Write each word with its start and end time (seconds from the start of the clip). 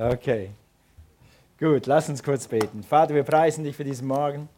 Okay. 0.00 0.48
Gut, 1.58 1.84
lass 1.84 2.08
uns 2.08 2.22
kurz 2.22 2.48
beten. 2.48 2.82
Vater, 2.82 3.14
wir 3.14 3.22
preisen 3.22 3.64
dich 3.64 3.76
für 3.76 3.84
diesen 3.84 4.08
Morgen. 4.08 4.48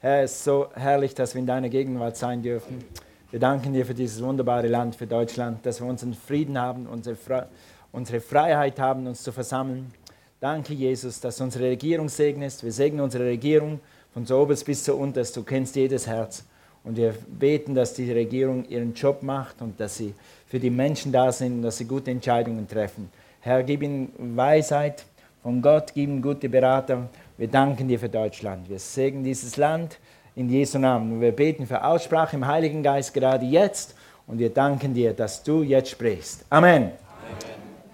Herr, 0.00 0.24
es 0.24 0.32
ist 0.32 0.44
so 0.44 0.68
herrlich, 0.74 1.14
dass 1.14 1.32
wir 1.32 1.38
in 1.38 1.46
deiner 1.46 1.70
Gegenwart 1.70 2.18
sein 2.18 2.42
dürfen. 2.42 2.84
Wir 3.30 3.40
danken 3.40 3.72
dir 3.72 3.86
für 3.86 3.94
dieses 3.94 4.22
wunderbare 4.22 4.68
Land, 4.68 4.96
für 4.96 5.06
Deutschland, 5.06 5.64
dass 5.64 5.80
wir 5.80 5.88
unseren 5.88 6.12
Frieden 6.12 6.58
haben, 6.58 6.86
unsere, 6.86 7.16
Fre 7.16 7.48
unsere 7.92 8.20
Freiheit 8.20 8.78
haben, 8.78 9.06
uns 9.06 9.22
zu 9.22 9.32
versammeln. 9.32 9.90
Danke, 10.38 10.74
Jesus, 10.74 11.18
dass 11.18 11.38
du 11.38 11.44
unsere 11.44 11.64
Regierung 11.64 12.10
segnest. 12.10 12.62
Wir 12.62 12.72
segnen 12.72 13.00
unsere 13.00 13.24
Regierung 13.24 13.80
von 14.12 14.26
so 14.26 14.38
oberst 14.38 14.66
bis 14.66 14.84
zu 14.84 14.96
unterst. 14.96 15.34
Du 15.34 15.44
kennst 15.44 15.76
jedes 15.76 16.06
Herz. 16.06 16.44
Und 16.84 16.98
wir 16.98 17.14
beten, 17.26 17.74
dass 17.74 17.94
die 17.94 18.12
Regierung 18.12 18.66
ihren 18.66 18.92
Job 18.92 19.22
macht 19.22 19.62
und 19.62 19.80
dass 19.80 19.96
sie 19.96 20.12
für 20.46 20.60
die 20.60 20.68
Menschen 20.68 21.10
da 21.10 21.32
sind 21.32 21.54
und 21.54 21.62
dass 21.62 21.78
sie 21.78 21.86
gute 21.86 22.10
Entscheidungen 22.10 22.68
treffen. 22.68 23.10
Herr, 23.42 23.62
gib 23.62 23.82
ihnen 23.82 24.36
Weisheit 24.36 25.06
von 25.42 25.62
Gott, 25.62 25.92
gib 25.94 26.08
ihnen 26.08 26.20
gute 26.20 26.48
Berater. 26.48 27.08
Wir 27.38 27.48
danken 27.48 27.88
dir 27.88 27.98
für 27.98 28.10
Deutschland. 28.10 28.68
Wir 28.68 28.78
segnen 28.78 29.24
dieses 29.24 29.56
Land 29.56 29.98
in 30.36 30.50
Jesu 30.50 30.78
Namen. 30.78 31.12
Und 31.12 31.20
wir 31.22 31.32
beten 31.32 31.66
für 31.66 31.82
Aussprache 31.82 32.36
im 32.36 32.46
Heiligen 32.46 32.82
Geist 32.82 33.14
gerade 33.14 33.46
jetzt. 33.46 33.94
Und 34.26 34.38
wir 34.38 34.50
danken 34.50 34.92
dir, 34.92 35.14
dass 35.14 35.42
du 35.42 35.62
jetzt 35.62 35.88
sprichst. 35.88 36.44
Amen. 36.50 36.82
Amen. 36.82 36.92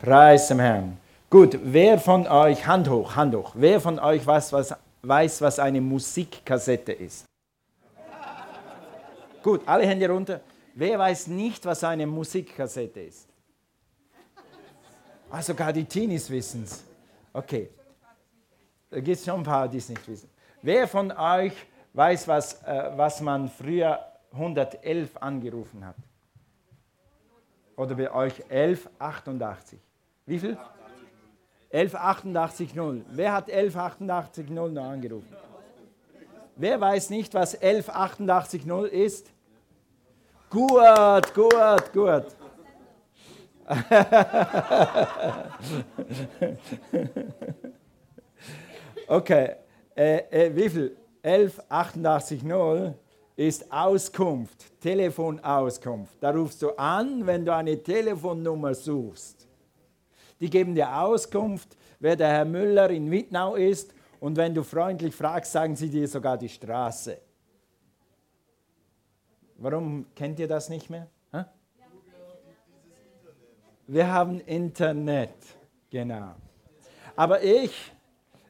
Preis 0.02 0.48
dem 0.48 0.58
Herrn. 0.58 0.96
Gut, 1.30 1.56
wer 1.62 1.98
von 1.98 2.26
euch, 2.26 2.66
Hand 2.66 2.90
hoch, 2.90 3.14
Hand 3.14 3.34
hoch, 3.34 3.52
wer 3.54 3.80
von 3.80 4.00
euch 4.00 4.26
weiß, 4.26 4.52
was, 4.52 4.74
weiß, 5.02 5.42
was 5.42 5.58
eine 5.60 5.80
Musikkassette 5.80 6.92
ist? 6.92 7.24
Gut, 9.44 9.60
alle 9.64 9.86
Hände 9.86 10.08
runter. 10.08 10.40
Wer 10.74 10.98
weiß 10.98 11.28
nicht, 11.28 11.64
was 11.64 11.84
eine 11.84 12.04
Musikkassette 12.04 13.00
ist? 13.00 13.25
Ah, 15.30 15.42
sogar 15.42 15.72
die 15.72 15.84
Teenies 15.84 16.30
wissen 16.30 16.64
es. 16.64 16.84
Okay. 17.32 17.70
Da 18.90 19.00
gibt 19.00 19.18
es 19.18 19.24
schon 19.24 19.40
ein 19.40 19.42
paar, 19.42 19.68
die 19.68 19.78
es 19.78 19.88
nicht 19.88 20.06
wissen. 20.08 20.30
Wer 20.62 20.86
von 20.86 21.10
euch 21.12 21.52
weiß, 21.92 22.28
was, 22.28 22.62
äh, 22.62 22.92
was 22.96 23.20
man 23.20 23.48
früher 23.48 23.98
111 24.32 25.16
angerufen 25.16 25.84
hat? 25.84 25.96
Oder 27.76 27.94
bei 27.94 28.10
euch 28.10 28.42
1188? 28.50 29.78
Wie 30.24 30.38
viel? 30.38 30.56
1188.0. 31.72 33.02
Wer 33.08 33.32
hat 33.32 33.48
1188.0 33.50 34.68
noch 34.68 34.84
angerufen? 34.84 35.36
Wer 36.56 36.80
weiß 36.80 37.10
nicht, 37.10 37.34
was 37.34 37.60
1188.0 37.60 38.86
ist? 38.86 39.30
Gut, 40.48 41.34
gut, 41.34 41.92
gut. 41.92 42.45
okay, 49.08 49.56
äh, 49.96 50.18
äh, 50.30 50.54
wie 50.54 50.70
viel? 50.70 50.96
1188.0 51.24 52.94
ist 53.34 53.72
Auskunft, 53.72 54.80
Telefonauskunft. 54.80 56.14
Da 56.20 56.30
rufst 56.30 56.62
du 56.62 56.70
an, 56.78 57.26
wenn 57.26 57.44
du 57.44 57.52
eine 57.52 57.82
Telefonnummer 57.82 58.72
suchst. 58.74 59.48
Die 60.40 60.48
geben 60.48 60.76
dir 60.76 60.96
Auskunft, 60.96 61.76
wer 61.98 62.14
der 62.14 62.28
Herr 62.28 62.44
Müller 62.44 62.90
in 62.90 63.10
Wittnau 63.10 63.56
ist. 63.56 63.92
Und 64.20 64.36
wenn 64.36 64.54
du 64.54 64.62
freundlich 64.62 65.12
fragst, 65.14 65.50
sagen 65.52 65.74
sie 65.74 65.90
dir 65.90 66.06
sogar 66.06 66.38
die 66.38 66.48
Straße. 66.48 67.18
Warum 69.58 70.06
kennt 70.14 70.38
ihr 70.38 70.46
das 70.46 70.68
nicht 70.68 70.88
mehr? 70.88 71.08
Wir 73.88 74.12
haben 74.12 74.40
Internet, 74.40 75.34
genau. 75.88 76.34
Aber 77.14 77.40
ich, 77.40 77.92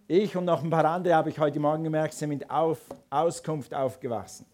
ich 0.08 0.34
und 0.34 0.46
noch 0.46 0.64
ein 0.64 0.70
paar 0.70 0.86
andere 0.86 1.14
habe 1.14 1.28
ich 1.28 1.38
heute 1.38 1.60
Morgen 1.60 1.84
gemerkt, 1.84 2.14
sind 2.14 2.30
mit 2.30 2.50
Auf, 2.50 2.78
Auskunft 3.10 3.74
aufgewachsen. 3.74 4.46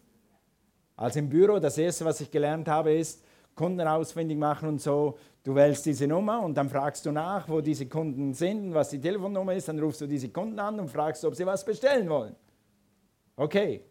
Also 0.96 1.20
im 1.20 1.28
Büro, 1.28 1.60
das 1.60 1.78
erste, 1.78 2.04
was 2.04 2.20
ich 2.20 2.30
gelernt 2.30 2.66
habe, 2.66 2.94
ist 2.94 3.24
Kunden 3.54 3.86
ausfindig 3.86 4.36
machen 4.36 4.68
und 4.68 4.80
so. 4.80 5.16
Du 5.44 5.54
wählst 5.54 5.86
diese 5.86 6.08
Nummer 6.08 6.42
und 6.42 6.54
dann 6.56 6.68
fragst 6.68 7.06
du 7.06 7.12
nach, 7.12 7.48
wo 7.48 7.60
diese 7.60 7.86
Kunden 7.86 8.34
sind 8.34 8.66
und 8.66 8.74
was 8.74 8.90
die 8.90 9.00
Telefonnummer 9.00 9.54
ist. 9.54 9.68
Dann 9.68 9.78
rufst 9.78 10.00
du 10.00 10.06
diese 10.08 10.30
Kunden 10.30 10.58
an 10.58 10.80
und 10.80 10.88
fragst, 10.88 11.24
ob 11.24 11.36
sie 11.36 11.46
was 11.46 11.64
bestellen 11.64 12.08
wollen. 12.08 12.34
Okay, 13.36 13.84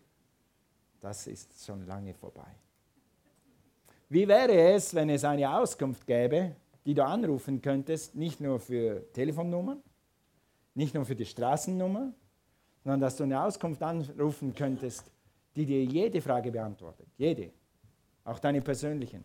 das 1.00 1.26
ist 1.28 1.66
schon 1.66 1.86
lange 1.88 2.14
vorbei. 2.14 2.48
Wie 4.10 4.28
wäre 4.28 4.74
es, 4.74 4.94
wenn 4.94 5.10
es 5.10 5.24
eine 5.24 5.50
Auskunft 5.58 6.06
gäbe, 6.06 6.56
die 6.86 6.94
du 6.94 7.06
anrufen 7.06 7.62
könntest, 7.62 8.16
nicht 8.16 8.42
nur 8.42 8.60
für 8.60 9.12
Telefonnummern, 9.14 9.82
nicht 10.74 10.94
nur 10.94 11.06
für 11.06 11.16
die 11.16 11.26
Straßennummer, 11.26 12.14
sondern 12.84 13.02
dass 13.02 13.18
du 13.18 13.24
eine 13.24 13.42
Auskunft 13.44 13.82
anrufen 13.84 14.54
könntest, 14.56 15.12
die 15.56 15.66
dir 15.66 15.84
jede 15.84 16.22
Frage 16.22 16.52
beantwortet, 16.52 17.08
jede, 17.18 17.52
auch 18.24 18.40
deine 18.40 18.62
persönlichen, 18.62 19.24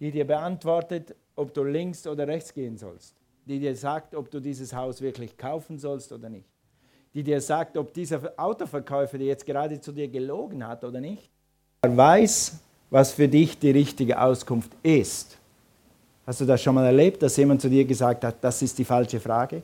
die 0.00 0.10
dir 0.10 0.26
beantwortet, 0.26 1.14
ob 1.34 1.52
du 1.52 1.64
links 1.64 2.06
oder 2.06 2.26
rechts 2.26 2.54
gehen 2.54 2.76
sollst, 2.76 3.16
die 3.44 3.58
dir 3.58 3.74
sagt, 3.76 4.14
ob 4.14 4.30
du 4.30 4.40
dieses 4.40 4.72
Haus 4.72 5.00
wirklich 5.00 5.36
kaufen 5.36 5.78
sollst 5.78 6.12
oder 6.12 6.28
nicht, 6.28 6.48
die 7.14 7.22
dir 7.22 7.40
sagt, 7.40 7.76
ob 7.76 7.92
dieser 7.92 8.32
Autoverkäufer, 8.36 9.18
der 9.18 9.26
jetzt 9.26 9.44
gerade 9.44 9.80
zu 9.80 9.92
dir 9.92 10.08
gelogen 10.08 10.66
hat 10.66 10.84
oder 10.84 11.00
nicht. 11.00 11.30
Er 11.82 11.96
weiß, 11.96 12.60
was 12.90 13.12
für 13.12 13.28
dich 13.28 13.58
die 13.58 13.70
richtige 13.70 14.20
Auskunft 14.20 14.72
ist. 14.82 15.37
Hast 16.28 16.42
du 16.42 16.44
das 16.44 16.60
schon 16.60 16.74
mal 16.74 16.84
erlebt, 16.84 17.22
dass 17.22 17.38
jemand 17.38 17.62
zu 17.62 17.70
dir 17.70 17.86
gesagt 17.86 18.22
hat, 18.22 18.36
das 18.42 18.60
ist 18.60 18.78
die 18.78 18.84
falsche 18.84 19.18
Frage? 19.18 19.62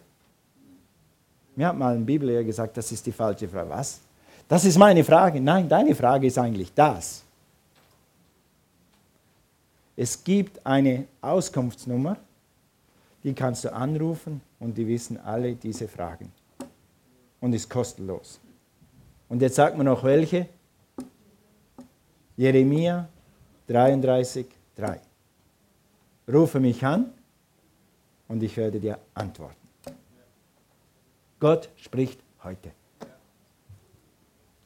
Mir 1.55 1.69
hat 1.69 1.77
mal 1.77 1.95
ein 1.95 2.07
Bibellehrer 2.07 2.43
gesagt, 2.43 2.75
das 2.79 2.91
ist 2.91 3.05
die 3.05 3.13
falsche 3.13 3.47
Frage. 3.47 3.69
Was? 3.69 4.01
Das 4.49 4.65
ist 4.65 4.79
meine 4.79 5.05
Frage. 5.05 5.43
Nein, 5.43 5.69
deine 5.69 5.95
Frage 5.95 6.27
ist 6.27 6.39
eigentlich 6.39 6.73
das. 6.73 7.23
Es 9.95 10.25
gibt 10.25 10.65
eine 10.65 11.05
Auskunftsnummer, 11.21 12.17
die 13.23 13.35
kannst 13.35 13.65
du 13.65 13.71
anrufen 13.71 14.41
und 14.59 14.79
die 14.79 14.89
wissen 14.89 15.21
alle 15.21 15.57
diese 15.57 15.87
Fragen. 15.87 16.33
Und 17.43 17.53
ist 17.53 17.69
kostenlos. 17.69 18.41
Und 19.29 19.43
jetzt 19.43 19.57
sagt 19.57 19.77
man 19.77 19.85
noch 19.85 20.03
welche. 20.03 20.49
Jeremia 22.39 23.07
33, 23.67 24.47
3. 24.77 24.99
Rufe 26.27 26.61
mich 26.61 26.85
an 26.85 27.13
und 28.29 28.43
ich 28.43 28.57
werde 28.57 28.81
dir 28.81 28.99
antworten. 29.15 29.57
Gott 31.39 31.69
spricht 31.77 32.19
heute. 32.43 32.71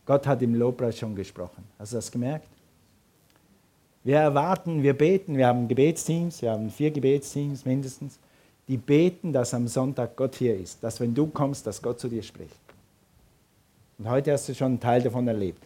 Gott 0.07 0.27
hat 0.27 0.41
im 0.43 0.55
Lobpreis 0.55 0.99
schon 0.99 1.15
gesprochen. 1.15 1.65
Hast 1.79 1.93
du 1.93 1.97
das 1.97 2.11
gemerkt? 2.11 2.49
Wir 4.05 4.19
erwarten, 4.19 4.83
wir 4.83 4.97
beten, 4.97 5.37
wir 5.37 5.49
haben 5.49 5.69
Gebetsteams, 5.69 6.41
wir 6.41 6.53
haben 6.53 6.71
vier 6.71 6.91
Gebetsteams 6.91 7.67
mindestens, 7.67 8.19
die 8.69 8.77
beten, 8.77 9.33
dass 9.33 9.53
am 9.53 9.67
Sonntag 9.67 10.17
Gott 10.17 10.37
hier 10.37 10.57
ist, 10.57 10.83
dass 10.83 11.01
wenn 11.01 11.15
du 11.15 11.27
kommst, 11.27 11.67
dass 11.67 11.83
Gott 11.83 11.99
zu 11.99 12.09
dir 12.09 12.23
spricht. 12.23 12.57
Und 13.99 14.09
heute 14.09 14.33
hast 14.33 14.49
du 14.49 14.55
schon 14.55 14.69
einen 14.69 14.81
Teil 14.81 15.03
davon 15.03 15.27
erlebt. 15.27 15.63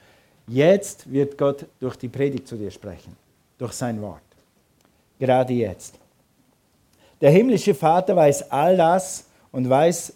Jetzt 0.49 1.11
wird 1.13 1.37
Gott 1.37 1.67
durch 1.79 1.97
die 1.97 2.09
Predigt 2.09 2.49
zu 2.49 2.57
dir 2.57 2.71
sprechen, 2.71 3.15
durch 3.59 3.75
sein 3.75 4.01
Wort. 4.01 4.23
Gerade 5.23 5.53
jetzt. 5.53 5.95
Der 7.21 7.31
himmlische 7.31 7.77
Vater 7.77 8.17
weiß 8.17 8.51
all 8.51 8.77
das 8.77 9.27
und 9.53 9.71
weiß, 9.71 10.15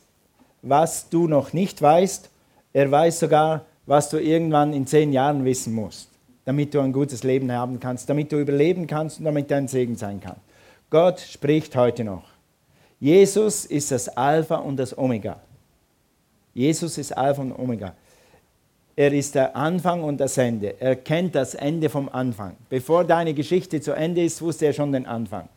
was 0.62 1.08
du 1.08 1.28
noch 1.28 1.52
nicht 1.52 1.80
weißt. 1.80 2.28
Er 2.72 2.90
weiß 2.90 3.20
sogar, 3.20 3.66
was 3.86 4.08
du 4.08 4.20
irgendwann 4.20 4.72
in 4.72 4.84
zehn 4.84 5.12
Jahren 5.12 5.44
wissen 5.44 5.72
musst, 5.72 6.10
damit 6.44 6.74
du 6.74 6.80
ein 6.80 6.92
gutes 6.92 7.22
Leben 7.22 7.52
haben 7.52 7.78
kannst, 7.78 8.08
damit 8.10 8.32
du 8.32 8.40
überleben 8.40 8.88
kannst 8.88 9.20
und 9.20 9.26
damit 9.26 9.48
dein 9.48 9.68
Segen 9.68 9.94
sein 9.94 10.20
kann. 10.20 10.38
Gott 10.90 11.20
spricht 11.20 11.76
heute 11.76 12.02
noch. 12.02 12.24
Jesus 12.98 13.64
ist 13.64 13.92
das 13.92 14.08
Alpha 14.08 14.56
und 14.56 14.76
das 14.76 14.98
Omega. 14.98 15.38
Jesus 16.52 16.98
ist 16.98 17.16
Alpha 17.16 17.42
und 17.42 17.56
Omega. 17.56 17.94
Er 18.98 19.12
ist 19.12 19.34
der 19.34 19.54
Anfang 19.54 20.02
und 20.02 20.18
das 20.18 20.38
Ende. 20.38 20.80
Er 20.80 20.96
kennt 20.96 21.34
das 21.34 21.54
Ende 21.54 21.90
vom 21.90 22.08
Anfang. 22.08 22.56
Bevor 22.70 23.04
deine 23.04 23.34
Geschichte 23.34 23.78
zu 23.78 23.92
Ende 23.92 24.24
ist, 24.24 24.40
wusste 24.40 24.64
er 24.64 24.72
schon 24.72 24.90
den 24.90 25.04
Anfang. 25.04 25.50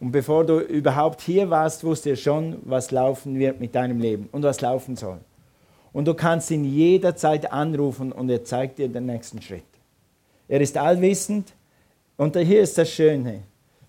Und 0.00 0.10
bevor 0.10 0.46
du 0.46 0.60
überhaupt 0.60 1.20
hier 1.20 1.50
warst, 1.50 1.84
wusste 1.84 2.10
er 2.10 2.16
schon, 2.16 2.56
was 2.62 2.90
laufen 2.90 3.38
wird 3.38 3.60
mit 3.60 3.74
deinem 3.74 4.00
Leben 4.00 4.30
und 4.32 4.42
was 4.42 4.62
laufen 4.62 4.96
soll. 4.96 5.18
Und 5.92 6.06
du 6.06 6.14
kannst 6.14 6.50
ihn 6.50 6.64
jederzeit 6.64 7.52
anrufen 7.52 8.10
und 8.10 8.30
er 8.30 8.42
zeigt 8.42 8.78
dir 8.78 8.88
den 8.88 9.04
nächsten 9.04 9.42
Schritt. 9.42 9.64
Er 10.48 10.62
ist 10.62 10.78
allwissend 10.78 11.52
und 12.16 12.38
hier 12.38 12.62
ist 12.62 12.78
das 12.78 12.88
Schöne. 12.88 13.42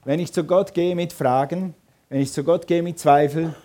Wenn 0.04 0.20
ich 0.20 0.34
zu 0.34 0.44
Gott 0.44 0.74
gehe 0.74 0.94
mit 0.94 1.14
Fragen, 1.14 1.74
wenn 2.10 2.20
ich 2.20 2.34
zu 2.34 2.44
Gott 2.44 2.68
gehe 2.68 2.84
mit 2.84 3.00
Zweifeln, 3.00 3.56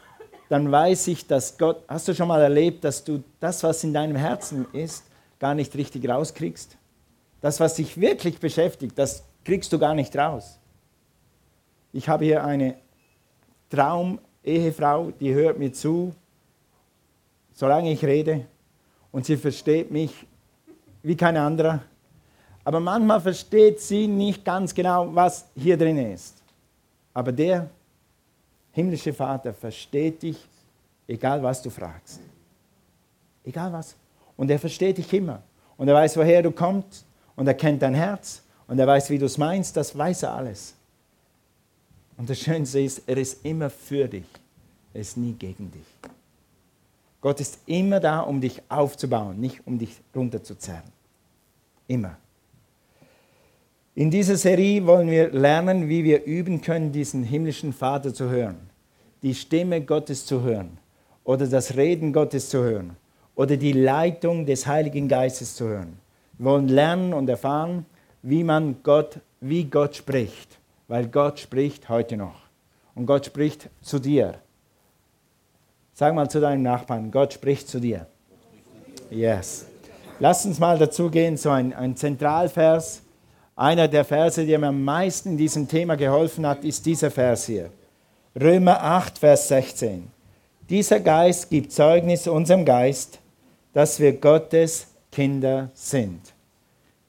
dann 0.49 0.71
weiß 0.71 1.09
ich, 1.09 1.27
dass 1.27 1.59
Gott, 1.59 1.83
hast 1.89 2.07
du 2.07 2.15
schon 2.15 2.29
mal 2.29 2.41
erlebt, 2.41 2.85
dass 2.85 3.03
du 3.03 3.25
das, 3.41 3.65
was 3.65 3.83
in 3.83 3.93
deinem 3.93 4.15
Herzen 4.15 4.67
ist, 4.73 5.05
gar 5.45 5.55
nicht 5.55 5.77
richtig 5.77 6.09
rauskriegst? 6.09 6.79
Das, 7.43 7.61
was 7.61 7.75
dich 7.75 8.01
wirklich 8.01 8.41
beschäftigt, 8.41 8.99
das 8.99 9.25
kriegst 9.45 9.71
du 9.75 9.79
gar 9.79 9.95
nicht 9.95 10.17
raus. 10.17 10.59
Ich 11.93 12.09
habe 12.09 12.25
hier 12.25 12.43
eine 12.43 12.77
Traum, 13.69 14.19
Ehefrau, 14.43 15.11
die 15.21 15.35
hört 15.35 15.59
mir 15.59 15.71
zu, 15.71 16.15
solange 17.53 17.93
ich 17.93 18.03
rede, 18.03 18.47
und 19.13 19.27
sie 19.27 19.37
versteht 19.37 19.91
mich 19.91 20.27
wie 21.03 21.15
kein 21.15 21.37
anderer. 21.37 21.83
Aber 22.65 22.81
manchmal 22.81 23.21
versteht 23.21 23.83
sie 23.83 24.07
nicht 24.07 24.47
ganz 24.47 24.75
genau, 24.75 25.15
was 25.15 25.45
hier 25.55 25.77
drin 25.77 25.99
ist. 26.15 26.43
Aber 27.13 27.33
der 27.33 27.69
himmlische 28.73 29.13
Vater 29.13 29.53
versteht 29.53 30.23
dich, 30.23 30.39
egal 31.07 31.43
was 31.43 31.61
du 31.61 31.69
fragst. 31.69 32.21
Egal 33.45 33.71
was. 33.75 33.95
Und 34.37 34.51
er 34.51 34.59
versteht 34.59 34.99
dich 34.99 35.13
immer. 35.13 35.43
Und 35.77 35.89
er 35.89 35.95
weiß, 35.95 36.17
woher 36.17 36.43
du 36.43 36.51
kommst. 36.51 37.05
Und 37.37 37.47
er 37.47 37.55
kennt 37.55 37.83
dein 37.83 37.95
Herz. 37.95 38.43
Und 38.67 38.79
er 38.79 38.87
weiß, 38.87 39.11
wie 39.11 39.19
du 39.19 39.27
es 39.27 39.39
meinst. 39.39 39.77
Das 39.77 39.97
weiß 39.97 40.25
er 40.25 40.35
alles. 40.35 40.75
Und 42.17 42.31
das 42.31 42.39
Schönste 42.39 42.81
ist, 42.81 43.03
er 43.07 43.17
ist 43.17 43.45
immer 43.45 43.71
für 43.71 44.09
dich. 44.09 44.27
Er 44.93 45.01
ist 45.01 45.17
nie 45.17 45.33
gegen 45.33 45.71
dich. 45.71 46.11
Gott 47.21 47.41
ist 47.41 47.59
immer 47.67 48.01
da, 48.01 48.21
um 48.21 48.41
dich 48.41 48.63
aufzubauen, 48.69 49.41
nicht 49.41 49.67
um 49.67 49.79
dich 49.79 50.01
runterzuzerren. 50.15 50.93
Immer. 51.89 52.17
In 53.95 54.11
dieser 54.11 54.37
Serie 54.37 54.85
wollen 54.87 55.11
wir 55.11 55.31
lernen, 55.31 55.89
wie 55.89 56.05
wir 56.05 56.25
üben 56.25 56.61
können, 56.61 56.93
diesen 56.93 57.25
himmlischen 57.25 57.73
Vater 57.73 58.13
zu 58.13 58.29
hören, 58.29 58.59
die 59.23 59.35
Stimme 59.35 59.81
Gottes 59.81 60.27
zu 60.27 60.43
hören 60.43 60.79
oder 61.25 61.47
das 61.47 61.77
Reden 61.77 62.13
Gottes 62.13 62.49
zu 62.49 62.59
hören 62.59 62.97
oder 63.35 63.57
die 63.57 63.73
Leitung 63.73 64.47
des 64.47 64.67
Heiligen 64.67 65.09
Geistes 65.09 65.57
zu 65.57 65.67
hören. 65.67 65.99
Wir 66.39 66.47
wollen 66.47 66.69
lernen 66.69 67.13
und 67.13 67.29
erfahren, 67.29 67.87
wie 68.23 68.45
man 68.45 68.77
Gott, 68.83 69.19
wie 69.41 69.65
Gott 69.65 69.97
spricht, 69.97 70.59
weil 70.89 71.07
Gott 71.07 71.39
spricht 71.41 71.89
heute 71.89 72.17
noch 72.17 72.41
und 72.95 73.07
Gott 73.07 73.27
spricht 73.27 73.69
zu 73.83 73.99
dir. 73.99 74.35
Sag 75.93 76.15
mal 76.15 76.29
zu 76.29 76.41
deinem 76.41 76.63
Nachbarn, 76.63 77.11
Gott 77.11 77.33
spricht 77.33 77.69
zu 77.69 77.81
dir. 77.81 78.07
Yes. 79.11 79.67
Lass 80.19 80.45
uns 80.47 80.59
mal 80.59 80.79
dazu 80.79 81.11
gehen, 81.11 81.37
so 81.37 81.51
ein, 81.51 81.73
ein 81.73 81.97
Zentralvers 81.97 83.03
einer 83.57 83.87
der 83.87 84.05
Verse, 84.05 84.45
die 84.45 84.59
mir 84.59 84.69
am 84.69 84.83
meisten 84.83 85.31
in 85.31 85.37
diesem 85.37 85.69
Thema 85.69 85.97
geholfen 85.97 86.47
hat, 86.47 86.65
ist 86.65 86.85
dieser 86.87 87.11
Vers 87.11 87.47
hier. 87.47 87.71
Römer 88.41 88.83
8, 88.83 89.19
Vers 89.19 89.47
16. 89.49 90.11
Dieser 90.69 90.99
Geist 90.99 91.51
gibt 91.51 91.71
Zeugnis 91.71 92.27
unserem 92.27 92.65
Geist, 92.65 93.21
dass 93.75 94.01
wir 94.01 94.15
Gottes 94.15 94.87
Kinder 95.13 95.71
sind. 95.75 96.33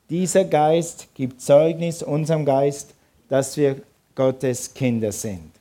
Dieser 0.10 0.44
Geist 0.44 1.08
gibt 1.14 1.42
Zeugnis 1.42 2.04
unserem 2.04 2.44
Geist, 2.44 2.94
dass 3.30 3.56
wir 3.56 3.78
Gottes 4.14 4.74
Kinder 4.74 5.12
sind. 5.12 5.52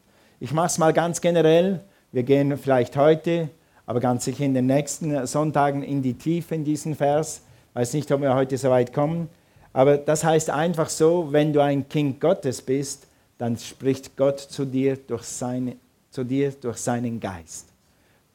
Ich 0.40 0.52
mache 0.52 0.66
es 0.66 0.78
mal 0.78 0.92
ganz 0.92 1.20
generell. 1.20 1.80
Wir 2.10 2.22
gehen 2.22 2.56
vielleicht 2.58 2.96
heute, 2.96 3.48
aber 3.86 4.00
ganz 4.00 4.24
sicher 4.24 4.44
in 4.44 4.54
den 4.54 4.66
nächsten 4.66 5.26
Sonntagen 5.26 5.82
in 5.82 6.02
die 6.02 6.14
Tiefe 6.14 6.54
in 6.54 6.64
diesen 6.64 6.94
Vers. 6.94 7.42
Ich 7.70 7.76
weiß 7.76 7.94
nicht, 7.94 8.10
ob 8.10 8.20
wir 8.20 8.34
heute 8.34 8.56
so 8.58 8.70
weit 8.70 8.92
kommen. 8.92 9.28
Aber 9.72 9.96
das 9.98 10.24
heißt 10.24 10.50
einfach 10.50 10.88
so, 10.88 11.32
wenn 11.32 11.52
du 11.52 11.60
ein 11.60 11.88
Kind 11.88 12.20
Gottes 12.20 12.62
bist, 12.62 13.06
dann 13.38 13.58
spricht 13.58 14.16
Gott 14.16 14.40
zu 14.40 14.64
dir 14.64 14.96
durch, 14.96 15.24
seine, 15.24 15.76
zu 16.10 16.24
dir 16.24 16.52
durch 16.52 16.78
seinen 16.78 17.20
Geist. 17.20 17.74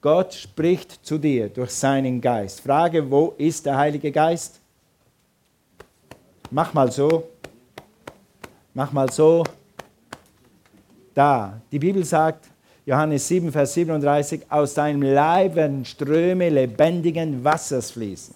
Gott 0.01 0.34
spricht 0.34 1.06
zu 1.06 1.18
dir 1.18 1.50
durch 1.50 1.72
seinen 1.72 2.22
Geist. 2.22 2.62
Frage, 2.62 3.10
wo 3.12 3.34
ist 3.38 3.66
der 3.66 3.78
Heilige 3.78 4.12
Geist? 4.12 4.60
Mach 6.51 6.74
mal 6.74 6.90
so. 6.90 7.28
Mach 8.74 8.94
mal 8.94 9.12
so. 9.12 9.44
Da. 11.13 11.60
Die 11.69 11.80
Bibel 11.80 12.06
sagt, 12.06 12.46
Johannes 12.86 13.28
7, 13.28 13.51
Vers 13.51 13.74
37, 13.74 14.50
aus 14.50 14.74
deinem 14.74 15.01
Leib 15.01 15.56
werden 15.56 15.84
Ströme 15.84 16.50
lebendigen 16.50 17.44
Wassers 17.44 17.92
fließen. 17.92 18.34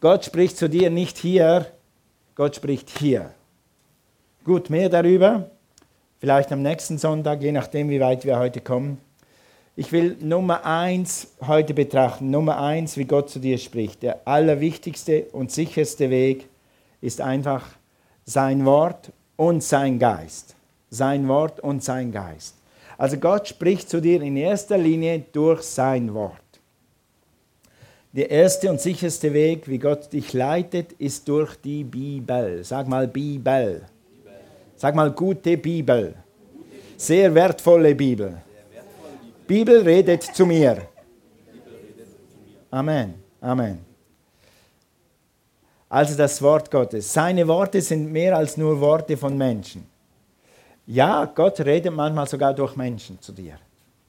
Gott 0.00 0.24
spricht 0.24 0.56
zu 0.56 0.68
dir 0.68 0.90
nicht 0.90 1.18
hier, 1.18 1.66
Gott 2.36 2.56
spricht 2.56 2.98
hier. 2.98 3.32
Gut, 4.44 4.70
mehr 4.70 4.88
darüber, 4.88 5.50
vielleicht 6.18 6.52
am 6.52 6.62
nächsten 6.62 6.96
Sonntag, 6.96 7.42
je 7.42 7.52
nachdem, 7.52 7.90
wie 7.90 8.00
weit 8.00 8.24
wir 8.24 8.38
heute 8.38 8.60
kommen. 8.60 8.98
Ich 9.80 9.92
will 9.92 10.18
Nummer 10.20 10.66
eins 10.66 11.28
heute 11.40 11.72
betrachten. 11.72 12.28
Nummer 12.30 12.60
eins, 12.60 12.98
wie 12.98 13.06
Gott 13.06 13.30
zu 13.30 13.38
dir 13.38 13.56
spricht. 13.56 14.02
Der 14.02 14.28
allerwichtigste 14.28 15.22
und 15.32 15.50
sicherste 15.50 16.10
Weg 16.10 16.50
ist 17.00 17.22
einfach 17.22 17.66
sein 18.26 18.66
Wort 18.66 19.10
und 19.36 19.62
sein 19.62 19.98
Geist. 19.98 20.54
Sein 20.90 21.28
Wort 21.28 21.60
und 21.60 21.82
sein 21.82 22.12
Geist. 22.12 22.56
Also 22.98 23.16
Gott 23.16 23.48
spricht 23.48 23.88
zu 23.88 24.02
dir 24.02 24.20
in 24.20 24.36
erster 24.36 24.76
Linie 24.76 25.24
durch 25.32 25.62
sein 25.62 26.12
Wort. 26.12 26.60
Der 28.12 28.30
erste 28.30 28.68
und 28.68 28.82
sicherste 28.82 29.32
Weg, 29.32 29.66
wie 29.66 29.78
Gott 29.78 30.12
dich 30.12 30.34
leitet, 30.34 30.92
ist 30.92 31.26
durch 31.26 31.56
die 31.56 31.84
Bibel. 31.84 32.62
Sag 32.64 32.86
mal 32.86 33.08
Bibel. 33.08 33.86
Sag 34.76 34.94
mal 34.94 35.10
gute 35.10 35.56
Bibel. 35.56 36.16
Sehr 36.98 37.34
wertvolle 37.34 37.94
Bibel. 37.94 38.42
Bibel 39.50 39.82
redet 39.82 40.22
zu 40.22 40.46
mir. 40.46 40.86
Amen. 42.70 43.14
Amen. 43.40 43.84
Also 45.88 46.16
das 46.16 46.40
Wort 46.40 46.70
Gottes. 46.70 47.12
Seine 47.12 47.48
Worte 47.48 47.82
sind 47.82 48.12
mehr 48.12 48.36
als 48.36 48.56
nur 48.56 48.80
Worte 48.80 49.16
von 49.16 49.36
Menschen. 49.36 49.84
Ja, 50.86 51.24
Gott 51.24 51.58
redet 51.58 51.92
manchmal 51.92 52.28
sogar 52.28 52.54
durch 52.54 52.76
Menschen 52.76 53.20
zu 53.20 53.32
dir. 53.32 53.58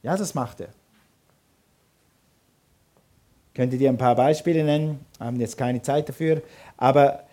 Ja, 0.03 0.15
das 0.15 0.35
macht 0.35 0.61
er. 0.61 0.69
Könnte 3.55 3.79
dir 3.79 3.89
ein 3.89 3.97
paar 3.97 4.15
Beispiele 4.15 4.63
nennen, 4.63 5.03
haben 5.19 5.39
jetzt 5.39 5.57
keine 5.57 5.81
Zeit 5.81 6.07
dafür, 6.07 6.43
aber 6.77 7.23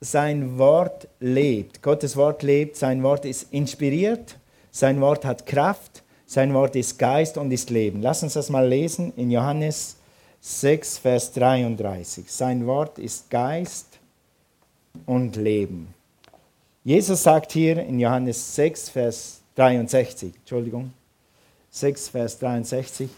sein 0.00 0.56
Wort 0.56 1.08
lebt. 1.18 1.82
Gottes 1.82 2.16
Wort 2.16 2.44
lebt, 2.44 2.76
sein 2.76 3.02
Wort 3.02 3.24
ist 3.24 3.52
inspiriert, 3.52 4.36
sein 4.70 5.00
Wort 5.00 5.24
hat 5.24 5.46
Kraft, 5.46 6.04
sein 6.26 6.52
Wort 6.54 6.74
ist 6.74 6.98
Geist 6.98 7.38
und 7.38 7.52
ist 7.52 7.70
Leben. 7.70 8.02
Lass 8.02 8.22
uns 8.22 8.34
das 8.34 8.50
mal 8.50 8.66
lesen 8.66 9.12
in 9.16 9.30
Johannes 9.30 9.96
6, 10.40 10.98
Vers 10.98 11.32
33. 11.32 12.30
Sein 12.30 12.66
Wort 12.66 12.98
ist 12.98 13.30
Geist 13.30 13.86
und 15.06 15.36
Leben. 15.36 15.94
Jesus 16.84 17.22
sagt 17.22 17.52
hier 17.52 17.78
in 17.78 18.00
Johannes 18.00 18.54
6, 18.56 18.88
Vers 18.90 19.40
63, 19.54 20.34
Entschuldigung, 20.36 20.92
6, 21.70 22.08
Vers 22.08 22.38
63, 22.38 23.08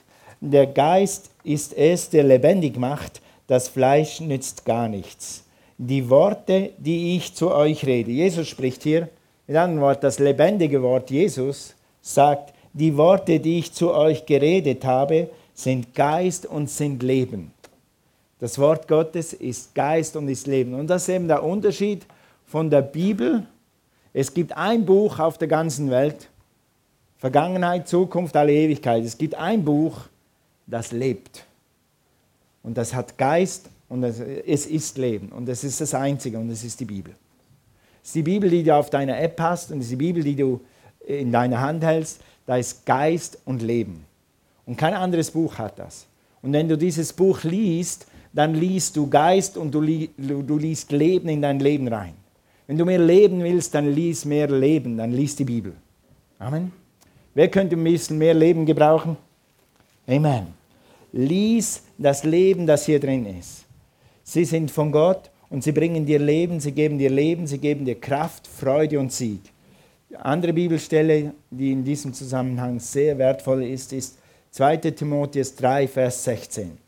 der 0.40 0.66
Geist 0.66 1.30
ist 1.44 1.76
es, 1.76 2.10
der 2.10 2.24
lebendig 2.24 2.76
macht, 2.76 3.20
das 3.46 3.68
Fleisch 3.68 4.20
nützt 4.20 4.64
gar 4.64 4.88
nichts. 4.88 5.44
Die 5.78 6.08
Worte, 6.10 6.70
die 6.78 7.16
ich 7.16 7.34
zu 7.34 7.52
euch 7.52 7.84
rede, 7.86 8.10
Jesus 8.10 8.48
spricht 8.48 8.82
hier, 8.82 9.08
mit 9.46 9.56
anderen 9.56 9.80
Worten, 9.80 10.02
das 10.02 10.18
lebendige 10.18 10.82
Wort 10.82 11.10
Jesus 11.10 11.74
sagt, 12.02 12.52
die 12.78 12.96
Worte, 12.96 13.40
die 13.40 13.58
ich 13.58 13.72
zu 13.72 13.92
euch 13.92 14.24
geredet 14.24 14.84
habe, 14.84 15.28
sind 15.54 15.94
Geist 15.94 16.46
und 16.46 16.70
sind 16.70 17.02
Leben. 17.02 17.52
Das 18.38 18.58
Wort 18.58 18.86
Gottes 18.86 19.32
ist 19.32 19.74
Geist 19.74 20.14
und 20.14 20.28
ist 20.28 20.46
Leben. 20.46 20.74
Und 20.74 20.86
das 20.86 21.02
ist 21.02 21.08
eben 21.08 21.26
der 21.26 21.42
Unterschied 21.42 22.06
von 22.46 22.70
der 22.70 22.82
Bibel. 22.82 23.44
Es 24.12 24.32
gibt 24.32 24.56
ein 24.56 24.86
Buch 24.86 25.18
auf 25.18 25.38
der 25.38 25.48
ganzen 25.48 25.90
Welt, 25.90 26.28
Vergangenheit, 27.18 27.88
Zukunft, 27.88 28.36
alle 28.36 28.52
Ewigkeit. 28.52 29.04
Es 29.04 29.18
gibt 29.18 29.34
ein 29.34 29.64
Buch, 29.64 30.02
das 30.68 30.92
lebt. 30.92 31.44
Und 32.62 32.78
das 32.78 32.94
hat 32.94 33.18
Geist 33.18 33.68
und 33.88 34.04
es 34.04 34.66
ist 34.66 34.98
Leben. 34.98 35.30
Und 35.30 35.46
das 35.48 35.64
ist 35.64 35.80
das 35.80 35.94
Einzige 35.94 36.38
und 36.38 36.48
das 36.48 36.62
ist 36.62 36.78
die 36.78 36.84
Bibel. 36.84 37.14
Es 38.02 38.10
ist 38.10 38.14
die 38.14 38.22
Bibel, 38.22 38.48
die 38.48 38.62
du 38.62 38.74
auf 38.74 38.88
deiner 38.88 39.20
App 39.20 39.40
hast 39.40 39.72
und 39.72 39.78
es 39.78 39.86
ist 39.86 39.92
die 39.92 39.96
Bibel, 39.96 40.22
die 40.22 40.36
du 40.36 40.60
in 41.04 41.32
deiner 41.32 41.60
Hand 41.60 41.82
hältst. 41.82 42.20
Da 42.48 42.56
ist 42.56 42.86
Geist 42.86 43.38
und 43.44 43.60
Leben. 43.60 44.06
Und 44.64 44.78
kein 44.78 44.94
anderes 44.94 45.30
Buch 45.30 45.58
hat 45.58 45.78
das. 45.78 46.06
Und 46.40 46.54
wenn 46.54 46.66
du 46.66 46.78
dieses 46.78 47.12
Buch 47.12 47.44
liest, 47.44 48.06
dann 48.32 48.54
liest 48.54 48.96
du 48.96 49.06
Geist 49.06 49.58
und 49.58 49.70
du, 49.70 49.82
li 49.82 50.08
du 50.16 50.56
liest 50.56 50.90
Leben 50.90 51.28
in 51.28 51.42
dein 51.42 51.60
Leben 51.60 51.88
rein. 51.88 52.14
Wenn 52.66 52.78
du 52.78 52.86
mehr 52.86 53.00
leben 53.00 53.42
willst, 53.42 53.74
dann 53.74 53.92
liest 53.92 54.24
mehr 54.24 54.48
Leben, 54.48 54.96
dann 54.96 55.12
liest 55.12 55.38
die 55.40 55.44
Bibel. 55.44 55.74
Amen. 56.38 56.72
Wer 57.34 57.50
könnte 57.50 57.76
ein 57.76 57.84
bisschen 57.84 58.16
mehr 58.16 58.32
Leben 58.32 58.64
gebrauchen? 58.64 59.18
Amen. 60.06 60.46
Lies 61.12 61.82
das 61.98 62.24
Leben, 62.24 62.66
das 62.66 62.86
hier 62.86 62.98
drin 62.98 63.26
ist. 63.26 63.66
Sie 64.22 64.46
sind 64.46 64.70
von 64.70 64.90
Gott 64.90 65.30
und 65.50 65.62
sie 65.62 65.72
bringen 65.72 66.06
dir 66.06 66.18
Leben, 66.18 66.60
sie 66.60 66.72
geben 66.72 66.96
dir 66.96 67.10
Leben, 67.10 67.46
sie 67.46 67.58
geben 67.58 67.84
dir 67.84 68.00
Kraft, 68.00 68.46
Freude 68.46 68.98
und 68.98 69.12
Sieg. 69.12 69.42
Andere 70.16 70.52
Bibelstelle, 70.52 71.34
die 71.50 71.72
in 71.72 71.84
diesem 71.84 72.14
Zusammenhang 72.14 72.80
sehr 72.80 73.18
wertvoll 73.18 73.64
ist, 73.64 73.92
ist 73.92 74.18
2 74.52 74.76
Timotheus 74.78 75.54
3, 75.54 75.86
Vers 75.86 76.24
16. 76.24 76.78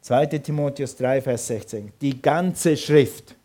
2 0.00 0.26
Timotheus 0.26 0.96
3, 0.96 1.20
Vers 1.20 1.46
16. 1.46 1.92
Die 2.00 2.20
ganze 2.20 2.76
Schrift. 2.76 3.36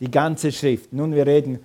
Die 0.00 0.10
ganze 0.10 0.52
Schrift. 0.52 0.92
Nun, 0.92 1.14
wir 1.14 1.26
reden, 1.26 1.58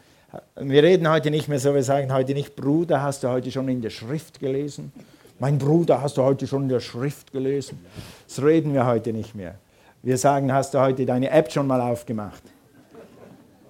wir 0.59 0.83
reden 0.83 1.09
heute 1.09 1.31
nicht 1.31 1.47
mehr 1.47 1.59
so, 1.59 1.73
wir 1.73 1.83
sagen 1.83 2.11
heute 2.13 2.33
nicht, 2.33 2.55
Bruder, 2.55 3.01
hast 3.01 3.23
du 3.23 3.29
heute 3.29 3.51
schon 3.51 3.69
in 3.69 3.81
der 3.81 3.89
Schrift 3.89 4.39
gelesen? 4.39 4.91
Mein 5.39 5.57
Bruder, 5.57 6.01
hast 6.01 6.17
du 6.17 6.23
heute 6.23 6.45
schon 6.47 6.63
in 6.63 6.69
der 6.69 6.79
Schrift 6.79 7.31
gelesen? 7.31 7.79
Das 8.27 8.43
reden 8.43 8.73
wir 8.73 8.85
heute 8.85 9.13
nicht 9.13 9.33
mehr. 9.35 9.55
Wir 10.01 10.17
sagen, 10.17 10.51
hast 10.51 10.73
du 10.73 10.79
heute 10.79 11.05
deine 11.05 11.29
App 11.29 11.51
schon 11.51 11.67
mal 11.67 11.79
aufgemacht? 11.79 12.43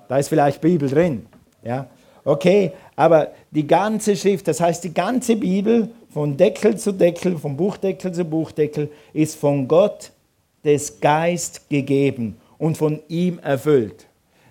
Da 0.08 0.18
ist 0.18 0.30
vielleicht 0.30 0.62
Bibel 0.62 0.90
drin. 0.90 1.26
Ja? 1.64 1.88
Okay, 2.26 2.72
aber 2.96 3.32
die 3.52 3.68
ganze 3.68 4.16
Schrift, 4.16 4.48
das 4.48 4.62
heißt 4.62 4.84
die 4.84 4.94
ganze 4.94 5.36
Bibel, 5.36 5.90
von 6.10 6.38
Deckel 6.38 6.78
zu 6.78 6.92
Deckel, 6.92 7.38
von 7.38 7.58
Buchdeckel 7.58 8.12
zu 8.12 8.24
Buchdeckel, 8.24 8.90
ist 9.14 9.36
von 9.36 9.68
Gott 9.68 10.12
des 10.64 11.00
Geist 11.00 11.70
gegeben 11.70 12.38
und 12.58 12.78
von 12.78 13.02
ihm 13.08 13.40
erfüllt. 13.40 14.06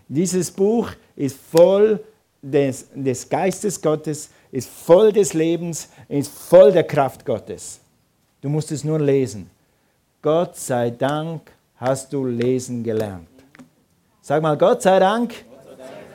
Dieses 0.08 0.50
Buch 0.50 0.90
ist 1.16 1.38
voll 1.38 2.02
des, 2.42 2.88
des 2.94 3.28
Geistes 3.28 3.80
Gottes, 3.80 4.30
ist 4.50 4.68
voll 4.68 5.12
des 5.12 5.32
Lebens, 5.32 5.88
ist 6.08 6.30
voll 6.30 6.72
der 6.72 6.84
Kraft 6.84 7.24
Gottes. 7.24 7.80
Du 8.40 8.48
musst 8.48 8.72
es 8.72 8.84
nur 8.84 8.98
lesen. 8.98 9.48
Gott 10.20 10.56
sei 10.56 10.90
Dank 10.90 11.52
hast 11.76 12.12
du 12.12 12.26
lesen 12.26 12.82
gelernt. 12.82 13.28
Sag 14.20 14.42
mal, 14.42 14.58
Gott 14.58 14.82
sei 14.82 14.98
Dank, 14.98 15.30
Dank. 15.30 15.51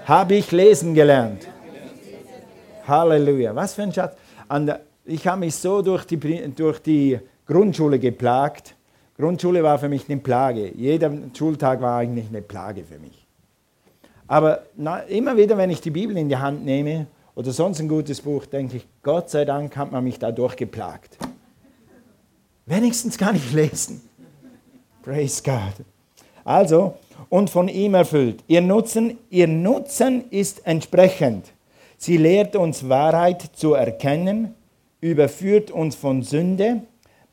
Habe 0.08 0.36
ich 0.36 0.52
lesen 0.52 0.94
gelernt. 0.94 1.48
Halleluja. 2.88 3.54
Was 3.54 3.74
für 3.74 3.84
ein 3.84 3.94
Schatz. 3.94 4.16
Ich 5.04 5.28
habe 5.28 5.40
mich 5.42 5.56
so 5.56 5.82
durch 5.82 6.06
die, 6.06 6.18
durch 6.56 6.80
die 6.80 7.20
Grundschule 7.46 8.00
geplagt. 8.00 8.76
Grundschule 9.18 9.62
war 9.64 9.78
für 9.78 9.90
mich 9.90 10.10
eine 10.10 10.20
Plage. 10.22 10.72
Jeder 10.76 11.12
Schultag 11.38 11.82
war 11.82 12.00
eigentlich 12.00 12.28
eine 12.30 12.42
Plage 12.42 12.84
für 12.86 13.00
mich. 13.00 13.26
Aber 14.28 14.64
immer 15.10 15.36
wieder, 15.36 15.58
wenn 15.58 15.70
ich 15.70 15.82
die 15.82 15.92
Bibel 15.92 16.16
in 16.18 16.30
die 16.30 16.38
Hand 16.38 16.64
nehme 16.64 17.08
oder 17.36 17.52
sonst 17.52 17.80
ein 17.80 17.90
gutes 17.90 18.22
Buch, 18.22 18.46
denke 18.46 18.78
ich, 18.78 18.88
Gott 19.04 19.30
sei 19.30 19.44
Dank 19.44 19.76
hat 19.76 19.92
man 19.92 20.04
mich 20.04 20.20
da 20.20 20.32
durchgeplagt. 20.32 21.18
Wenigstens 22.66 23.18
kann 23.18 23.36
ich 23.36 23.52
lesen. 23.52 24.02
Praise 25.02 25.42
God. 25.44 25.86
Also, 26.44 26.96
und 27.30 27.50
von 27.50 27.68
ihm 27.68 27.94
erfüllt. 27.94 28.44
Ihr 28.48 28.62
Nutzen, 28.62 29.18
ihr 29.30 29.48
Nutzen 29.48 30.26
ist 30.30 30.66
entsprechend. 30.66 31.46
Sie 31.98 32.18
lehrt 32.18 32.56
uns 32.56 32.88
Wahrheit 32.90 33.42
zu 33.54 33.74
erkennen, 33.74 34.54
überführt 35.02 35.72
uns 35.72 35.96
von 35.96 36.22
Sünde, 36.22 36.82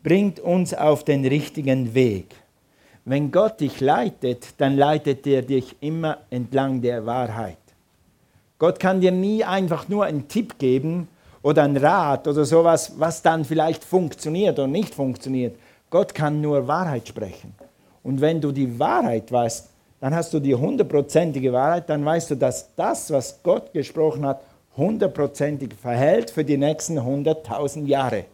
bringt 0.03 0.41
uns 0.41 0.75
auf 0.75 1.05
den 1.05 1.27
richtigen 1.27 1.95
Weg. 1.95 2.35
Wenn 3.05 3.31
Gott 3.31 3.61
dich 3.61 3.81
leitet, 3.81 4.59
dann 4.59 4.77
leitet 4.77 5.27
er 5.27 5.43
dich 5.43 5.77
immer 5.81 6.19
entlang 6.31 6.81
der 6.81 7.05
Wahrheit. 7.05 7.59
Gott 8.59 8.81
kann 8.81 9.01
dir 9.01 9.13
nie 9.13 9.45
einfach 9.45 9.89
nur 9.89 10.05
einen 10.05 10.29
Tipp 10.29 10.59
geben 10.59 11.09
oder 11.43 11.65
einen 11.65 11.77
Rat 11.77 12.27
oder 12.27 12.47
sowas, 12.47 12.95
was 12.97 13.21
dann 13.21 13.45
vielleicht 13.45 13.85
funktioniert 13.85 14.59
oder 14.59 14.69
nicht 14.69 14.95
funktioniert. 14.95 15.57
Gott 15.91 16.15
kann 16.15 16.41
nur 16.41 16.67
Wahrheit 16.67 17.07
sprechen. 17.07 17.55
Und 18.03 18.21
wenn 18.23 18.41
du 18.41 18.53
die 18.53 18.79
Wahrheit 18.79 19.31
weißt, 19.31 19.69
dann 20.05 20.15
hast 20.15 20.35
du 20.35 20.39
die 20.39 20.55
hundertprozentige 20.55 21.51
Wahrheit, 21.55 21.89
dann 21.89 22.05
weißt 22.05 22.33
du, 22.33 22.35
dass 22.35 22.75
das, 22.77 23.11
was 23.11 23.43
Gott 23.43 23.73
gesprochen 23.73 24.27
hat, 24.27 24.43
hundertprozentig 24.77 25.73
verhält 25.81 26.31
für 26.31 26.45
die 26.45 26.59
nächsten 26.59 27.03
hunderttausend 27.03 27.89
Jahre. 27.89 28.27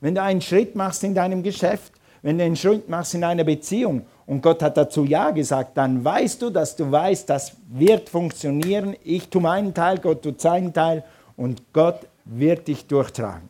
Wenn 0.00 0.14
du 0.14 0.22
einen 0.22 0.40
Schritt 0.40 0.76
machst 0.76 1.02
in 1.02 1.16
deinem 1.16 1.42
Geschäft, 1.42 1.92
wenn 2.22 2.38
du 2.38 2.44
einen 2.44 2.54
Schritt 2.54 2.88
machst 2.88 3.12
in 3.12 3.24
einer 3.24 3.42
Beziehung 3.42 4.06
und 4.24 4.40
Gott 4.40 4.62
hat 4.62 4.76
dazu 4.76 5.02
Ja 5.02 5.32
gesagt, 5.32 5.76
dann 5.76 6.04
weißt 6.04 6.40
du, 6.40 6.50
dass 6.50 6.76
du 6.76 6.92
weißt, 6.92 7.28
das 7.28 7.56
wird 7.68 8.08
funktionieren. 8.08 8.94
Ich 9.02 9.30
tue 9.30 9.42
meinen 9.42 9.74
Teil, 9.74 9.98
Gott 9.98 10.22
tut 10.22 10.40
seinen 10.40 10.72
Teil 10.72 11.02
und 11.36 11.60
Gott 11.72 12.06
wird 12.24 12.68
dich 12.68 12.86
durchtragen. 12.86 13.48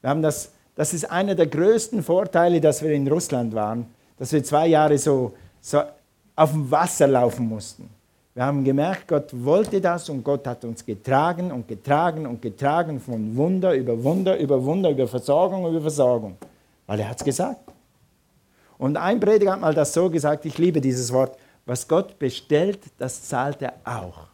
Wir 0.00 0.10
haben 0.10 0.22
das, 0.22 0.50
das 0.74 0.92
ist 0.92 1.08
einer 1.08 1.36
der 1.36 1.46
größten 1.46 2.02
Vorteile, 2.02 2.60
dass 2.60 2.82
wir 2.82 2.90
in 2.90 3.06
Russland 3.06 3.54
waren, 3.54 3.86
dass 4.18 4.32
wir 4.32 4.42
zwei 4.42 4.66
Jahre 4.66 4.98
so, 4.98 5.34
so 5.70 5.82
auf 6.36 6.52
dem 6.52 6.70
Wasser 6.70 7.06
laufen 7.06 7.48
mussten. 7.48 7.88
Wir 8.34 8.44
haben 8.44 8.62
gemerkt, 8.62 9.08
Gott 9.08 9.30
wollte 9.32 9.80
das 9.80 10.08
und 10.08 10.22
Gott 10.22 10.46
hat 10.46 10.64
uns 10.64 10.86
getragen 10.86 11.50
und 11.50 11.66
getragen 11.66 12.26
und 12.26 12.40
getragen 12.40 13.00
von 13.00 13.36
Wunder 13.36 13.74
über 13.74 14.02
Wunder 14.04 14.38
über 14.38 14.64
Wunder, 14.64 14.90
über 14.90 15.08
Versorgung 15.08 15.66
über 15.68 15.80
Versorgung. 15.80 16.36
Weil 16.86 17.00
er 17.00 17.08
hat 17.08 17.18
es 17.18 17.24
gesagt. 17.24 17.72
Und 18.78 18.96
ein 18.96 19.18
Prediger 19.18 19.52
hat 19.52 19.60
mal 19.60 19.74
das 19.74 19.92
so 19.92 20.08
gesagt, 20.08 20.46
ich 20.46 20.56
liebe 20.56 20.80
dieses 20.80 21.12
Wort, 21.12 21.36
was 21.66 21.86
Gott 21.88 22.18
bestellt, 22.18 22.78
das 22.96 23.24
zahlt 23.24 23.60
er 23.60 23.74
auch. 23.84 24.28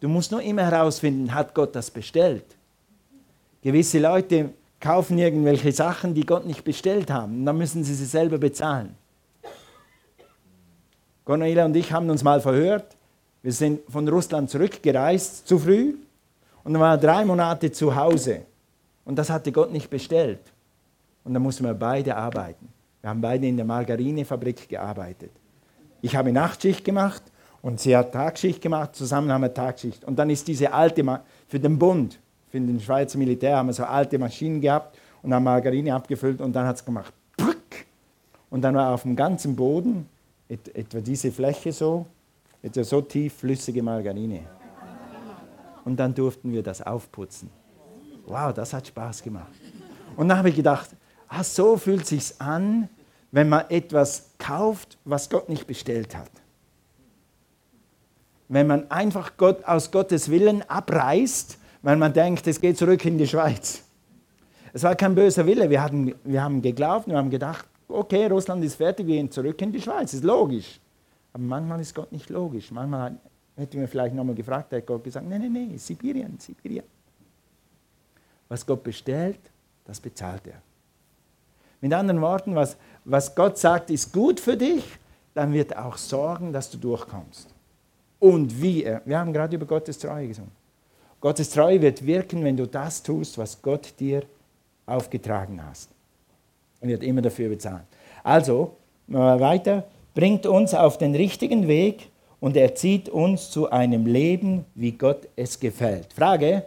Du 0.00 0.08
musst 0.08 0.30
nur 0.30 0.40
immer 0.40 0.62
herausfinden, 0.70 1.34
hat 1.34 1.54
Gott 1.54 1.74
das 1.74 1.90
bestellt? 1.90 2.44
Gewisse 3.62 3.98
Leute 3.98 4.50
kaufen 4.78 5.18
irgendwelche 5.18 5.72
Sachen, 5.72 6.14
die 6.14 6.24
Gott 6.24 6.46
nicht 6.46 6.62
bestellt 6.62 7.10
haben, 7.10 7.38
und 7.38 7.46
dann 7.46 7.58
müssen 7.58 7.82
sie 7.82 7.94
sie 7.94 8.04
selber 8.04 8.38
bezahlen. 8.38 8.94
Cornelia 11.24 11.64
und 11.64 11.74
ich 11.74 11.90
haben 11.92 12.10
uns 12.10 12.22
mal 12.22 12.40
verhört, 12.40 12.96
wir 13.42 13.52
sind 13.52 13.80
von 13.90 14.06
Russland 14.08 14.50
zurückgereist 14.50 15.46
zu 15.46 15.58
früh 15.58 15.94
und 16.64 16.78
waren 16.78 17.00
drei 17.00 17.24
Monate 17.24 17.72
zu 17.72 17.94
Hause. 17.94 18.42
Und 19.04 19.16
das 19.18 19.30
hatte 19.30 19.52
Gott 19.52 19.72
nicht 19.72 19.90
bestellt. 19.90 20.40
Und 21.24 21.34
dann 21.34 21.42
mussten 21.42 21.64
wir 21.64 21.74
beide 21.74 22.16
arbeiten. 22.16 22.68
Wir 23.00 23.10
haben 23.10 23.20
beide 23.20 23.46
in 23.46 23.56
der 23.56 23.66
Margarinefabrik 23.66 24.68
gearbeitet. 24.68 25.30
Ich 26.00 26.16
habe 26.16 26.32
Nachtschicht 26.32 26.84
gemacht 26.84 27.22
und 27.62 27.80
sie 27.80 27.96
hat 27.96 28.12
Tagschicht 28.12 28.60
gemacht. 28.60 28.94
Zusammen 28.94 29.30
haben 29.32 29.42
wir 29.42 29.52
Tagschicht. 29.52 30.04
Und 30.04 30.18
dann 30.18 30.30
ist 30.30 30.46
diese 30.48 30.72
alte, 30.72 31.02
Ma 31.02 31.22
für 31.48 31.60
den 31.60 31.78
Bund, 31.78 32.18
für 32.50 32.60
den 32.60 32.80
Schweizer 32.80 33.18
Militär, 33.18 33.56
haben 33.56 33.68
wir 33.68 33.72
so 33.74 33.84
alte 33.84 34.18
Maschinen 34.18 34.60
gehabt 34.60 34.98
und 35.22 35.32
haben 35.32 35.44
Margarine 35.44 35.94
abgefüllt 35.94 36.40
und 36.40 36.54
dann 36.54 36.66
hat 36.66 36.76
es 36.76 36.84
gemacht. 36.84 37.12
Und 38.50 38.62
dann 38.62 38.74
war 38.74 38.94
auf 38.94 39.02
dem 39.02 39.16
ganzen 39.16 39.56
Boden 39.56 40.08
etwa 40.74 41.00
diese 41.00 41.32
Fläche 41.32 41.72
so 41.72 42.06
Jetzt 42.64 42.88
so 42.88 43.02
tief 43.02 43.34
flüssige 43.34 43.82
Margarine. 43.82 44.40
Und 45.84 45.98
dann 45.98 46.14
durften 46.14 46.50
wir 46.50 46.62
das 46.62 46.80
aufputzen. 46.80 47.50
Wow, 48.24 48.54
das 48.54 48.72
hat 48.72 48.86
Spaß 48.86 49.22
gemacht. 49.22 49.52
Und 50.16 50.30
dann 50.30 50.38
habe 50.38 50.48
ich 50.48 50.56
gedacht, 50.56 50.88
ah, 51.28 51.44
so 51.44 51.76
fühlt 51.76 52.04
es 52.04 52.08
sich 52.08 52.40
an, 52.40 52.88
wenn 53.32 53.50
man 53.50 53.68
etwas 53.68 54.30
kauft, 54.38 54.96
was 55.04 55.28
Gott 55.28 55.50
nicht 55.50 55.66
bestellt 55.66 56.16
hat. 56.16 56.30
Wenn 58.48 58.66
man 58.66 58.90
einfach 58.90 59.36
Gott, 59.36 59.62
aus 59.66 59.90
Gottes 59.90 60.30
Willen 60.30 60.62
abreißt, 60.62 61.58
weil 61.82 61.96
man 61.96 62.14
denkt, 62.14 62.46
es 62.46 62.62
geht 62.62 62.78
zurück 62.78 63.04
in 63.04 63.18
die 63.18 63.26
Schweiz. 63.26 63.82
Es 64.72 64.84
war 64.84 64.94
kein 64.94 65.14
böser 65.14 65.44
Wille. 65.44 65.68
Wir, 65.68 65.82
hatten, 65.82 66.14
wir 66.24 66.42
haben 66.42 66.62
geglaubt, 66.62 67.08
wir 67.08 67.18
haben 67.18 67.28
gedacht, 67.28 67.66
okay, 67.88 68.26
Russland 68.26 68.64
ist 68.64 68.74
fertig, 68.74 69.06
wir 69.06 69.16
gehen 69.16 69.30
zurück 69.30 69.60
in 69.62 69.72
die 69.72 69.80
Schweiz. 69.80 70.14
Ist 70.14 70.24
logisch. 70.24 70.80
Aber 71.32 71.42
manchmal 71.42 71.80
ist 71.80 71.94
Gott 71.94 72.12
nicht 72.12 72.28
logisch. 72.30 72.70
Manchmal 72.70 73.16
hätte 73.56 73.76
mir 73.78 73.88
vielleicht 73.88 74.14
nochmal 74.14 74.34
gefragt, 74.34 74.72
hätte 74.72 74.86
Gott 74.86 75.04
gesagt, 75.04 75.28
nein, 75.28 75.40
nein, 75.40 75.52
nein, 75.52 75.78
Sibirien, 75.78 76.38
Sibirien. 76.38 76.84
Was 78.48 78.64
Gott 78.64 78.82
bestellt, 78.82 79.40
das 79.84 80.00
bezahlt 80.00 80.46
er. 80.46 80.60
Mit 81.80 81.92
anderen 81.92 82.20
Worten, 82.20 82.54
was, 82.54 82.76
was 83.04 83.34
Gott 83.34 83.58
sagt, 83.58 83.90
ist 83.90 84.12
gut 84.12 84.40
für 84.40 84.56
dich, 84.56 84.84
dann 85.34 85.52
wird 85.52 85.72
er 85.72 85.86
auch 85.86 85.96
sorgen, 85.96 86.52
dass 86.52 86.70
du 86.70 86.78
durchkommst. 86.78 87.52
Und 88.18 88.62
wie 88.62 88.84
er, 88.84 89.02
wir 89.04 89.18
haben 89.18 89.32
gerade 89.32 89.56
über 89.56 89.66
Gottes 89.66 89.98
Treue 89.98 90.28
gesungen. 90.28 90.52
Gottes 91.20 91.50
Treue 91.50 91.80
wird 91.80 92.04
wirken, 92.06 92.44
wenn 92.44 92.56
du 92.56 92.66
das 92.66 93.02
tust, 93.02 93.36
was 93.38 93.60
Gott 93.60 93.94
dir 93.98 94.24
aufgetragen 94.86 95.62
hast. 95.64 95.93
Er 96.84 96.88
wird 96.88 97.02
immer 97.02 97.22
dafür 97.22 97.48
bezahlen. 97.48 97.84
Also, 98.22 98.76
weiter 99.08 99.84
bringt 100.12 100.44
uns 100.44 100.74
auf 100.74 100.98
den 100.98 101.14
richtigen 101.14 101.66
Weg 101.66 102.10
und 102.40 102.58
erzieht 102.58 103.08
uns 103.08 103.50
zu 103.50 103.70
einem 103.70 104.04
Leben, 104.04 104.66
wie 104.74 104.92
Gott 104.92 105.26
es 105.34 105.58
gefällt. 105.58 106.12
Frage, 106.12 106.62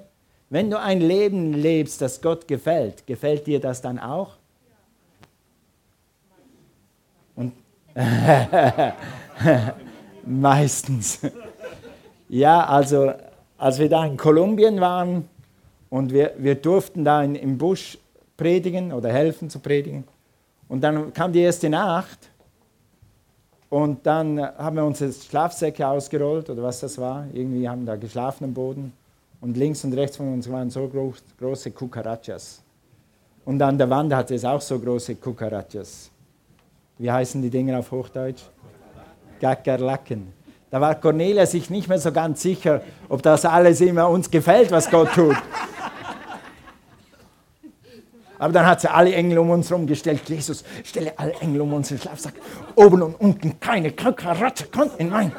wenn 0.50 0.72
du 0.72 0.80
ein 0.80 1.02
Leben 1.02 1.54
lebst, 1.54 2.02
das 2.02 2.20
Gott 2.20 2.48
gefällt, 2.48 3.06
gefällt 3.06 3.46
dir 3.46 3.60
das 3.60 3.80
dann 3.80 4.00
auch? 4.00 4.38
Und 7.36 7.54
Meistens. 10.26 11.20
Ja, 12.28 12.66
also 12.66 13.14
als 13.60 13.78
wir 13.78 13.88
da 13.88 14.04
in 14.04 14.18
Kolumbien 14.18 14.82
waren 14.82 15.30
und 15.92 16.12
wir, 16.12 16.34
wir 16.40 16.56
durften 16.56 17.06
da 17.06 17.22
in, 17.22 17.36
im 17.36 17.60
Busch 17.60 18.00
predigen 18.38 18.94
oder 18.94 19.12
helfen 19.12 19.50
zu 19.50 19.60
predigen. 19.60 20.06
Und 20.70 20.82
dann 20.82 21.12
kam 21.14 21.34
die 21.34 21.42
erste 21.42 21.70
Nacht 21.70 22.30
und 23.70 24.06
dann 24.06 24.40
haben 24.40 24.76
wir 24.78 24.86
unsere 24.86 25.12
Schlafsäcke 25.12 25.86
ausgerollt 25.86 26.50
oder 26.50 26.64
was 26.64 26.80
das 26.80 26.98
war. 26.98 27.26
Irgendwie 27.34 27.68
haben 27.68 27.82
wir 27.82 27.94
da 27.94 27.96
geschlafen 27.98 28.46
am 28.46 28.54
Boden. 28.54 28.94
Und 29.42 29.58
links 29.58 29.84
und 29.84 29.94
rechts 29.94 30.18
von 30.18 30.34
uns 30.34 30.50
waren 30.50 30.70
so 30.70 30.88
groß, 30.88 31.24
große 31.38 31.72
Cucarachas. 31.72 32.62
Und 33.46 33.62
an 33.62 33.78
der 33.78 33.90
Wand 33.90 34.14
hatte 34.14 34.36
es 34.36 34.44
auch 34.46 34.62
so 34.62 34.80
große 34.80 35.16
Cucarachas. 35.16 36.10
Wie 36.98 37.12
heißen 37.12 37.42
die 37.42 37.50
Dinger 37.50 37.80
auf 37.80 37.92
Hochdeutsch? 37.92 38.44
Gackerlacken. 39.40 40.34
Da 40.70 40.82
war 40.82 40.96
Cornelia 40.96 41.46
sich 41.46 41.70
nicht 41.70 41.88
mehr 41.88 42.00
so 42.00 42.12
ganz 42.12 42.42
sicher, 42.42 42.82
ob 43.08 43.22
das 43.22 43.46
alles 43.46 43.80
immer 43.80 44.10
uns 44.10 44.30
gefällt, 44.30 44.72
was 44.72 44.90
Gott 44.90 45.14
tut. 45.14 45.38
Aber 48.40 48.54
dann 48.54 48.66
hat 48.66 48.82
sie 48.82 48.92
alle 48.92 49.14
Engel 49.14 49.40
um 49.40 49.50
uns 49.50 49.70
herum 49.70 49.88
gestellt. 49.88 50.28
Jesus, 50.30 50.64
stelle 50.84 51.18
alle 51.18 51.34
Engel 51.34 51.62
um 51.62 51.74
unseren 51.74 51.98
Schlafsack. 51.98 52.36
Oben 52.76 53.02
und 53.02 53.16
unten 53.16 53.60
keine 53.60 53.92
Karatze 53.92 54.68
kommt 54.68 55.00
in 55.00 55.10
mein. 55.10 55.32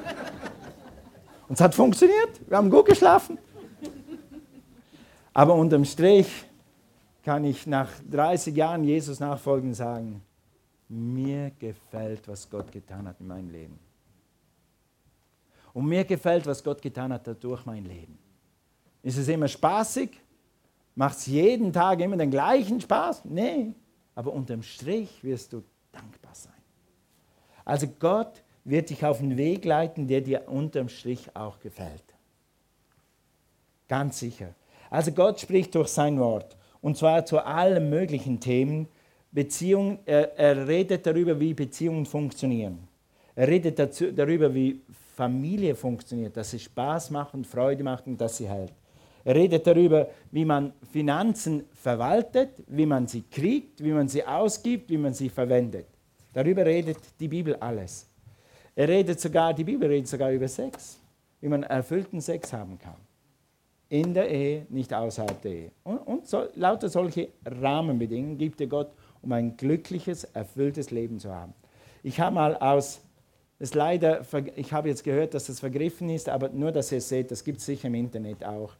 Und 1.48 1.54
es 1.54 1.60
hat 1.60 1.74
funktioniert. 1.74 2.40
Wir 2.48 2.56
haben 2.56 2.70
gut 2.70 2.86
geschlafen. 2.86 3.38
Aber 5.32 5.54
unterm 5.54 5.84
Strich 5.84 6.44
kann 7.22 7.44
ich 7.44 7.66
nach 7.66 7.90
30 8.10 8.56
Jahren 8.56 8.84
Jesus 8.84 9.20
nachfolgen 9.20 9.74
sagen, 9.74 10.22
mir 10.88 11.52
gefällt, 11.58 12.26
was 12.26 12.48
Gott 12.48 12.72
getan 12.72 13.06
hat 13.06 13.20
in 13.20 13.26
meinem 13.26 13.50
Leben. 13.50 13.78
Und 15.72 15.86
mir 15.86 16.04
gefällt, 16.04 16.46
was 16.46 16.64
Gott 16.64 16.82
getan 16.82 17.12
hat 17.12 17.44
durch 17.44 17.64
mein 17.66 17.84
Leben. 17.84 18.18
Ist 19.02 19.18
es 19.18 19.28
immer 19.28 19.46
spaßig? 19.46 20.10
Macht 20.98 21.18
es 21.18 21.26
jeden 21.26 21.72
Tag 21.72 22.00
immer 22.00 22.16
den 22.16 22.32
gleichen 22.32 22.80
Spaß? 22.80 23.26
Nee. 23.26 23.72
Aber 24.16 24.32
unterm 24.32 24.64
Strich 24.64 25.22
wirst 25.22 25.52
du 25.52 25.62
dankbar 25.92 26.34
sein. 26.34 26.60
Also 27.64 27.86
Gott 27.86 28.42
wird 28.64 28.90
dich 28.90 29.04
auf 29.04 29.20
einen 29.20 29.36
Weg 29.36 29.64
leiten, 29.64 30.08
der 30.08 30.22
dir 30.22 30.48
unterm 30.48 30.88
Strich 30.88 31.36
auch 31.36 31.60
gefällt. 31.60 32.02
Ganz 33.86 34.18
sicher. 34.18 34.56
Also 34.90 35.12
Gott 35.12 35.38
spricht 35.38 35.72
durch 35.76 35.86
sein 35.86 36.18
Wort. 36.18 36.56
Und 36.80 36.96
zwar 36.96 37.24
zu 37.24 37.46
allen 37.46 37.88
möglichen 37.90 38.40
Themen. 38.40 38.88
Beziehung, 39.30 40.00
er, 40.04 40.36
er 40.36 40.66
redet 40.66 41.06
darüber, 41.06 41.38
wie 41.38 41.54
Beziehungen 41.54 42.06
funktionieren. 42.06 42.88
Er 43.36 43.46
redet 43.46 43.78
dazu, 43.78 44.10
darüber, 44.10 44.52
wie 44.52 44.80
Familie 45.14 45.76
funktioniert, 45.76 46.36
dass 46.36 46.50
sie 46.50 46.58
Spaß 46.58 47.10
macht 47.10 47.34
und 47.34 47.46
Freude 47.46 47.84
macht 47.84 48.08
und 48.08 48.20
dass 48.20 48.38
sie 48.38 48.48
hält. 48.48 48.72
Er 49.24 49.34
redet 49.34 49.66
darüber, 49.66 50.08
wie 50.30 50.44
man 50.44 50.72
Finanzen 50.92 51.64
verwaltet, 51.74 52.50
wie 52.66 52.86
man 52.86 53.06
sie 53.06 53.22
kriegt, 53.30 53.82
wie 53.82 53.92
man 53.92 54.08
sie 54.08 54.24
ausgibt, 54.24 54.90
wie 54.90 54.98
man 54.98 55.12
sie 55.12 55.28
verwendet. 55.28 55.86
Darüber 56.32 56.64
redet 56.64 56.98
die 57.18 57.28
Bibel 57.28 57.56
alles. 57.56 58.08
Er 58.74 58.88
redet 58.88 59.20
sogar, 59.20 59.52
die 59.54 59.64
Bibel 59.64 59.88
redet 59.88 60.08
sogar 60.08 60.30
über 60.30 60.46
Sex, 60.46 60.98
wie 61.40 61.48
man 61.48 61.64
erfüllten 61.64 62.20
Sex 62.20 62.52
haben 62.52 62.78
kann. 62.78 62.96
In 63.88 64.14
der 64.14 64.30
Ehe, 64.30 64.66
nicht 64.68 64.92
außerhalb 64.92 65.40
der 65.42 65.52
Ehe. 65.52 65.72
Und, 65.82 65.98
und 65.98 66.26
so, 66.26 66.46
lauter 66.54 66.88
solche 66.88 67.30
Rahmenbedingungen 67.44 68.38
gibt 68.38 68.60
dir 68.60 68.66
Gott, 68.66 68.92
um 69.22 69.32
ein 69.32 69.56
glückliches, 69.56 70.24
erfülltes 70.24 70.90
Leben 70.90 71.18
zu 71.18 71.34
haben. 71.34 71.54
Ich 72.02 72.20
habe 72.20 72.34
mal 72.34 72.56
aus, 72.56 73.00
das 73.58 73.74
leider, 73.74 74.24
ich 74.54 74.72
habe 74.72 74.88
jetzt 74.88 75.02
gehört, 75.02 75.34
dass 75.34 75.46
das 75.46 75.58
vergriffen 75.58 76.10
ist, 76.10 76.28
aber 76.28 76.50
nur, 76.50 76.70
dass 76.70 76.92
ihr 76.92 76.98
es 76.98 77.08
seht, 77.08 77.30
das 77.30 77.42
gibt 77.42 77.58
es 77.58 77.66
sicher 77.66 77.88
im 77.88 77.94
Internet 77.94 78.44
auch 78.44 78.74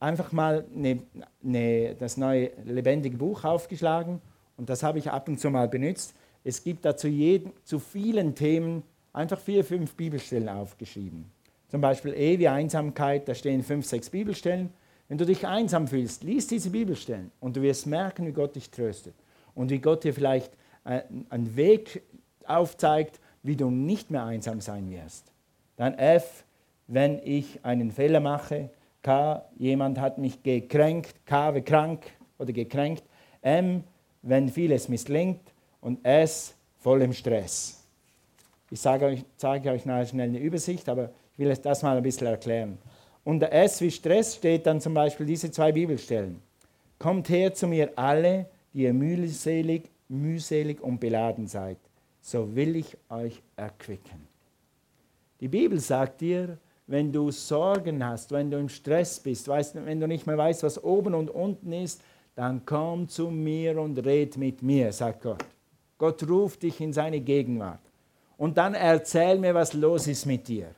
einfach 0.00 0.32
mal 0.32 0.64
eine, 0.74 1.02
eine, 1.44 1.94
das 1.94 2.16
neue 2.16 2.50
lebendige 2.64 3.16
Buch 3.16 3.44
aufgeschlagen 3.44 4.20
und 4.56 4.68
das 4.68 4.82
habe 4.82 4.98
ich 4.98 5.10
ab 5.10 5.28
und 5.28 5.38
zu 5.38 5.50
mal 5.50 5.68
benutzt. 5.68 6.14
Es 6.44 6.62
gibt 6.62 6.84
da 6.84 6.96
zu, 6.96 7.08
jedem, 7.08 7.52
zu 7.64 7.78
vielen 7.78 8.34
Themen 8.34 8.82
einfach 9.12 9.38
vier, 9.38 9.64
fünf 9.64 9.94
Bibelstellen 9.94 10.48
aufgeschrieben. 10.48 11.30
Zum 11.68 11.80
Beispiel 11.80 12.14
Ehe 12.14 12.38
wie 12.38 12.48
Einsamkeit, 12.48 13.28
da 13.28 13.34
stehen 13.34 13.62
fünf, 13.62 13.86
sechs 13.86 14.08
Bibelstellen. 14.10 14.70
Wenn 15.08 15.18
du 15.18 15.26
dich 15.26 15.46
einsam 15.46 15.88
fühlst, 15.88 16.22
lies 16.22 16.46
diese 16.46 16.70
Bibelstellen 16.70 17.30
und 17.40 17.56
du 17.56 17.62
wirst 17.62 17.86
merken, 17.86 18.26
wie 18.26 18.32
Gott 18.32 18.56
dich 18.56 18.70
tröstet 18.70 19.14
und 19.54 19.70
wie 19.70 19.78
Gott 19.78 20.04
dir 20.04 20.14
vielleicht 20.14 20.52
äh, 20.84 21.02
einen 21.30 21.56
Weg 21.56 22.02
aufzeigt, 22.46 23.20
wie 23.42 23.56
du 23.56 23.70
nicht 23.70 24.10
mehr 24.10 24.24
einsam 24.24 24.60
sein 24.60 24.90
wirst. 24.90 25.32
Dann 25.76 25.94
F, 25.94 26.44
wenn 26.86 27.20
ich 27.24 27.64
einen 27.64 27.90
Fehler 27.90 28.20
mache, 28.20 28.70
K, 29.06 29.44
jemand 29.56 30.00
hat 30.00 30.18
mich 30.18 30.42
gekränkt, 30.42 31.24
K 31.24 31.54
wie 31.54 31.62
krank 31.62 32.10
oder 32.40 32.52
gekränkt, 32.52 33.04
M, 33.40 33.84
wenn 34.22 34.48
vieles 34.48 34.88
misslingt 34.88 35.52
und 35.80 36.04
S, 36.04 36.56
voll 36.80 37.02
im 37.02 37.12
Stress. 37.12 37.86
Ich 38.68 38.80
sage 38.80 39.04
euch, 39.04 39.24
zeige 39.36 39.70
euch 39.70 39.86
nachher 39.86 40.06
schnell 40.06 40.30
eine 40.30 40.40
Übersicht, 40.40 40.88
aber 40.88 41.10
ich 41.34 41.38
will 41.38 41.54
das 41.54 41.84
mal 41.84 41.96
ein 41.96 42.02
bisschen 42.02 42.26
erklären. 42.26 42.78
Unter 43.22 43.52
S 43.52 43.80
wie 43.80 43.92
Stress 43.92 44.34
steht 44.34 44.66
dann 44.66 44.80
zum 44.80 44.94
Beispiel 44.94 45.26
diese 45.26 45.52
zwei 45.52 45.70
Bibelstellen. 45.70 46.42
Kommt 46.98 47.28
her 47.28 47.54
zu 47.54 47.68
mir 47.68 47.92
alle, 47.94 48.46
die 48.72 48.82
ihr 48.82 48.92
mühselig, 48.92 49.88
mühselig 50.08 50.80
und 50.80 50.98
beladen 50.98 51.46
seid, 51.46 51.78
so 52.20 52.56
will 52.56 52.74
ich 52.74 52.96
euch 53.08 53.40
erquicken. 53.54 54.26
Die 55.38 55.46
Bibel 55.46 55.78
sagt 55.78 56.22
dir, 56.22 56.58
wenn 56.86 57.12
du 57.12 57.30
Sorgen 57.30 58.04
hast, 58.04 58.30
wenn 58.30 58.50
du 58.50 58.58
im 58.58 58.68
Stress 58.68 59.18
bist, 59.18 59.48
weißt, 59.48 59.74
wenn 59.84 60.00
du 60.00 60.06
nicht 60.06 60.26
mehr 60.26 60.38
weißt, 60.38 60.62
was 60.62 60.82
oben 60.82 61.14
und 61.14 61.30
unten 61.30 61.72
ist, 61.72 62.00
dann 62.34 62.64
komm 62.64 63.08
zu 63.08 63.30
mir 63.30 63.80
und 63.80 63.98
red 64.04 64.36
mit 64.36 64.62
mir, 64.62 64.92
sagt 64.92 65.22
Gott. 65.22 65.44
Gott 65.98 66.28
ruft 66.28 66.62
dich 66.62 66.80
in 66.80 66.92
seine 66.92 67.20
Gegenwart. 67.20 67.80
Und 68.36 68.58
dann 68.58 68.74
erzähl 68.74 69.38
mir, 69.38 69.54
was 69.54 69.72
los 69.72 70.06
ist 70.06 70.26
mit 70.26 70.46
dir. 70.46 70.74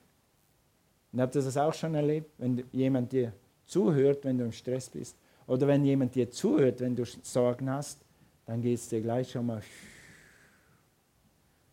Und 1.13 1.21
habt 1.21 1.35
ihr 1.35 1.43
das 1.43 1.57
auch 1.57 1.75
schon 1.75 1.95
erlebt, 1.95 2.31
wenn 2.39 2.63
jemand 2.73 3.11
dir 3.13 3.33
zuhört, 3.67 4.25
wenn 4.25 4.39
du 4.39 4.45
im 4.45 4.53
Stress 4.53 4.89
bist? 4.89 5.17
Oder 5.47 5.67
wenn 5.67 5.85
jemand 5.85 6.15
dir 6.15 6.31
zuhört, 6.31 6.81
wenn 6.81 6.95
du 6.95 7.05
Sorgen 7.05 7.69
hast, 7.71 7.99
dann 8.47 8.63
geht 8.63 8.79
es 8.79 8.89
dir 8.89 9.01
gleich 9.01 9.31
schon 9.31 9.47
mal 9.47 9.63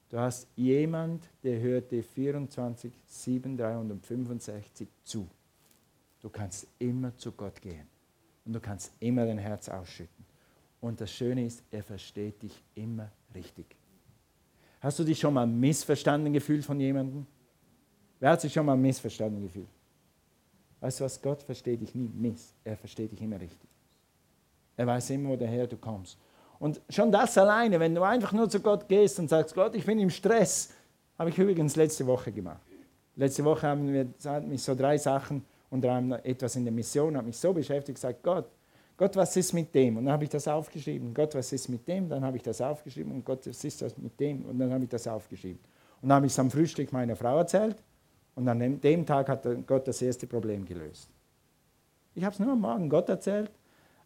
Du 0.10 0.20
hast 0.20 0.48
jemand, 0.56 1.28
der 1.44 1.60
hört 1.60 1.92
dir 1.92 2.04
24, 2.04 2.94
7, 3.06 3.58
365 3.58 4.88
zu. 5.04 5.28
Du 6.22 6.30
kannst 6.30 6.68
immer 6.80 7.16
zu 7.18 7.32
Gott 7.32 7.62
gehen 7.62 7.88
und 8.46 8.54
du 8.54 8.60
kannst 8.60 8.94
immer 9.00 9.26
dein 9.26 9.38
Herz 9.38 9.70
ausschütten. 9.70 10.26
Und 10.82 11.02
das 11.02 11.12
Schöne 11.12 11.46
ist, 11.46 11.64
er 11.72 11.84
versteht 11.84 12.42
dich 12.42 12.64
immer 12.76 13.12
richtig. 13.34 13.66
Hast 14.80 15.00
du 15.00 15.04
dich 15.04 15.20
schon 15.20 15.34
mal 15.34 15.48
missverstanden 15.48 16.32
gefühlt 16.32 16.64
von 16.64 16.80
jemandem? 16.80 17.26
Wer 18.20 18.32
hat 18.32 18.42
sich 18.42 18.54
schon 18.54 18.66
mal 18.66 18.78
missverstanden 18.78 19.42
gefühlt? 19.42 19.68
Weißt 20.80 21.00
du 21.00 21.06
was? 21.06 21.20
Gott 21.20 21.42
versteht 21.42 21.82
dich 21.82 21.96
nie 21.96 22.12
miss. 22.14 22.54
Er 22.64 22.78
versteht 22.78 23.12
dich 23.12 23.22
immer 23.22 23.40
richtig. 23.40 23.70
Er 24.78 24.86
weiß 24.86 25.10
immer, 25.10 25.30
woher 25.30 25.66
du 25.66 25.78
kommst. 25.78 26.20
Und 26.60 26.82
schon 26.90 27.12
das 27.12 27.38
alleine, 27.38 27.80
wenn 27.80 27.94
du 27.94 28.04
einfach 28.04 28.32
nur 28.32 28.50
zu 28.50 28.60
Gott 28.60 28.88
gehst 28.88 29.20
und 29.20 29.30
sagst, 29.30 29.56
Gott, 29.56 29.76
ich 29.76 29.86
bin 29.86 30.00
im 30.00 30.10
Stress, 30.10 30.70
habe 31.18 31.30
ich 31.30 31.38
übrigens 31.38 31.76
letzte 31.76 32.06
Woche 32.08 32.32
gemacht. 32.32 32.62
Letzte 33.16 33.44
Woche 33.44 33.68
haben 33.68 33.92
wir 33.92 34.08
mich 34.42 34.64
so 34.64 34.76
drei 34.76 34.98
Sachen, 34.98 35.44
anderem 35.72 36.14
etwas 36.24 36.56
in 36.56 36.64
der 36.64 36.74
Mission, 36.74 37.16
hat 37.18 37.26
mich 37.26 37.38
so 37.38 37.54
beschäftigt, 37.54 37.96
gesagt, 37.96 38.24
Gott, 38.24 38.50
Gott, 38.98 39.16
was 39.16 39.36
ist 39.36 39.52
mit 39.54 39.76
dem? 39.76 39.98
Und 39.98 40.06
dann 40.06 40.14
habe 40.14 40.24
ich 40.24 40.30
das 40.30 40.48
aufgeschrieben. 40.48 41.14
Gott, 41.14 41.36
was 41.36 41.52
ist 41.52 41.68
mit 41.68 41.86
dem? 41.86 42.08
Dann 42.08 42.24
habe 42.24 42.38
ich 42.38 42.44
das 42.44 42.62
aufgeschrieben. 42.62 43.12
Und 43.12 43.26
Gott, 43.26 43.46
was 43.46 43.62
ist 43.64 43.82
das 43.82 43.98
mit 43.98 44.18
dem? 44.20 44.46
Und 44.46 44.58
dann 44.58 44.72
habe 44.72 44.86
ich 44.86 44.90
das 44.90 45.06
aufgeschrieben. 45.06 45.60
Und 46.02 46.10
dann 46.10 46.16
habe 46.18 46.26
ich 46.28 46.32
es 46.32 46.40
am 46.40 46.50
Frühstück 46.50 46.94
meiner 46.94 47.18
Frau 47.18 47.38
erzählt. 47.38 47.76
Und 48.36 48.48
an 48.48 48.80
dem 48.80 49.06
Tag 49.06 49.28
hat 49.28 49.46
Gott 49.68 49.88
das 49.88 50.02
erste 50.02 50.28
Problem 50.28 50.64
gelöst. 50.64 51.10
Ich 52.14 52.24
habe 52.24 52.34
es 52.34 52.40
nur 52.40 52.54
am 52.54 52.62
Morgen 52.62 52.90
Gott 52.90 53.10
erzählt 53.10 53.52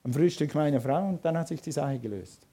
am 0.10 0.14
Frühstück 0.14 0.56
meiner 0.56 0.82
Frau 0.82 1.08
und 1.08 1.24
dann 1.24 1.38
hat 1.38 1.48
sich 1.48 1.62
die 1.62 1.72
Sache 1.72 2.00
gelöst. 2.00 2.48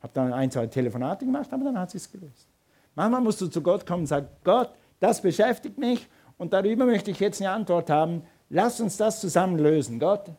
Habe 0.00 0.12
dann 0.12 0.32
ein, 0.32 0.50
zwei 0.50 0.66
Telefonate 0.66 1.24
gemacht, 1.24 1.48
aber 1.50 1.64
dann 1.64 1.78
hat 1.78 1.90
sich 1.90 2.10
gelöst. 2.10 2.48
Manchmal 2.94 3.22
musst 3.22 3.40
du 3.40 3.46
zu 3.46 3.62
Gott 3.62 3.86
kommen 3.86 4.02
und 4.02 4.06
sagen, 4.06 4.28
Gott, 4.44 4.70
das 5.00 5.22
beschäftigt 5.22 5.78
mich 5.78 6.06
und 6.36 6.52
darüber 6.52 6.84
möchte 6.84 7.10
ich 7.10 7.20
jetzt 7.20 7.40
eine 7.40 7.50
Antwort 7.50 7.88
haben. 7.88 8.22
Lass 8.50 8.80
uns 8.80 8.98
das 8.98 9.20
zusammen 9.20 9.58
lösen, 9.58 9.98
Gott. 9.98 10.30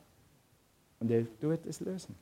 Und 1.00 1.10
er 1.10 1.26
wird 1.40 1.66
es 1.66 1.80
lösen. 1.80 2.16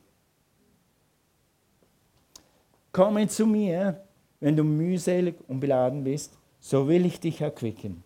Komme 2.90 3.28
zu 3.28 3.46
mir, 3.46 4.00
wenn 4.40 4.56
du 4.56 4.64
mühselig 4.64 5.36
und 5.46 5.60
beladen 5.60 6.04
bist, 6.04 6.38
so 6.58 6.88
will 6.88 7.04
ich 7.04 7.20
dich 7.20 7.40
erquicken. 7.42 8.02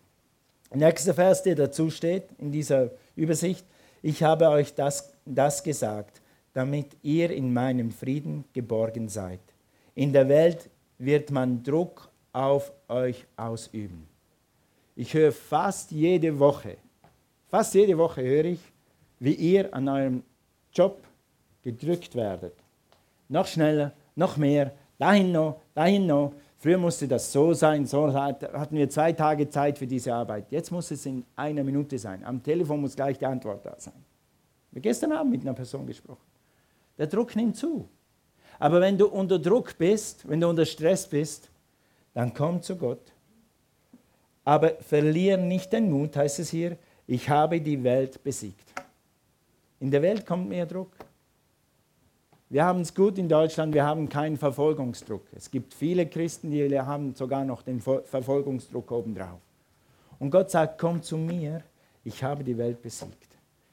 Nächster 0.73 1.13
Vers, 1.13 1.43
der 1.43 1.55
dazu 1.55 1.89
steht 1.89 2.23
in 2.37 2.51
dieser 2.51 2.91
Übersicht, 3.15 3.65
ich 4.01 4.23
habe 4.23 4.49
euch 4.49 4.75
das, 4.75 5.13
das 5.35 5.63
gesagt, 5.63 6.21
damit 6.53 6.87
ihr 7.03 7.31
in 7.31 7.53
meinem 7.53 7.91
Frieden 7.91 8.45
geborgen 8.53 9.09
seid. 9.09 9.39
In 9.95 10.13
der 10.13 10.27
Welt 10.27 10.69
wird 10.97 11.31
man 11.31 11.63
Druck 11.63 12.09
auf 12.33 12.71
euch 12.87 13.25
ausüben. 13.35 14.07
Ich 14.95 15.13
höre 15.13 15.31
fast 15.31 15.91
jede 15.91 16.39
Woche, 16.39 16.77
fast 17.47 17.73
jede 17.75 17.97
Woche 17.97 18.23
höre 18.23 18.45
ich, 18.45 18.59
wie 19.19 19.33
ihr 19.33 19.73
an 19.73 19.87
eurem 19.87 20.23
Job 20.73 21.01
gedrückt 21.63 22.15
werdet. 22.15 22.53
Noch 23.29 23.47
schneller, 23.47 23.93
noch 24.15 24.37
mehr, 24.37 24.71
dahin 24.97 25.31
noch, 25.31 25.61
dahin 25.73 26.07
noch. 26.07 26.33
Früher 26.59 26.77
musste 26.77 27.07
das 27.07 27.31
so 27.31 27.53
sein, 27.53 27.85
so 27.85 28.11
hatten 28.13 28.75
wir 28.75 28.89
zwei 28.89 29.13
Tage 29.13 29.47
Zeit 29.49 29.77
für 29.77 29.85
diese 29.85 30.13
Arbeit. 30.13 30.51
Jetzt 30.51 30.71
muss 30.71 30.89
es 30.89 31.05
in 31.05 31.23
einer 31.35 31.63
Minute 31.63 31.99
sein. 31.99 32.23
Am 32.23 32.41
Telefon 32.41 32.81
muss 32.81 32.95
gleich 32.95 33.19
die 33.19 33.25
Antwort 33.25 33.63
da 33.65 33.75
sein. 33.77 34.06
Wir 34.77 34.81
gestern 34.83 35.11
Abend 35.11 35.31
mit 35.31 35.41
einer 35.41 35.55
Person 35.55 35.87
gesprochen. 35.87 36.21
Der 36.99 37.07
Druck 37.07 37.35
nimmt 37.35 37.57
zu. 37.57 37.89
Aber 38.59 38.79
wenn 38.79 38.95
du 38.95 39.07
unter 39.07 39.39
Druck 39.39 39.75
bist, 39.75 40.29
wenn 40.29 40.39
du 40.39 40.47
unter 40.47 40.67
Stress 40.67 41.07
bist, 41.07 41.49
dann 42.13 42.31
komm 42.31 42.61
zu 42.61 42.75
Gott. 42.75 43.01
Aber 44.45 44.75
verliere 44.75 45.39
nicht 45.39 45.73
den 45.73 45.89
Mut, 45.89 46.15
heißt 46.15 46.37
es 46.37 46.51
hier, 46.51 46.77
ich 47.07 47.27
habe 47.27 47.59
die 47.59 47.83
Welt 47.83 48.23
besiegt. 48.23 48.71
In 49.79 49.89
der 49.89 50.03
Welt 50.03 50.27
kommt 50.27 50.47
mehr 50.47 50.67
Druck. 50.67 50.91
Wir 52.47 52.63
haben 52.63 52.81
es 52.81 52.93
gut 52.93 53.17
in 53.17 53.27
Deutschland, 53.27 53.73
wir 53.73 53.83
haben 53.83 54.07
keinen 54.07 54.37
Verfolgungsdruck. 54.37 55.23
Es 55.35 55.49
gibt 55.49 55.73
viele 55.73 56.05
Christen, 56.05 56.51
die 56.51 56.79
haben 56.79 57.15
sogar 57.15 57.43
noch 57.43 57.63
den 57.63 57.81
Verfolgungsdruck 57.81 58.91
obendrauf. 58.91 59.39
Und 60.19 60.29
Gott 60.29 60.51
sagt, 60.51 60.77
komm 60.77 61.01
zu 61.01 61.17
mir, 61.17 61.63
ich 62.03 62.23
habe 62.23 62.43
die 62.43 62.59
Welt 62.59 62.79
besiegt. 62.83 63.27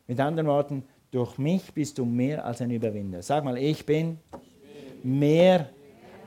Mit 0.06 0.18
anderen 0.18 0.48
Worten, 0.48 0.82
durch 1.14 1.38
mich 1.38 1.72
bist 1.72 1.96
du 1.98 2.04
mehr 2.04 2.44
als 2.44 2.60
ein 2.60 2.72
Überwinder. 2.72 3.22
Sag 3.22 3.44
mal, 3.44 3.56
ich 3.56 3.86
bin 3.86 4.18
mehr 5.04 5.68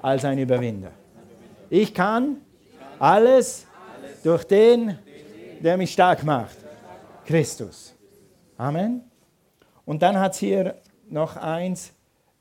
als 0.02 0.24
ein 0.24 0.40
Überwinder. 0.40 0.94
Ich 1.70 1.94
kann 1.94 2.38
alles 2.98 3.66
durch 4.24 4.46
den, 4.46 4.98
der 5.60 5.76
mich 5.76 5.92
stark 5.92 6.24
macht. 6.24 6.56
Christus. 7.26 7.94
Amen. 8.56 9.04
Und 9.84 10.02
dann 10.02 10.18
hat 10.18 10.32
es 10.36 10.40
hier 10.40 10.76
noch 11.10 11.36
eins 11.36 11.92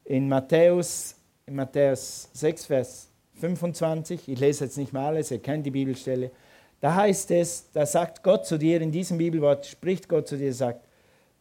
in 0.04 0.28
Matthäus, 0.28 1.16
in 1.46 1.56
Matthäus 1.56 2.28
6, 2.32 2.66
Vers 2.66 3.08
25. 3.40 4.28
Ich 4.28 4.38
lese 4.38 4.66
jetzt 4.66 4.78
nicht 4.78 4.92
mal 4.92 5.06
alles, 5.06 5.32
ihr 5.32 5.42
kennt 5.42 5.66
die 5.66 5.72
Bibelstelle. 5.72 6.30
Da 6.80 6.94
heißt 6.94 7.28
es, 7.32 7.72
da 7.72 7.84
sagt 7.84 8.22
Gott 8.22 8.46
zu 8.46 8.56
dir, 8.56 8.80
in 8.80 8.92
diesem 8.92 9.18
Bibelwort 9.18 9.66
spricht 9.66 10.08
Gott 10.08 10.28
zu 10.28 10.36
dir, 10.36 10.54
sagt, 10.54 10.85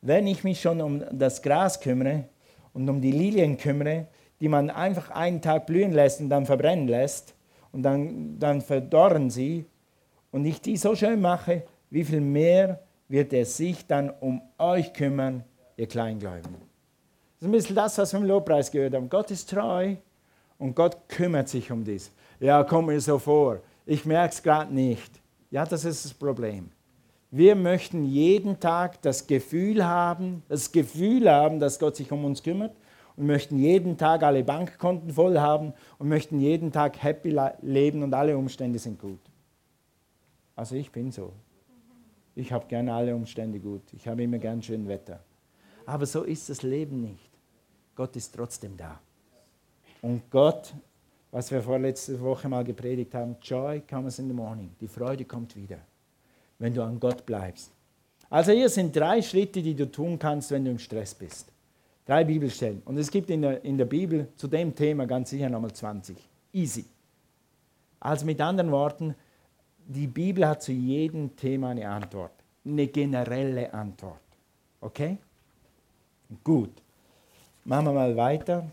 wenn 0.05 0.27
ich 0.27 0.43
mich 0.43 0.61
schon 0.61 0.81
um 0.81 1.03
das 1.11 1.41
Gras 1.41 1.79
kümmere 1.79 2.25
und 2.73 2.87
um 2.87 3.01
die 3.01 3.11
Lilien 3.11 3.57
kümmere, 3.57 4.05
die 4.39 4.47
man 4.47 4.69
einfach 4.69 5.09
einen 5.09 5.41
Tag 5.41 5.65
blühen 5.65 5.93
lässt 5.93 6.21
und 6.21 6.29
dann 6.29 6.45
verbrennen 6.45 6.87
lässt 6.87 7.33
und 7.71 7.81
dann, 7.83 8.37
dann 8.37 8.61
verdorren 8.61 9.29
sie 9.29 9.65
und 10.31 10.45
ich 10.45 10.61
die 10.61 10.77
so 10.77 10.95
schön 10.95 11.21
mache, 11.21 11.63
wie 11.89 12.03
viel 12.03 12.21
mehr 12.21 12.81
wird 13.07 13.33
er 13.33 13.45
sich 13.45 13.87
dann 13.87 14.11
um 14.19 14.41
euch 14.59 14.93
kümmern, 14.93 15.43
ihr 15.75 15.87
Kleingläubigen. 15.87 16.55
Das 16.55 17.41
ist 17.41 17.47
ein 17.47 17.51
bisschen 17.51 17.75
das, 17.75 17.97
was 17.97 18.13
wir 18.13 18.19
im 18.19 18.25
Lobpreis 18.25 18.69
gehört 18.69 18.93
haben. 18.93 19.09
Gott 19.09 19.31
ist 19.31 19.49
treu 19.49 19.95
und 20.59 20.75
Gott 20.75 20.97
kümmert 21.07 21.49
sich 21.49 21.71
um 21.71 21.83
dies. 21.83 22.11
Ja, 22.39 22.63
kommt 22.63 22.87
mir 22.89 23.01
so 23.01 23.17
vor. 23.17 23.59
Ich 23.85 24.05
merke 24.05 24.33
es 24.33 24.43
gerade 24.43 24.73
nicht. 24.73 25.19
Ja, 25.49 25.65
das 25.65 25.83
ist 25.83 26.05
das 26.05 26.13
Problem. 26.13 26.69
Wir 27.31 27.55
möchten 27.55 28.05
jeden 28.05 28.59
Tag 28.59 29.01
das 29.01 29.27
Gefühl 29.27 29.85
haben, 29.85 30.43
das 30.47 30.71
Gefühl 30.71 31.29
haben, 31.29 31.59
dass 31.59 31.79
Gott 31.79 31.95
sich 31.95 32.11
um 32.11 32.23
uns 32.23 32.43
kümmert 32.43 32.75
und 33.15 33.25
möchten 33.25 33.57
jeden 33.57 33.97
Tag 33.97 34.23
alle 34.23 34.43
Bankkonten 34.43 35.11
voll 35.11 35.39
haben 35.39 35.73
und 35.97 36.07
möchten 36.07 36.39
jeden 36.39 36.71
Tag 36.71 37.01
happy 37.01 37.37
leben 37.61 38.03
und 38.03 38.13
alle 38.13 38.37
Umstände 38.37 38.79
sind 38.79 38.99
gut. 38.99 39.19
Also 40.55 40.75
ich 40.75 40.91
bin 40.91 41.11
so. 41.11 41.33
Ich 42.35 42.51
habe 42.51 42.67
gerne 42.67 42.93
alle 42.93 43.15
Umstände 43.15 43.59
gut. 43.59 43.81
Ich 43.93 44.07
habe 44.07 44.23
immer 44.23 44.37
gern 44.37 44.61
schön 44.61 44.87
Wetter. 44.87 45.19
Aber 45.85 46.05
so 46.05 46.23
ist 46.23 46.49
das 46.49 46.63
Leben 46.63 47.01
nicht. 47.01 47.31
Gott 47.95 48.15
ist 48.15 48.35
trotzdem 48.35 48.75
da. 48.77 48.99
Und 50.01 50.29
Gott, 50.29 50.73
was 51.31 51.51
wir 51.51 51.61
vorletzte 51.61 52.19
Woche 52.21 52.47
mal 52.49 52.63
gepredigt 52.63 53.13
haben, 53.13 53.37
Joy 53.41 53.81
comes 53.81 54.19
in 54.19 54.27
the 54.27 54.33
morning. 54.33 54.75
Die 54.79 54.87
Freude 54.87 55.25
kommt 55.25 55.55
wieder 55.55 55.79
wenn 56.59 56.73
du 56.73 56.83
an 56.83 56.99
Gott 56.99 57.25
bleibst. 57.25 57.71
Also 58.29 58.51
hier 58.51 58.69
sind 58.69 58.95
drei 58.95 59.21
Schritte, 59.21 59.61
die 59.61 59.75
du 59.75 59.91
tun 59.91 60.17
kannst, 60.17 60.51
wenn 60.51 60.65
du 60.65 60.71
im 60.71 60.79
Stress 60.79 61.13
bist. 61.13 61.51
Drei 62.05 62.23
Bibelstellen. 62.23 62.81
Und 62.85 62.97
es 62.97 63.09
gibt 63.09 63.29
in 63.29 63.41
der, 63.41 63.63
in 63.63 63.77
der 63.77 63.85
Bibel 63.85 64.27
zu 64.35 64.47
dem 64.47 64.75
Thema 64.75 65.05
ganz 65.05 65.29
sicher 65.29 65.49
nochmal 65.49 65.73
20. 65.73 66.17
Easy. 66.53 66.85
Also 67.99 68.25
mit 68.25 68.39
anderen 68.39 68.71
Worten, 68.71 69.15
die 69.87 70.07
Bibel 70.07 70.47
hat 70.47 70.61
zu 70.61 70.71
jedem 70.71 71.35
Thema 71.35 71.69
eine 71.69 71.87
Antwort. 71.87 72.31
Eine 72.65 72.87
generelle 72.87 73.73
Antwort. 73.73 74.21
Okay? 74.81 75.17
Gut. 76.43 76.71
Machen 77.63 77.85
wir 77.85 77.93
mal 77.93 78.15
weiter. 78.15 78.69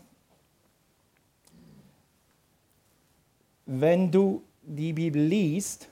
Wenn 3.65 4.11
du 4.11 4.43
die 4.61 4.93
Bibel 4.93 5.23
liest, 5.23 5.89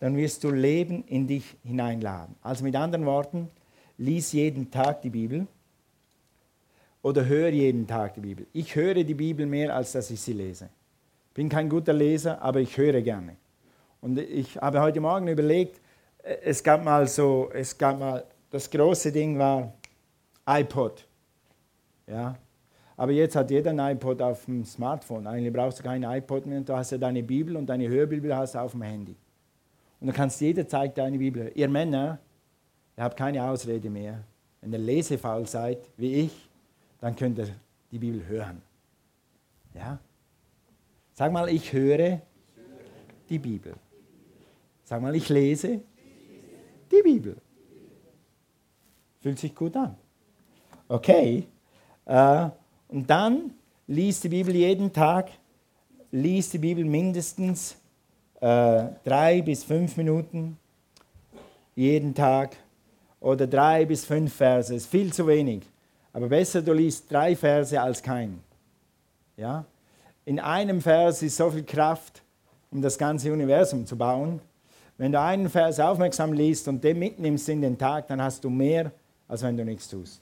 dann 0.00 0.16
wirst 0.16 0.44
du 0.44 0.50
Leben 0.50 1.04
in 1.04 1.26
dich 1.26 1.56
hineinladen. 1.64 2.36
Also 2.42 2.64
mit 2.64 2.76
anderen 2.76 3.06
Worten, 3.06 3.50
lies 3.96 4.32
jeden 4.32 4.70
Tag 4.70 5.02
die 5.02 5.10
Bibel 5.10 5.46
oder 7.02 7.26
hör 7.26 7.48
jeden 7.48 7.86
Tag 7.86 8.14
die 8.14 8.20
Bibel. 8.20 8.46
Ich 8.52 8.74
höre 8.76 9.02
die 9.04 9.14
Bibel 9.14 9.46
mehr, 9.46 9.74
als 9.74 9.92
dass 9.92 10.10
ich 10.10 10.20
sie 10.20 10.32
lese. 10.32 10.68
Ich 11.28 11.34
bin 11.34 11.48
kein 11.48 11.68
guter 11.68 11.92
Leser, 11.92 12.40
aber 12.42 12.60
ich 12.60 12.76
höre 12.76 13.00
gerne. 13.02 13.36
Und 14.00 14.18
ich 14.18 14.56
habe 14.56 14.80
heute 14.80 15.00
Morgen 15.00 15.28
überlegt, 15.28 15.80
äh, 16.22 16.36
es 16.44 16.62
gab 16.62 16.84
mal 16.84 17.06
so, 17.06 17.50
es 17.52 17.76
gab 17.76 17.98
mal, 17.98 18.24
das 18.50 18.70
große 18.70 19.12
Ding 19.12 19.38
war 19.38 19.72
iPod. 20.46 21.06
Ja, 22.06 22.36
aber 22.96 23.12
jetzt 23.12 23.36
hat 23.36 23.50
jeder 23.50 23.70
ein 23.70 23.96
iPod 23.96 24.22
auf 24.22 24.44
dem 24.46 24.64
Smartphone. 24.64 25.26
Eigentlich 25.26 25.52
brauchst 25.52 25.80
du 25.80 25.82
kein 25.82 26.02
iPod 26.04 26.46
mehr, 26.46 26.60
du 26.60 26.74
hast 26.74 26.92
ja 26.92 26.98
deine 26.98 27.22
Bibel 27.22 27.56
und 27.56 27.66
deine 27.66 27.88
Hörbibel 27.88 28.34
hast 28.34 28.54
du 28.54 28.60
auf 28.60 28.72
dem 28.72 28.82
Handy. 28.82 29.14
Und 30.00 30.06
du 30.08 30.12
kannst 30.12 30.40
jederzeit 30.40 30.96
deine 30.96 31.18
Bibel. 31.18 31.50
Ihr 31.54 31.68
Männer, 31.68 32.18
ihr 32.96 33.02
habt 33.02 33.16
keine 33.16 33.42
Ausrede 33.44 33.90
mehr. 33.90 34.22
Wenn 34.60 34.72
ihr 34.72 34.78
lesefaul 34.78 35.46
seid, 35.46 35.78
wie 35.96 36.14
ich, 36.14 36.48
dann 37.00 37.14
könnt 37.16 37.38
ihr 37.38 37.48
die 37.90 37.98
Bibel 37.98 38.26
hören. 38.26 38.62
Ja? 39.74 39.98
Sag 41.14 41.32
mal, 41.32 41.48
ich 41.48 41.72
höre 41.72 42.20
die 43.28 43.38
Bibel. 43.38 43.74
Sag 44.84 45.02
mal, 45.02 45.14
ich 45.14 45.28
lese 45.28 45.80
die 46.90 47.02
Bibel. 47.02 47.36
Fühlt 49.20 49.38
sich 49.38 49.54
gut 49.54 49.76
an. 49.76 49.96
Okay. 50.88 51.46
Äh, 52.06 52.48
und 52.88 53.08
dann 53.08 53.52
liest 53.86 54.24
die 54.24 54.28
Bibel 54.28 54.54
jeden 54.54 54.92
Tag, 54.92 55.30
liest 56.10 56.54
die 56.54 56.58
Bibel 56.58 56.84
mindestens 56.84 57.76
äh, 58.40 58.84
drei 59.04 59.42
bis 59.42 59.64
fünf 59.64 59.96
Minuten 59.96 60.56
jeden 61.74 62.14
Tag 62.14 62.56
oder 63.20 63.46
drei 63.46 63.84
bis 63.84 64.04
fünf 64.04 64.32
Verse. 64.34 64.74
Ist 64.74 64.86
viel 64.86 65.12
zu 65.12 65.26
wenig. 65.26 65.62
Aber 66.12 66.28
besser, 66.28 66.62
du 66.62 66.72
liest 66.72 67.10
drei 67.10 67.36
Verse 67.36 67.80
als 67.80 68.02
keinen. 68.02 68.42
Ja? 69.36 69.64
In 70.24 70.40
einem 70.40 70.80
Vers 70.80 71.22
ist 71.22 71.36
so 71.36 71.50
viel 71.50 71.64
Kraft, 71.64 72.22
um 72.70 72.82
das 72.82 72.98
ganze 72.98 73.32
Universum 73.32 73.86
zu 73.86 73.96
bauen. 73.96 74.40
Wenn 74.96 75.12
du 75.12 75.20
einen 75.20 75.48
Vers 75.48 75.78
aufmerksam 75.78 76.32
liest 76.32 76.66
und 76.66 76.82
den 76.82 76.98
mitnimmst 76.98 77.48
in 77.48 77.62
den 77.62 77.78
Tag, 77.78 78.08
dann 78.08 78.20
hast 78.20 78.42
du 78.42 78.50
mehr, 78.50 78.90
als 79.28 79.42
wenn 79.42 79.56
du 79.56 79.64
nichts 79.64 79.88
tust. 79.88 80.20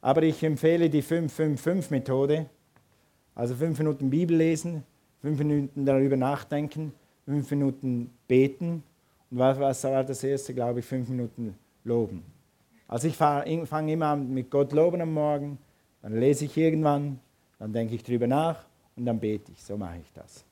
Aber 0.00 0.22
ich 0.22 0.42
empfehle 0.44 0.88
die 0.88 1.02
5-5-5-Methode. 1.02 2.46
Also 3.34 3.54
fünf 3.54 3.78
Minuten 3.78 4.10
Bibel 4.10 4.36
lesen, 4.36 4.84
fünf 5.20 5.38
Minuten 5.38 5.84
darüber 5.84 6.16
nachdenken, 6.16 6.92
fünf 7.24 7.50
Minuten 7.50 8.10
beten 8.26 8.82
und 9.30 9.38
was, 9.38 9.84
war 9.84 10.04
das 10.04 10.24
erste, 10.24 10.54
glaube 10.54 10.80
ich, 10.80 10.86
fünf 10.86 11.08
Minuten 11.08 11.54
loben. 11.84 12.22
Also 12.86 13.08
ich 13.08 13.16
fange 13.16 13.92
immer 13.92 14.06
an 14.06 14.32
mit 14.32 14.50
Gott 14.50 14.72
loben 14.72 15.00
am 15.00 15.12
Morgen, 15.12 15.58
dann 16.00 16.18
lese 16.18 16.46
ich 16.46 16.56
irgendwann, 16.56 17.18
dann 17.58 17.72
denke 17.72 17.94
ich 17.94 18.02
drüber 18.02 18.26
nach 18.26 18.64
und 18.96 19.04
dann 19.04 19.20
bete 19.20 19.52
ich. 19.52 19.62
So 19.62 19.76
mache 19.76 19.98
ich 19.98 20.12
das. 20.12 20.44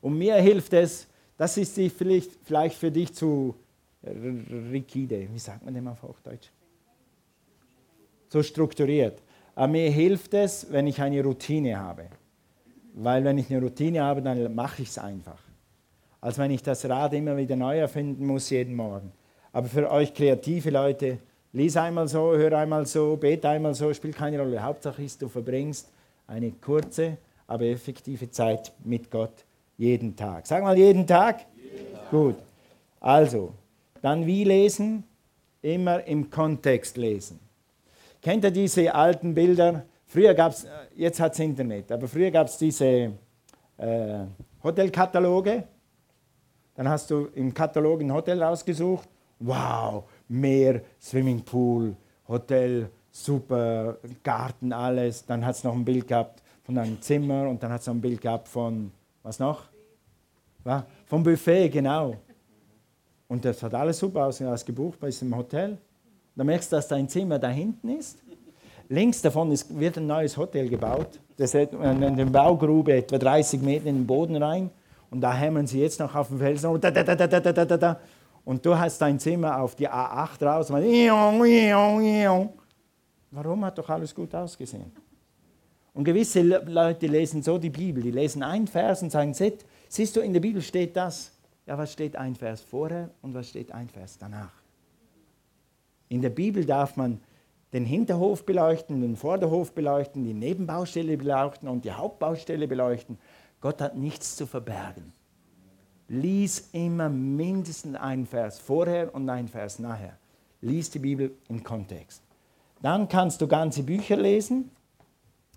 Und 0.00 0.16
mir 0.16 0.36
hilft 0.36 0.72
es, 0.72 1.06
das 1.36 1.56
ist 1.56 1.74
vielleicht, 1.92 2.30
vielleicht 2.44 2.78
für 2.78 2.90
dich 2.90 3.12
zu 3.12 3.54
rigide, 4.02 5.28
wie 5.32 5.38
sagt 5.38 5.64
man 5.64 5.74
dem 5.74 5.88
auf 5.88 6.02
Hochdeutsch? 6.02 6.48
So 8.28 8.42
strukturiert. 8.42 9.22
Aber 9.54 9.68
mir 9.68 9.90
hilft 9.90 10.34
es, 10.34 10.70
wenn 10.70 10.86
ich 10.86 11.00
eine 11.00 11.22
Routine 11.22 11.78
habe. 11.78 12.08
Weil 12.94 13.24
wenn 13.24 13.38
ich 13.38 13.50
eine 13.50 13.60
Routine 13.60 14.02
habe, 14.02 14.22
dann 14.22 14.54
mache 14.54 14.82
ich 14.82 14.88
es 14.88 14.98
einfach. 14.98 15.40
Als 16.20 16.38
wenn 16.38 16.50
ich 16.50 16.62
das 16.62 16.88
Rad 16.88 17.12
immer 17.12 17.36
wieder 17.36 17.56
neu 17.56 17.78
erfinden 17.78 18.24
muss 18.26 18.48
jeden 18.50 18.74
Morgen. 18.74 19.12
Aber 19.52 19.68
für 19.68 19.90
euch 19.90 20.14
kreative 20.14 20.70
Leute, 20.70 21.18
lies 21.52 21.76
einmal 21.76 22.08
so, 22.08 22.34
hör 22.36 22.52
einmal 22.56 22.86
so, 22.86 23.16
bete 23.16 23.48
einmal 23.48 23.74
so, 23.74 23.92
spielt 23.92 24.16
keine 24.16 24.38
Rolle. 24.38 24.62
Hauptsache 24.62 25.02
ist, 25.02 25.20
du 25.20 25.28
verbringst 25.28 25.90
eine 26.26 26.52
kurze, 26.52 27.18
aber 27.46 27.64
effektive 27.64 28.30
Zeit 28.30 28.72
mit 28.84 29.10
Gott 29.10 29.44
jeden 29.76 30.14
Tag. 30.14 30.46
Sag 30.46 30.62
mal 30.62 30.78
jeden 30.78 31.06
Tag. 31.06 31.46
Jeden 31.56 31.92
Tag. 31.92 32.10
Gut. 32.10 32.36
Also, 33.00 33.52
dann 34.00 34.24
wie 34.24 34.44
lesen? 34.44 35.04
Immer 35.62 36.04
im 36.06 36.30
Kontext 36.30 36.96
lesen. 36.96 37.40
Kennt 38.22 38.44
ihr 38.44 38.50
diese 38.50 38.94
alten 38.94 39.34
Bilder? 39.34 39.84
Früher 40.14 40.32
gab 40.32 40.52
es, 40.52 40.64
jetzt 40.94 41.18
hat 41.18 41.32
es 41.32 41.40
Internet, 41.40 41.90
aber 41.90 42.06
früher 42.06 42.30
gab 42.30 42.46
es 42.46 42.56
diese 42.56 43.10
äh, 43.76 44.18
Hotelkataloge. 44.62 45.64
Dann 46.76 46.88
hast 46.88 47.10
du 47.10 47.30
im 47.34 47.52
Katalog 47.52 48.00
ein 48.00 48.12
Hotel 48.12 48.40
rausgesucht. 48.40 49.08
Wow, 49.40 50.04
Meer, 50.28 50.82
Swimmingpool, 51.02 51.96
Hotel, 52.28 52.88
super, 53.10 53.96
Garten, 54.22 54.72
alles. 54.72 55.26
Dann 55.26 55.44
hat 55.44 55.56
es 55.56 55.64
noch 55.64 55.74
ein 55.74 55.84
Bild 55.84 56.06
gehabt 56.06 56.44
von 56.62 56.78
einem 56.78 57.02
Zimmer 57.02 57.48
und 57.48 57.60
dann 57.60 57.72
hat 57.72 57.80
es 57.80 57.88
noch 57.88 57.94
ein 57.94 58.00
Bild 58.00 58.20
gehabt 58.20 58.46
von, 58.46 58.92
was 59.24 59.40
noch? 59.40 59.64
Was? 60.62 60.84
Vom 61.06 61.24
Buffet, 61.24 61.70
genau. 61.70 62.14
Und 63.26 63.44
das 63.44 63.60
hat 63.64 63.74
alles 63.74 63.98
super 63.98 64.26
ausgesehen, 64.26 64.48
als 64.48 64.64
gebucht 64.64 65.00
bei 65.00 65.08
diesem 65.08 65.36
Hotel. 65.36 65.76
Da 66.36 66.44
merkst 66.44 66.70
du, 66.70 66.76
dass 66.76 66.86
dein 66.86 67.08
Zimmer 67.08 67.40
da 67.40 67.48
hinten 67.48 67.88
ist 67.88 68.23
Links 68.88 69.22
davon 69.22 69.50
ist, 69.52 69.78
wird 69.78 69.96
ein 69.96 70.06
neues 70.06 70.36
Hotel 70.36 70.68
gebaut. 70.68 71.20
Das 71.36 71.54
hat 71.54 71.74
eine 71.74 72.26
Baugrube 72.26 72.94
etwa 72.94 73.18
30 73.18 73.62
Meter 73.62 73.86
in 73.86 73.96
den 73.96 74.06
Boden 74.06 74.36
rein. 74.36 74.70
Und 75.10 75.20
da 75.20 75.32
hämmern 75.32 75.66
sie 75.66 75.80
jetzt 75.80 76.00
noch 76.00 76.14
auf 76.14 76.28
dem 76.28 76.38
Felsen. 76.38 76.70
Und, 76.70 76.84
da, 76.84 76.90
da, 76.90 77.02
da, 77.02 77.14
da, 77.14 77.40
da, 77.40 77.64
da, 77.64 77.76
da. 77.76 78.00
und 78.44 78.64
du 78.64 78.76
hast 78.76 79.00
dein 79.00 79.18
Zimmer 79.18 79.60
auf 79.60 79.74
die 79.74 79.88
A8 79.88 80.44
raus. 80.44 80.70
Warum 83.30 83.64
hat 83.64 83.78
doch 83.78 83.88
alles 83.88 84.14
gut 84.14 84.34
ausgesehen? 84.34 84.92
Und 85.92 86.04
gewisse 86.04 86.42
Leute 86.42 87.06
lesen 87.06 87.42
so 87.42 87.56
die 87.58 87.70
Bibel. 87.70 88.02
Die 88.02 88.10
lesen 88.10 88.42
einen 88.42 88.66
Vers 88.66 89.02
und 89.02 89.10
sagen, 89.10 89.32
siehst 89.88 90.16
du, 90.16 90.20
in 90.20 90.32
der 90.32 90.40
Bibel 90.40 90.60
steht 90.60 90.96
das. 90.96 91.30
Ja, 91.66 91.78
was 91.78 91.92
steht 91.92 92.16
ein 92.16 92.34
Vers 92.34 92.60
vorher 92.60 93.10
und 93.22 93.32
was 93.32 93.48
steht 93.48 93.72
ein 93.72 93.88
Vers 93.88 94.18
danach? 94.18 94.52
In 96.08 96.20
der 96.20 96.30
Bibel 96.30 96.64
darf 96.64 96.96
man 96.96 97.20
den 97.74 97.84
Hinterhof 97.84 98.46
beleuchten, 98.46 99.00
den 99.00 99.16
Vorderhof 99.16 99.72
beleuchten, 99.72 100.24
die 100.24 100.32
Nebenbaustelle 100.32 101.16
beleuchten 101.16 101.68
und 101.68 101.84
die 101.84 101.90
Hauptbaustelle 101.90 102.68
beleuchten. 102.68 103.18
Gott 103.60 103.80
hat 103.80 103.96
nichts 103.96 104.36
zu 104.36 104.46
verbergen. 104.46 105.12
Lies 106.06 106.68
immer 106.72 107.08
mindestens 107.08 107.96
einen 107.96 108.26
Vers 108.26 108.60
vorher 108.60 109.12
und 109.12 109.28
einen 109.28 109.48
Vers 109.48 109.80
nachher. 109.80 110.16
Lies 110.60 110.88
die 110.90 111.00
Bibel 111.00 111.32
im 111.48 111.64
Kontext. 111.64 112.22
Dann 112.80 113.08
kannst 113.08 113.40
du 113.40 113.48
ganze 113.48 113.82
Bücher 113.82 114.16
lesen. 114.16 114.70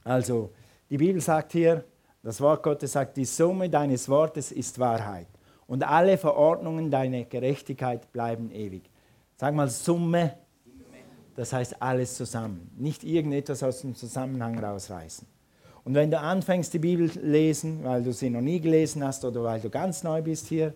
Also 0.04 0.50
die 0.90 0.98
Bibel 0.98 1.22
sagt 1.22 1.52
hier, 1.52 1.84
das 2.24 2.42
Wort 2.42 2.64
Gottes 2.64 2.94
sagt, 2.94 3.16
die 3.18 3.26
Summe 3.26 3.70
deines 3.70 4.10
Wortes 4.10 4.52
ist 4.52 4.80
Wahrheit 4.80 5.28
und 5.68 5.88
alle 5.88 6.18
Verordnungen 6.18 6.90
deiner 6.90 7.26
Gerechtigkeit 7.26 8.12
bleiben 8.12 8.50
ewig. 8.50 8.90
Sag 9.36 9.54
mal 9.54 9.70
Summe, 9.70 10.34
das 11.38 11.54
heißt 11.54 11.82
alles 11.82 12.16
zusammen. 12.16 12.70
Nicht 12.78 13.06
irgendetwas 13.06 13.64
aus 13.64 13.82
dem 13.82 13.96
Zusammenhang 13.96 14.60
rausreißen. 14.60 15.26
Und 15.86 15.94
wenn 15.94 16.12
du 16.12 16.20
anfängst, 16.20 16.74
die 16.74 16.80
Bibel 16.80 17.10
lesen, 17.22 17.84
weil 17.84 18.04
du 18.04 18.12
sie 18.12 18.30
noch 18.30 18.42
nie 18.42 18.60
gelesen 18.60 19.06
hast 19.06 19.24
oder 19.24 19.42
weil 19.44 19.62
du 19.62 19.70
ganz 19.70 20.04
neu 20.04 20.22
bist 20.22 20.48
hier, 20.48 20.74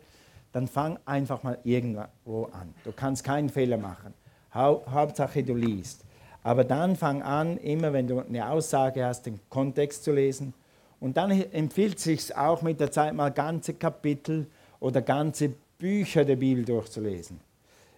dann 0.54 0.68
fang 0.68 1.00
einfach 1.06 1.44
mal 1.44 1.58
irgendwo 1.64 2.46
an. 2.54 2.74
Du 2.86 2.92
kannst 2.94 3.24
keinen 3.24 3.50
Fehler 3.50 3.78
machen. 3.78 4.14
Hauptsache, 4.54 5.44
du 5.44 5.56
liest. 5.56 6.06
Aber 6.44 6.64
dann 6.64 6.96
fang 6.96 7.24
an, 7.24 7.58
immer 7.58 7.92
wenn 7.92 8.08
du 8.08 8.20
eine 8.20 8.50
Aussage 8.50 9.04
hast, 9.04 9.26
den 9.26 9.40
Kontext 9.50 10.04
zu 10.04 10.12
lesen. 10.12 10.54
Und 11.00 11.18
dann 11.18 11.32
empfiehlt 11.32 11.98
es 11.98 12.04
sich 12.04 12.36
auch 12.38 12.62
mit 12.62 12.80
der 12.80 12.92
Zeit 12.92 13.16
mal 13.16 13.32
ganze 13.32 13.74
Kapitel 13.74 14.46
oder 14.80 15.02
ganze 15.02 15.54
Bücher 15.80 16.24
der 16.24 16.36
Bibel 16.36 16.64
durchzulesen. 16.64 17.40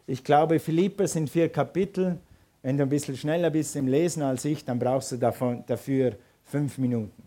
Ich 0.08 0.24
glaube, 0.24 0.60
Philippa 0.60 1.06
sind 1.08 1.30
vier 1.30 1.50
Kapitel. 1.50 2.18
Wenn 2.64 2.78
du 2.78 2.84
ein 2.84 2.90
bisschen 2.90 3.16
schneller 3.16 3.52
bist 3.52 3.76
im 3.76 3.88
Lesen 3.88 4.24
als 4.24 4.44
ich, 4.46 4.66
dann 4.66 4.80
brauchst 4.80 5.12
du 5.12 5.18
davon, 5.18 5.64
dafür 5.68 6.16
fünf 6.44 6.80
Minuten. 6.80 7.22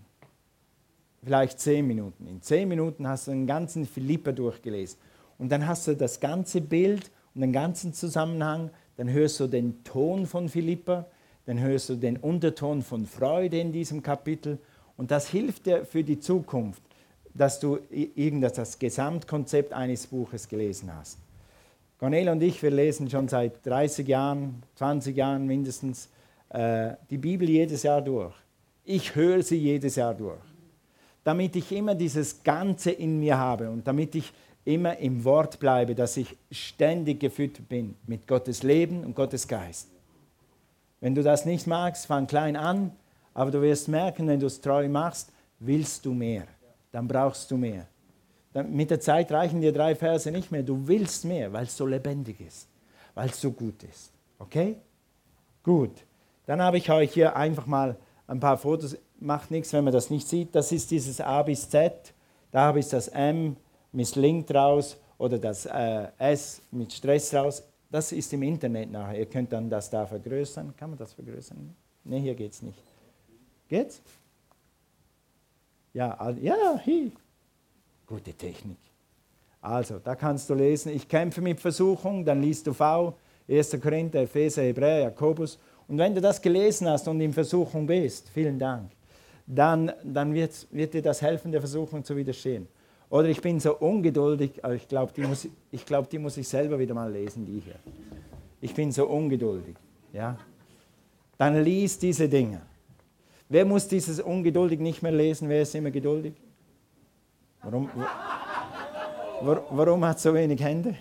Vielleicht 1.22 1.60
zehn 1.60 1.86
Minuten. 1.86 2.26
In 2.26 2.42
zehn 2.42 2.68
Minuten 2.68 3.06
hast 3.06 3.28
du 3.28 3.30
den 3.30 3.46
ganzen 3.46 3.86
Philippa 3.86 4.32
durchgelesen. 4.32 4.98
Und 5.38 5.52
dann 5.52 5.66
hast 5.66 5.86
du 5.86 5.94
das 5.94 6.18
ganze 6.18 6.60
Bild 6.60 7.12
und 7.34 7.42
den 7.42 7.52
ganzen 7.52 7.92
Zusammenhang. 7.92 8.70
Dann 8.96 9.10
hörst 9.10 9.38
du 9.38 9.46
den 9.46 9.84
Ton 9.84 10.26
von 10.26 10.48
Philippa. 10.48 11.06
Dann 11.44 11.60
hörst 11.60 11.90
du 11.90 11.94
den 11.94 12.16
Unterton 12.16 12.82
von 12.82 13.06
Freude 13.06 13.60
in 13.60 13.70
diesem 13.70 14.02
Kapitel. 14.02 14.58
Und 14.96 15.12
das 15.12 15.28
hilft 15.28 15.66
dir 15.66 15.84
für 15.84 16.02
die 16.02 16.18
Zukunft 16.18 16.82
dass 17.36 17.60
du 17.60 17.78
das 17.90 18.78
Gesamtkonzept 18.78 19.72
eines 19.72 20.06
Buches 20.06 20.48
gelesen 20.48 20.94
hast. 20.94 21.18
Cornel 21.98 22.28
und 22.28 22.42
ich, 22.42 22.62
wir 22.62 22.70
lesen 22.70 23.08
schon 23.08 23.28
seit 23.28 23.64
30 23.64 24.06
Jahren, 24.06 24.62
20 24.74 25.16
Jahren 25.16 25.46
mindestens 25.46 26.08
äh, 26.50 26.92
die 27.10 27.18
Bibel 27.18 27.48
jedes 27.48 27.82
Jahr 27.82 28.02
durch. 28.02 28.34
Ich 28.84 29.14
höre 29.14 29.42
sie 29.42 29.56
jedes 29.56 29.96
Jahr 29.96 30.14
durch, 30.14 30.40
damit 31.24 31.56
ich 31.56 31.72
immer 31.72 31.94
dieses 31.94 32.42
Ganze 32.42 32.90
in 32.90 33.18
mir 33.18 33.38
habe 33.38 33.70
und 33.70 33.86
damit 33.86 34.14
ich 34.14 34.32
immer 34.64 34.96
im 34.98 35.24
Wort 35.24 35.58
bleibe, 35.58 35.94
dass 35.94 36.16
ich 36.16 36.36
ständig 36.50 37.20
gefüttert 37.20 37.68
bin 37.68 37.94
mit 38.06 38.26
Gottes 38.26 38.62
Leben 38.62 39.04
und 39.04 39.14
Gottes 39.14 39.48
Geist. 39.48 39.88
Wenn 41.00 41.14
du 41.14 41.22
das 41.22 41.46
nicht 41.46 41.66
magst, 41.66 42.06
fang 42.06 42.26
klein 42.26 42.56
an, 42.56 42.92
aber 43.32 43.50
du 43.50 43.62
wirst 43.62 43.88
merken, 43.88 44.28
wenn 44.28 44.40
du 44.40 44.46
es 44.46 44.60
treu 44.60 44.88
machst, 44.88 45.32
willst 45.60 46.04
du 46.04 46.12
mehr 46.12 46.46
dann 46.96 47.06
brauchst 47.06 47.50
du 47.50 47.58
mehr. 47.58 47.86
Mit 48.64 48.90
der 48.90 49.00
Zeit 49.00 49.30
reichen 49.32 49.60
dir 49.60 49.72
drei 49.72 49.94
Verse 49.94 50.30
nicht 50.30 50.50
mehr. 50.50 50.62
Du 50.62 50.86
willst 50.86 51.24
mehr, 51.24 51.52
weil 51.52 51.64
es 51.64 51.76
so 51.76 51.86
lebendig 51.86 52.40
ist, 52.40 52.68
weil 53.14 53.28
es 53.28 53.40
so 53.40 53.50
gut 53.50 53.82
ist. 53.82 54.12
Okay? 54.38 54.76
Gut. 55.62 55.92
Dann 56.46 56.62
habe 56.62 56.78
ich 56.78 56.90
euch 56.90 57.12
hier 57.12 57.36
einfach 57.36 57.66
mal 57.66 57.96
ein 58.26 58.40
paar 58.40 58.56
Fotos. 58.56 58.96
Macht 59.18 59.50
nichts, 59.50 59.72
wenn 59.72 59.84
man 59.84 59.92
das 59.92 60.10
nicht 60.10 60.28
sieht. 60.28 60.54
Das 60.54 60.72
ist 60.72 60.90
dieses 60.90 61.20
A 61.20 61.42
bis 61.42 61.68
Z. 61.68 62.14
Da 62.52 62.60
habe 62.62 62.78
ich 62.78 62.88
das 62.88 63.08
M 63.08 63.56
mit 63.92 64.14
Link 64.14 64.46
draus 64.46 64.96
oder 65.18 65.38
das 65.38 65.66
äh, 65.66 66.08
S 66.18 66.62
mit 66.70 66.92
Stress 66.92 67.34
raus. 67.34 67.62
Das 67.90 68.12
ist 68.12 68.32
im 68.32 68.42
Internet 68.42 68.90
nachher. 68.90 69.18
Ihr 69.18 69.26
könnt 69.26 69.52
dann 69.52 69.70
das 69.70 69.90
da 69.90 70.06
vergrößern. 70.06 70.74
Kann 70.76 70.90
man 70.90 70.98
das 70.98 71.12
vergrößern? 71.12 71.74
Ne, 72.04 72.18
hier 72.18 72.34
geht 72.34 72.52
es 72.52 72.62
nicht. 72.62 72.78
Geht's? 73.68 74.00
Ja, 75.92 76.30
ja, 76.30 76.80
hi. 76.84 77.10
Gute 78.06 78.32
Technik. 78.32 78.78
Also, 79.60 79.98
da 79.98 80.14
kannst 80.14 80.48
du 80.48 80.54
lesen, 80.54 80.92
ich 80.92 81.08
kämpfe 81.08 81.40
mit 81.40 81.60
Versuchung, 81.60 82.24
dann 82.24 82.40
liest 82.40 82.66
du 82.66 82.72
V, 82.72 83.14
1. 83.48 83.80
Korinther, 83.80 84.22
Epheser, 84.22 84.62
Hebräer, 84.62 85.00
Jakobus. 85.00 85.58
Und 85.88 85.98
wenn 85.98 86.14
du 86.14 86.20
das 86.20 86.40
gelesen 86.40 86.88
hast 86.88 87.08
und 87.08 87.20
in 87.20 87.32
Versuchung 87.32 87.86
bist, 87.86 88.28
vielen 88.28 88.58
Dank, 88.58 88.90
dann, 89.46 89.92
dann 90.04 90.34
wird, 90.34 90.66
wird 90.70 90.94
dir 90.94 91.02
das 91.02 91.22
helfen, 91.22 91.52
der 91.52 91.60
Versuchung 91.60 92.04
zu 92.04 92.16
widerstehen. 92.16 92.68
Oder 93.08 93.28
ich 93.28 93.40
bin 93.40 93.60
so 93.60 93.76
ungeduldig, 93.76 94.64
aber 94.64 94.74
ich 94.74 94.88
glaube, 94.88 95.12
die, 95.16 95.22
muss, 95.22 95.48
ich 95.70 95.86
glaub, 95.86 96.10
die 96.10 96.18
muss 96.18 96.36
ich 96.36 96.48
selber 96.48 96.78
wieder 96.78 96.94
mal 96.94 97.10
lesen, 97.10 97.44
die 97.44 97.60
hier. 97.60 97.76
Ich 98.60 98.74
bin 98.74 98.90
so 98.90 99.06
ungeduldig. 99.06 99.76
Ja? 100.12 100.36
Dann 101.38 101.62
lies 101.62 101.98
diese 101.98 102.28
Dinge. 102.28 102.62
Wer 103.48 103.64
muss 103.64 103.86
dieses 103.86 104.18
ungeduldig 104.18 104.80
nicht 104.80 105.02
mehr 105.02 105.12
lesen? 105.12 105.48
Wer 105.48 105.62
ist 105.62 105.74
immer 105.76 105.92
geduldig? 105.92 106.34
Warum, 107.68 107.90
warum 109.70 110.04
hat 110.04 110.18
es 110.18 110.22
so 110.22 110.32
wenig 110.32 110.62
Hände? 110.62 110.94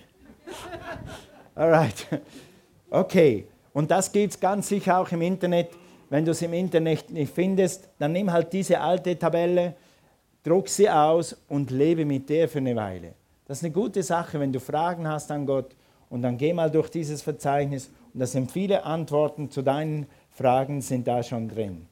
Alright. 1.54 2.06
Okay. 2.90 3.46
Und 3.72 3.88
das 3.90 4.10
gibt 4.10 4.32
es 4.32 4.40
ganz 4.40 4.68
sicher 4.68 4.98
auch 4.98 5.12
im 5.12 5.22
Internet. 5.22 5.68
Wenn 6.10 6.24
du 6.24 6.32
es 6.32 6.42
im 6.42 6.52
Internet 6.54 7.08
nicht 7.10 7.32
findest, 7.32 7.88
dann 8.00 8.12
nimm 8.12 8.32
halt 8.32 8.52
diese 8.52 8.80
alte 8.80 9.16
Tabelle, 9.16 9.74
druck 10.42 10.68
sie 10.68 10.90
aus 10.90 11.36
und 11.48 11.70
lebe 11.70 12.04
mit 12.04 12.28
der 12.28 12.48
für 12.48 12.58
eine 12.58 12.74
Weile. 12.74 13.14
Das 13.46 13.58
ist 13.58 13.64
eine 13.64 13.72
gute 13.72 14.02
Sache, 14.02 14.40
wenn 14.40 14.52
du 14.52 14.58
Fragen 14.58 15.06
hast 15.06 15.30
an 15.30 15.46
Gott 15.46 15.76
und 16.10 16.22
dann 16.22 16.36
geh 16.36 16.52
mal 16.52 16.70
durch 16.70 16.90
dieses 16.90 17.22
Verzeichnis 17.22 17.90
und 18.12 18.18
da 18.18 18.26
sind 18.26 18.50
viele 18.50 18.82
Antworten 18.84 19.50
zu 19.50 19.62
deinen 19.62 20.06
Fragen 20.30 20.80
sind 20.80 21.06
da 21.06 21.22
schon 21.22 21.48
drin. 21.48 21.86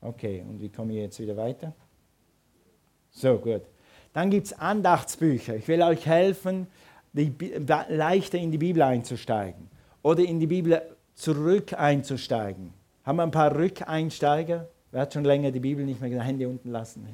Okay, 0.00 0.42
und 0.48 0.60
wie 0.60 0.68
komme 0.68 0.94
ich 0.94 0.98
jetzt 0.98 1.20
wieder 1.20 1.36
weiter? 1.36 1.72
So, 3.10 3.38
gut. 3.38 3.62
Dann 4.16 4.30
gibt 4.30 4.46
es 4.46 4.54
Andachtsbücher. 4.54 5.56
Ich 5.56 5.68
will 5.68 5.82
euch 5.82 6.06
helfen, 6.06 6.68
die, 7.12 7.34
leichter 7.90 8.38
in 8.38 8.50
die 8.50 8.56
Bibel 8.56 8.80
einzusteigen 8.80 9.68
oder 10.00 10.22
in 10.22 10.40
die 10.40 10.46
Bibel 10.46 10.80
zurück 11.14 11.74
einzusteigen. 11.74 12.72
Haben 13.04 13.16
wir 13.16 13.24
ein 13.24 13.30
paar 13.30 13.54
Rückeinsteiger? 13.54 14.70
Wer 14.90 15.00
hat 15.02 15.12
schon 15.12 15.26
länger 15.26 15.50
die 15.50 15.60
Bibel 15.60 15.84
nicht 15.84 16.00
mehr 16.00 16.08
gesagt? 16.08 16.26
Hände 16.26 16.48
unten 16.48 16.70
lassen. 16.70 17.06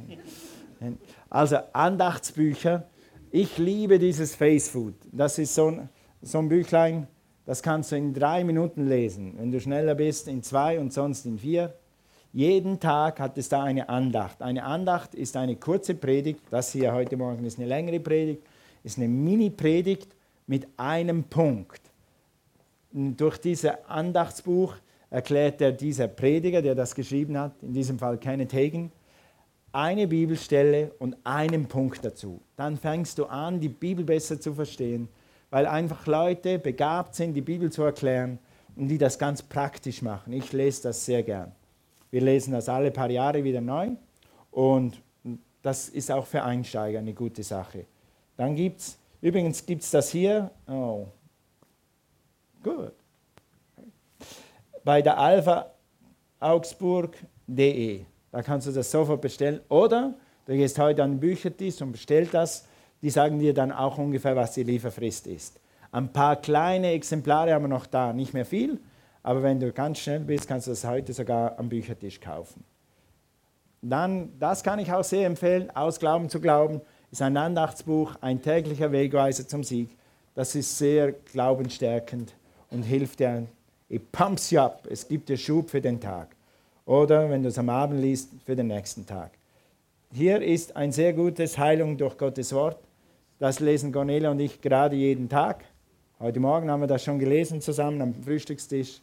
Also 1.29 1.57
Andachtsbücher. 1.73 2.85
Ich 3.33 3.59
liebe 3.59 3.99
dieses 3.99 4.37
Face 4.37 4.69
Food. 4.69 4.95
Das 5.11 5.41
ist 5.41 5.57
so 5.57 5.73
ein, 5.73 5.89
so 6.21 6.39
ein 6.39 6.49
Büchlein, 6.49 7.09
das 7.47 7.65
kannst 7.65 7.91
du 7.91 7.97
in 7.97 8.15
drei 8.15 8.45
Minuten 8.45 8.87
lesen. 8.87 9.35
Wenn 9.39 9.51
du 9.51 9.61
schneller 9.61 9.97
bist, 9.97 10.29
in 10.29 10.45
zwei 10.45 10.79
und 10.79 10.93
sonst 10.93 11.27
in 11.27 11.37
vier. 11.37 11.75
Jeden 12.35 12.81
Tag 12.81 13.21
hat 13.21 13.37
es 13.37 13.51
da 13.51 13.63
eine 13.63 13.91
Andacht. 13.91 14.41
Eine 14.41 14.65
Andacht 14.65 15.15
ist 15.15 15.37
eine 15.37 15.57
kurze 15.57 15.95
Predigt. 15.95 16.41
Das 16.51 16.73
hier 16.73 16.95
heute 16.95 17.19
Morgen 17.19 17.45
ist 17.45 17.59
eine 17.59 17.69
längere 17.69 18.01
Predigt. 18.01 18.43
Ist 18.83 18.97
eine 18.97 19.07
Mini-Predigt 19.07 20.17
mit 20.47 20.67
einem 20.79 21.25
Punkt. 21.25 21.83
Und 22.95 23.19
durch 23.19 23.37
dieses 23.37 23.71
Andachtsbuch 23.87 24.75
erklärt 25.11 25.61
er 25.61 25.73
dieser 25.73 26.09
Prediger, 26.09 26.63
der 26.63 26.75
das 26.75 26.95
geschrieben 26.95 27.37
hat, 27.37 27.53
in 27.63 27.75
diesem 27.75 27.99
Fall 27.99 28.17
Kenneth 28.17 28.55
Hagen, 28.55 28.91
eine 29.73 30.09
Bibelstelle 30.09 30.93
und 30.99 31.17
einen 31.25 31.67
Punkt 31.67 32.03
dazu. 32.03 32.41
Dann 32.57 32.79
fängst 32.79 33.19
du 33.19 33.27
an, 33.27 33.61
die 33.61 33.69
Bibel 33.69 34.07
besser 34.07 34.41
zu 34.41 34.55
verstehen, 34.55 35.09
weil 35.51 35.67
einfach 35.67 36.07
Leute 36.07 36.59
begabt 36.59 37.15
sind, 37.15 37.35
die 37.35 37.43
Bibel 37.43 37.71
zu 37.71 37.83
erklären 37.83 38.39
und 38.75 38.89
die 38.89 38.99
das 38.99 39.19
ganz 39.19 39.43
praktisch 39.43 40.01
machen. 40.01 40.33
Ich 40.33 40.51
lese 40.53 40.85
das 40.85 41.05
sehr 41.05 41.23
gern. 41.23 41.53
Wir 42.13 42.21
lesen 42.21 42.53
das 42.53 42.69
alle 42.69 42.91
paar 42.91 43.11
Jahre 43.11 43.43
wieder 43.43 43.63
neu 43.63 43.91
und 44.51 45.03
das 45.63 45.89
ist 45.89 46.11
auch 46.11 46.27
für 46.27 46.43
Einsteiger 46.45 46.99
eine 46.99 47.15
gute 47.15 47.43
Sache. 47.43 47.87
Dann 48.37 48.55
gibt 48.55 48.81
es, 48.81 48.99
übrigens 49.23 49.65
gibt 49.65 49.83
es 49.83 49.91
das 49.91 50.11
hier, 50.11 50.51
oh, 50.69 51.07
gut. 52.63 52.93
Bei 54.85 55.01
der 55.01 55.19
Alpha 55.19 55.73
augsburg.de. 56.39 58.05
Da 58.31 58.43
kannst 58.43 58.67
du 58.67 58.73
das 58.73 58.91
sofort 58.91 59.21
bestellen. 59.21 59.61
Oder 59.69 60.15
du 60.47 60.53
gehst 60.55 60.79
heute 60.79 61.03
an 61.03 61.13
den 61.13 61.21
Büchertisch 61.21 61.81
und 61.81 61.93
bestellst 61.93 62.35
das. 62.35 62.67
Die 63.01 63.11
sagen 63.11 63.39
dir 63.39 63.55
dann 63.55 63.73
auch 63.73 63.97
ungefähr, 63.97 64.37
was 64.37 64.53
die 64.53 64.65
Lieferfrist 64.65 65.27
ist. 65.27 65.61
Ein 65.93 66.13
paar 66.13 66.37
kleine 66.37 66.93
Exemplare 66.93 67.55
haben 67.55 67.65
wir 67.65 67.69
noch 67.69 67.87
da, 67.87 68.13
nicht 68.13 68.35
mehr 68.35 68.45
viel. 68.45 68.81
Aber 69.23 69.43
wenn 69.43 69.61
du 69.61 69.73
ganz 69.73 69.99
schnell 69.99 70.21
bist, 70.21 70.49
kannst 70.49 70.67
du 70.67 70.73
das 70.73 70.85
heute 70.85 71.13
sogar 71.13 71.59
am 71.59 71.69
Büchertisch 71.69 72.21
kaufen. 72.21 72.65
Dann, 73.81 74.39
das 74.39 74.63
kann 74.63 74.79
ich 74.79 74.93
auch 74.93 75.05
sehr 75.05 75.27
empfehlen, 75.27 75.71
Aus 75.75 75.99
Glauben 75.99 76.29
zu 76.29 76.41
Glauben, 76.41 76.81
ist 77.11 77.23
ein 77.23 77.37
Andachtsbuch, 77.37 78.15
ein 78.21 78.41
täglicher 78.41 78.93
Wegweiser 78.93 79.47
zum 79.47 79.65
Sieg. 79.65 79.91
Das 80.35 80.55
ist 80.55 80.79
sehr 80.79 81.13
glaubensstärkend 81.13 82.35
und 82.71 82.85
hilft 82.85 83.21
dir. 83.21 83.47
It 83.89 84.11
pumps 84.13 84.51
you 84.51 84.61
up. 84.61 84.87
Es 84.91 85.07
gibt 85.07 85.29
dir 85.29 85.37
Schub 85.37 85.69
für 85.69 85.81
den 85.81 86.01
Tag. 86.01 86.35
Oder 86.87 87.29
wenn 87.29 87.43
du 87.43 87.49
es 87.49 87.59
am 87.59 87.69
Abend 87.69 88.01
liest, 88.01 88.31
für 88.47 88.57
den 88.57 88.69
nächsten 88.69 89.05
Tag. 89.05 89.33
Hier 90.13 90.41
ist 90.41 90.75
ein 90.77 90.93
sehr 90.93 91.13
gutes 91.13 91.59
Heilung 91.59 91.99
durch 91.99 92.17
Gottes 92.17 92.53
Wort. 92.55 92.79
Das 93.39 93.61
lesen 93.61 93.93
Cornelia 93.93 94.31
und 94.31 94.41
ich 94.41 94.61
gerade 94.61 94.97
jeden 94.97 95.29
Tag. 95.29 95.65
Heute 96.19 96.41
Morgen 96.41 96.71
haben 96.71 96.81
wir 96.81 96.87
das 96.87 97.05
schon 97.05 97.19
gelesen 97.19 97.61
zusammen 97.61 98.01
am 98.01 98.15
Frühstückstisch. 98.15 99.01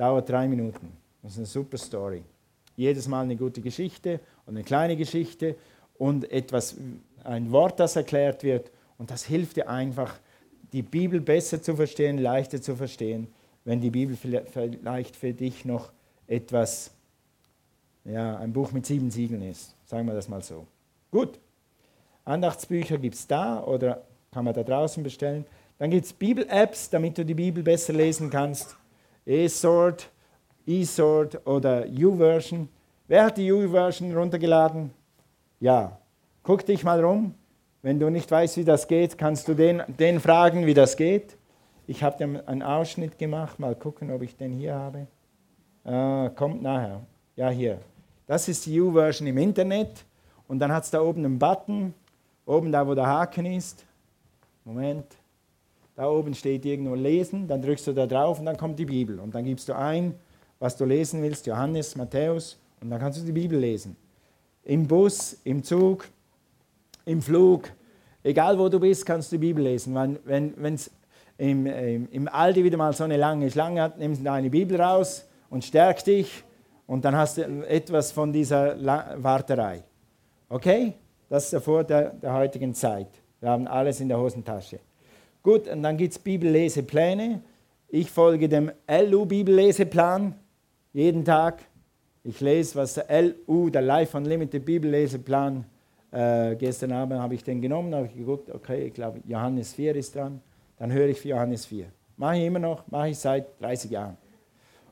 Dauert 0.00 0.30
drei 0.30 0.48
Minuten. 0.48 0.96
Das 1.22 1.32
ist 1.32 1.36
eine 1.36 1.46
super 1.46 1.76
Story. 1.76 2.22
Jedes 2.74 3.06
Mal 3.06 3.20
eine 3.20 3.36
gute 3.36 3.60
Geschichte 3.60 4.18
und 4.46 4.56
eine 4.56 4.64
kleine 4.64 4.96
Geschichte 4.96 5.56
und 5.98 6.32
etwas, 6.32 6.74
ein 7.22 7.52
Wort, 7.52 7.78
das 7.78 7.96
erklärt 7.96 8.42
wird. 8.42 8.70
Und 8.96 9.10
das 9.10 9.24
hilft 9.24 9.56
dir 9.56 9.68
einfach, 9.68 10.18
die 10.72 10.80
Bibel 10.80 11.20
besser 11.20 11.60
zu 11.60 11.76
verstehen, 11.76 12.16
leichter 12.16 12.62
zu 12.62 12.76
verstehen, 12.76 13.28
wenn 13.66 13.82
die 13.82 13.90
Bibel 13.90 14.16
vielleicht 14.16 15.16
für 15.16 15.34
dich 15.34 15.66
noch 15.66 15.92
etwas, 16.26 16.92
ja, 18.06 18.38
ein 18.38 18.54
Buch 18.54 18.72
mit 18.72 18.86
sieben 18.86 19.10
Siegeln 19.10 19.42
ist. 19.42 19.74
Sagen 19.84 20.06
wir 20.06 20.14
das 20.14 20.30
mal 20.30 20.42
so. 20.42 20.66
Gut. 21.10 21.38
Andachtsbücher 22.24 22.96
gibt 22.96 23.16
es 23.16 23.26
da 23.26 23.62
oder 23.64 24.02
kann 24.32 24.46
man 24.46 24.54
da 24.54 24.62
draußen 24.62 25.02
bestellen. 25.02 25.44
Dann 25.76 25.90
gibt 25.90 26.06
es 26.06 26.14
Bibel-Apps, 26.14 26.88
damit 26.88 27.18
du 27.18 27.24
die 27.26 27.34
Bibel 27.34 27.62
besser 27.62 27.92
lesen 27.92 28.30
kannst. 28.30 28.78
E-Sword, 29.30 30.10
eSword 30.66 31.46
oder 31.46 31.86
U-Version. 31.86 32.68
Wer 33.06 33.26
hat 33.26 33.38
die 33.38 33.52
U-Version 33.52 34.12
runtergeladen? 34.16 34.90
Ja. 35.60 35.98
Guck 36.42 36.66
dich 36.66 36.82
mal 36.82 37.00
rum. 37.04 37.34
Wenn 37.80 38.00
du 38.00 38.10
nicht 38.10 38.28
weißt, 38.28 38.56
wie 38.56 38.64
das 38.64 38.88
geht, 38.88 39.16
kannst 39.16 39.46
du 39.46 39.54
den, 39.54 39.82
den 39.86 40.18
fragen, 40.18 40.66
wie 40.66 40.74
das 40.74 40.96
geht. 40.96 41.36
Ich 41.86 42.02
habe 42.02 42.18
dir 42.18 42.42
einen 42.48 42.64
Ausschnitt 42.64 43.18
gemacht. 43.18 43.60
Mal 43.60 43.76
gucken, 43.76 44.10
ob 44.10 44.22
ich 44.22 44.36
den 44.36 44.50
hier 44.50 44.74
habe. 44.74 45.06
Äh, 45.84 46.30
kommt 46.30 46.60
nachher. 46.60 47.00
Ja, 47.36 47.50
hier. 47.50 47.78
Das 48.26 48.48
ist 48.48 48.66
die 48.66 48.80
U-Version 48.80 49.28
im 49.28 49.38
Internet. 49.38 50.04
Und 50.48 50.58
dann 50.58 50.72
hat 50.72 50.82
es 50.82 50.90
da 50.90 51.00
oben 51.00 51.24
einen 51.24 51.38
Button. 51.38 51.94
Oben 52.46 52.72
da, 52.72 52.84
wo 52.84 52.96
der 52.96 53.06
Haken 53.06 53.46
ist. 53.46 53.84
Moment. 54.64 55.06
Da 55.96 56.08
oben 56.08 56.34
steht 56.34 56.64
irgendwo 56.64 56.94
Lesen. 56.94 57.46
Dann 57.46 57.62
drückst 57.62 57.86
du 57.88 57.92
da 57.92 58.06
drauf 58.06 58.38
und 58.38 58.46
dann 58.46 58.56
kommt 58.56 58.78
die 58.78 58.84
Bibel. 58.84 59.18
Und 59.20 59.34
dann 59.34 59.44
gibst 59.44 59.68
du 59.68 59.76
ein, 59.76 60.14
was 60.58 60.76
du 60.76 60.84
lesen 60.84 61.22
willst. 61.22 61.46
Johannes, 61.46 61.96
Matthäus. 61.96 62.58
Und 62.80 62.90
dann 62.90 63.00
kannst 63.00 63.20
du 63.20 63.24
die 63.24 63.32
Bibel 63.32 63.58
lesen. 63.58 63.96
Im 64.64 64.86
Bus, 64.86 65.38
im 65.44 65.62
Zug, 65.62 66.08
im 67.04 67.20
Flug, 67.20 67.70
egal 68.22 68.58
wo 68.58 68.68
du 68.68 68.78
bist, 68.78 69.04
kannst 69.04 69.32
du 69.32 69.36
die 69.36 69.46
Bibel 69.46 69.64
lesen. 69.64 69.94
Wenn 70.24 70.74
es 70.74 70.90
im, 71.38 71.66
im, 71.66 72.08
im 72.10 72.28
Aldi 72.28 72.62
wieder 72.64 72.76
mal 72.76 72.92
so 72.92 73.04
eine 73.04 73.16
lange 73.16 73.50
Schlange 73.50 73.82
hat, 73.82 73.98
nimmst 73.98 74.20
du 74.20 74.24
deine 74.24 74.50
Bibel 74.50 74.80
raus 74.80 75.26
und 75.48 75.64
stärk 75.64 76.04
dich 76.04 76.44
und 76.86 77.04
dann 77.04 77.16
hast 77.16 77.38
du 77.38 77.66
etwas 77.66 78.12
von 78.12 78.32
dieser 78.32 78.76
Warterei. 79.22 79.82
Okay? 80.48 80.94
Das 81.28 81.44
ist 81.44 81.52
der 81.52 81.60
Vorteil 81.60 82.12
der 82.20 82.34
heutigen 82.34 82.74
Zeit. 82.74 83.08
Wir 83.40 83.50
haben 83.50 83.66
alles 83.66 84.00
in 84.00 84.08
der 84.08 84.18
Hosentasche. 84.18 84.80
Gut, 85.42 85.68
und 85.68 85.82
dann 85.82 85.96
gibt 85.96 86.12
es 86.12 86.18
Bibellesepläne. 86.18 87.40
Ich 87.88 88.10
folge 88.10 88.48
dem 88.48 88.70
LU-Bibelleseplan 88.88 90.34
jeden 90.92 91.24
Tag. 91.24 91.62
Ich 92.22 92.40
lese, 92.40 92.76
was 92.76 92.94
der 92.94 93.06
LU, 93.22 93.70
der 93.70 93.82
Life 93.82 94.16
Unlimited 94.16 94.64
Bibelleseplan, 94.64 95.64
äh, 96.12 96.56
gestern 96.56 96.92
Abend 96.92 97.20
habe 97.20 97.34
ich 97.34 97.42
den 97.42 97.62
genommen, 97.62 97.94
habe 97.94 98.06
ich 98.06 98.14
geguckt, 98.14 98.50
okay, 98.50 98.88
ich 98.88 98.94
glaube, 98.94 99.20
Johannes 99.26 99.72
4 99.72 99.96
ist 99.96 100.14
dran. 100.14 100.42
Dann 100.76 100.92
höre 100.92 101.08
ich 101.08 101.20
für 101.20 101.28
Johannes 101.28 101.64
4. 101.66 101.86
Mache 102.16 102.36
ich 102.36 102.44
immer 102.44 102.58
noch, 102.58 102.86
mache 102.88 103.08
ich 103.08 103.18
seit 103.18 103.60
30 103.62 103.90
Jahren. 103.90 104.16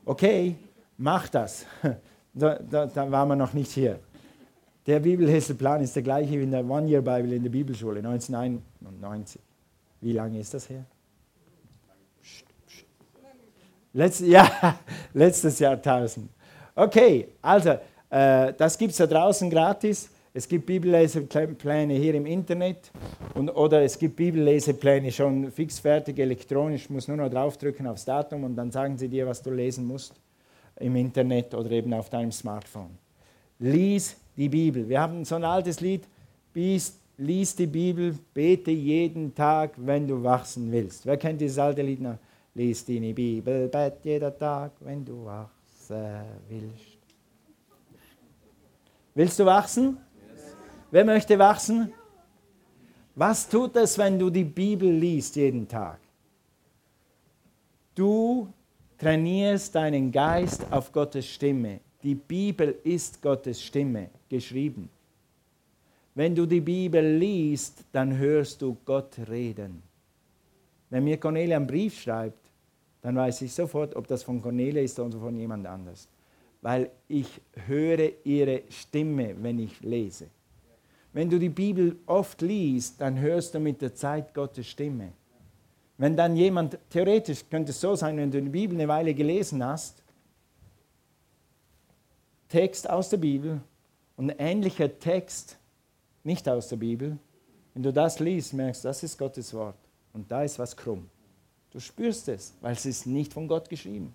Okay, 0.05 0.55
mach 0.97 1.29
das. 1.29 1.65
Da, 2.31 2.59
da, 2.59 2.85
da 2.85 3.09
waren 3.11 3.27
wir 3.29 3.35
noch 3.35 3.53
nicht 3.53 3.71
hier. 3.71 3.99
Der 4.85 4.99
Bibelleseplan 4.99 5.81
ist 5.81 5.95
der 5.95 6.03
gleiche 6.03 6.31
wie 6.33 6.43
in 6.43 6.51
der 6.51 6.63
One-Year-Bible 6.63 7.35
in 7.35 7.41
der 7.41 7.49
Bibelschule 7.49 7.97
1991. 7.99 9.41
Wie 10.01 10.13
lange 10.13 10.39
ist 10.39 10.53
das 10.53 10.69
her? 10.69 10.85
Letzt, 13.93 14.21
ja, 14.21 14.79
letztes 15.13 15.59
Jahrtausend. 15.59 16.29
Okay, 16.75 17.29
also, 17.41 17.77
äh, 18.09 18.53
das 18.53 18.77
gibt 18.77 18.91
es 18.91 18.97
da 18.97 19.07
draußen 19.07 19.49
gratis. 19.49 20.09
Es 20.31 20.47
gibt 20.47 20.67
Bibellesepläne 20.67 21.95
hier 21.95 22.13
im 22.13 22.25
Internet 22.27 22.91
und, 23.33 23.49
oder 23.49 23.81
es 23.81 23.97
gibt 23.97 24.15
Bibellesepläne 24.15 25.11
schon 25.11 25.51
fix 25.51 25.79
fertig 25.79 26.19
elektronisch. 26.19 26.87
Du 26.87 26.93
musst 26.93 27.07
nur 27.07 27.17
noch 27.17 27.29
draufdrücken 27.29 27.87
aufs 27.87 28.05
Datum 28.05 28.43
und 28.43 28.55
dann 28.55 28.71
sagen 28.71 28.97
sie 28.97 29.09
dir, 29.09 29.25
was 29.25 29.41
du 29.41 29.49
lesen 29.49 29.85
musst 29.85 30.13
im 30.79 30.95
Internet 30.95 31.53
oder 31.55 31.71
eben 31.71 31.91
auf 31.93 32.09
deinem 32.09 32.31
Smartphone. 32.31 32.97
Lies 33.57 34.17
die 34.37 34.49
Bibel. 34.49 34.87
Wir 34.87 35.01
haben 35.01 35.25
so 35.25 35.35
ein 35.35 35.43
altes 35.43 35.81
Lied, 35.81 36.07
lies 37.19 37.53
die 37.55 37.67
Bibel, 37.67 38.17
bete 38.33 38.71
jeden 38.71 39.35
Tag, 39.35 39.73
wenn 39.75 40.07
du 40.07 40.23
wachsen 40.23 40.71
willst. 40.71 41.05
Wer 41.05 41.17
kennt 41.17 41.41
dieses 41.41 41.59
alte 41.59 41.81
Lied 41.81 42.01
noch? 42.01 42.17
Lies 42.55 42.83
die 42.85 43.13
Bibel, 43.13 43.67
bete 43.67 43.97
jeder 44.03 44.35
Tag, 44.35 44.71
wenn 44.79 45.03
du 45.03 45.25
wachsen 45.25 46.23
willst. 46.47 46.97
Willst 49.13 49.37
du 49.37 49.45
wachsen? 49.45 49.97
Wer 50.91 51.03
möchte 51.05 51.37
wachsen? 51.37 51.91
Was 53.15 53.49
tut 53.49 53.75
es, 53.75 53.97
wenn 53.97 54.17
du 54.17 54.29
die 54.29 54.45
Bibel 54.45 54.89
liest 54.89 55.35
jeden 55.35 55.67
Tag? 55.67 55.99
Du 57.93 58.47
trainierst 58.97 59.75
deinen 59.75 60.09
Geist 60.11 60.65
auf 60.71 60.91
Gottes 60.91 61.27
Stimme. 61.27 61.81
Die 62.01 62.15
Bibel 62.15 62.77
ist 62.83 63.21
Gottes 63.21 63.61
Stimme, 63.61 64.09
geschrieben. 64.29 64.89
Wenn 66.15 66.35
du 66.35 66.45
die 66.45 66.61
Bibel 66.61 67.17
liest, 67.17 67.85
dann 67.91 68.17
hörst 68.17 68.61
du 68.61 68.77
Gott 68.85 69.17
reden. 69.29 69.83
Wenn 70.89 71.03
mir 71.03 71.17
Cornelia 71.17 71.57
einen 71.57 71.67
Brief 71.67 72.01
schreibt, 72.01 72.49
dann 73.01 73.15
weiß 73.15 73.41
ich 73.43 73.53
sofort, 73.53 73.95
ob 73.95 74.07
das 74.07 74.23
von 74.23 74.41
Cornelia 74.41 74.81
ist 74.81 74.99
oder 74.99 75.19
von 75.19 75.35
jemand 75.35 75.65
anders. 75.67 76.09
Weil 76.61 76.89
ich 77.07 77.41
höre 77.67 78.11
ihre 78.25 78.63
Stimme, 78.69 79.35
wenn 79.41 79.59
ich 79.59 79.79
lese. 79.81 80.27
Wenn 81.13 81.29
du 81.29 81.39
die 81.39 81.49
Bibel 81.49 81.95
oft 82.05 82.41
liest, 82.41 82.99
dann 83.01 83.17
hörst 83.19 83.55
du 83.55 83.59
mit 83.59 83.81
der 83.81 83.95
Zeit 83.95 84.33
Gottes 84.33 84.67
Stimme. 84.67 85.13
Wenn 85.97 86.15
dann 86.15 86.35
jemand, 86.35 86.77
theoretisch 86.89 87.43
könnte 87.49 87.71
es 87.71 87.81
so 87.81 87.95
sein, 87.95 88.17
wenn 88.17 88.31
du 88.31 88.41
die 88.41 88.49
Bibel 88.49 88.75
eine 88.75 88.87
Weile 88.87 89.13
gelesen 89.13 89.63
hast, 89.63 90.03
Text 92.47 92.89
aus 92.89 93.09
der 93.09 93.17
Bibel 93.17 93.61
und 94.15 94.31
ein 94.31 94.39
ähnlicher 94.39 94.99
Text 94.99 95.58
nicht 96.23 96.47
aus 96.47 96.67
der 96.67 96.77
Bibel, 96.77 97.17
wenn 97.73 97.83
du 97.83 97.93
das 97.93 98.19
liest, 98.19 98.53
merkst 98.53 98.83
du, 98.83 98.87
das 98.89 99.03
ist 99.03 99.17
Gottes 99.17 99.53
Wort 99.53 99.77
und 100.13 100.29
da 100.31 100.43
ist 100.43 100.59
was 100.59 100.75
krumm. 100.75 101.09
Du 101.71 101.79
spürst 101.79 102.27
es, 102.29 102.53
weil 102.61 102.73
es 102.73 102.85
ist 102.85 103.05
nicht 103.05 103.31
von 103.31 103.47
Gott 103.47 103.69
geschrieben. 103.69 104.13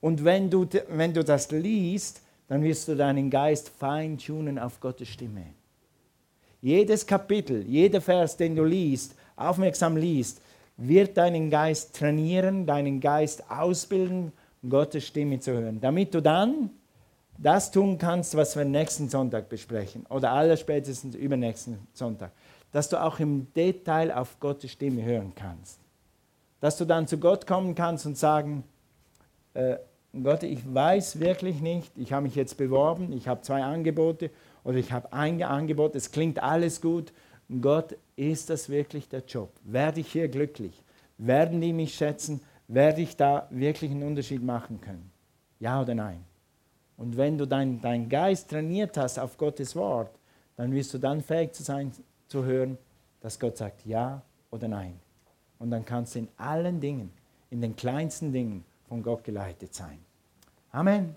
Und 0.00 0.24
wenn 0.24 0.50
du, 0.50 0.66
wenn 0.88 1.12
du 1.12 1.24
das 1.24 1.50
liest, 1.50 2.22
dann 2.46 2.62
wirst 2.62 2.88
du 2.88 2.94
deinen 2.94 3.30
Geist 3.30 3.70
feintunen 3.70 4.58
auf 4.58 4.78
Gottes 4.80 5.08
Stimme. 5.08 5.46
Jedes 6.60 7.06
Kapitel, 7.06 7.64
jeder 7.66 8.00
Vers, 8.00 8.36
den 8.36 8.54
du 8.54 8.64
liest, 8.64 9.14
aufmerksam 9.36 9.96
liest, 9.96 10.40
wird 10.76 11.16
deinen 11.16 11.50
Geist 11.50 11.94
trainieren, 11.94 12.66
deinen 12.66 13.00
Geist 13.00 13.50
ausbilden, 13.50 14.32
Gottes 14.68 15.06
Stimme 15.06 15.40
zu 15.40 15.52
hören, 15.52 15.80
damit 15.80 16.14
du 16.14 16.22
dann 16.22 16.70
das 17.38 17.70
tun 17.70 17.98
kannst, 17.98 18.36
was 18.36 18.56
wir 18.56 18.64
nächsten 18.64 19.08
Sonntag 19.08 19.48
besprechen 19.48 20.06
oder 20.08 20.32
allerspätestens 20.32 21.14
übernächsten 21.14 21.78
Sonntag, 21.92 22.32
dass 22.72 22.88
du 22.88 23.02
auch 23.02 23.18
im 23.20 23.52
Detail 23.54 24.12
auf 24.12 24.38
Gottes 24.40 24.72
Stimme 24.72 25.02
hören 25.02 25.32
kannst. 25.34 25.78
Dass 26.60 26.76
du 26.76 26.84
dann 26.84 27.06
zu 27.06 27.18
Gott 27.18 27.46
kommen 27.46 27.74
kannst 27.74 28.06
und 28.06 28.16
sagen, 28.16 28.64
äh, 29.54 29.76
Gott, 30.22 30.44
ich 30.44 30.62
weiß 30.72 31.18
wirklich 31.18 31.60
nicht, 31.60 31.92
ich 31.96 32.12
habe 32.12 32.22
mich 32.22 32.36
jetzt 32.36 32.56
beworben, 32.56 33.12
ich 33.12 33.26
habe 33.26 33.42
zwei 33.42 33.62
Angebote 33.64 34.30
oder 34.62 34.76
ich 34.76 34.92
habe 34.92 35.12
ein 35.12 35.42
Angebot, 35.42 35.96
es 35.96 36.12
klingt 36.12 36.42
alles 36.42 36.80
gut. 36.80 37.12
Gott, 37.60 37.96
ist 38.16 38.48
das 38.48 38.68
wirklich 38.68 39.08
der 39.08 39.24
Job? 39.26 39.50
Werde 39.64 40.00
ich 40.00 40.12
hier 40.12 40.28
glücklich? 40.28 40.82
Werden 41.18 41.60
die 41.60 41.72
mich 41.72 41.94
schätzen? 41.94 42.40
Werde 42.68 43.02
ich 43.02 43.16
da 43.16 43.48
wirklich 43.50 43.90
einen 43.90 44.04
Unterschied 44.04 44.42
machen 44.42 44.80
können? 44.80 45.10
Ja 45.58 45.82
oder 45.82 45.94
nein? 45.94 46.24
Und 46.96 47.16
wenn 47.16 47.36
du 47.38 47.46
deinen 47.46 47.80
dein 47.80 48.08
Geist 48.08 48.50
trainiert 48.50 48.96
hast 48.96 49.18
auf 49.18 49.36
Gottes 49.36 49.74
Wort, 49.74 50.10
dann 50.56 50.72
wirst 50.72 50.94
du 50.94 50.98
dann 50.98 51.20
fähig 51.20 51.52
zu 51.52 51.62
sein, 51.62 51.92
zu 52.28 52.44
hören, 52.44 52.78
dass 53.20 53.38
Gott 53.38 53.56
sagt 53.56 53.84
Ja 53.84 54.22
oder 54.50 54.68
Nein. 54.68 54.98
Und 55.58 55.70
dann 55.70 55.84
kannst 55.84 56.14
du 56.14 56.20
in 56.20 56.28
allen 56.36 56.80
Dingen, 56.80 57.12
in 57.50 57.60
den 57.60 57.74
kleinsten 57.74 58.32
Dingen 58.32 58.64
von 58.88 59.02
Gott 59.02 59.24
geleitet 59.24 59.74
sein. 59.74 59.98
Amen. 60.70 61.14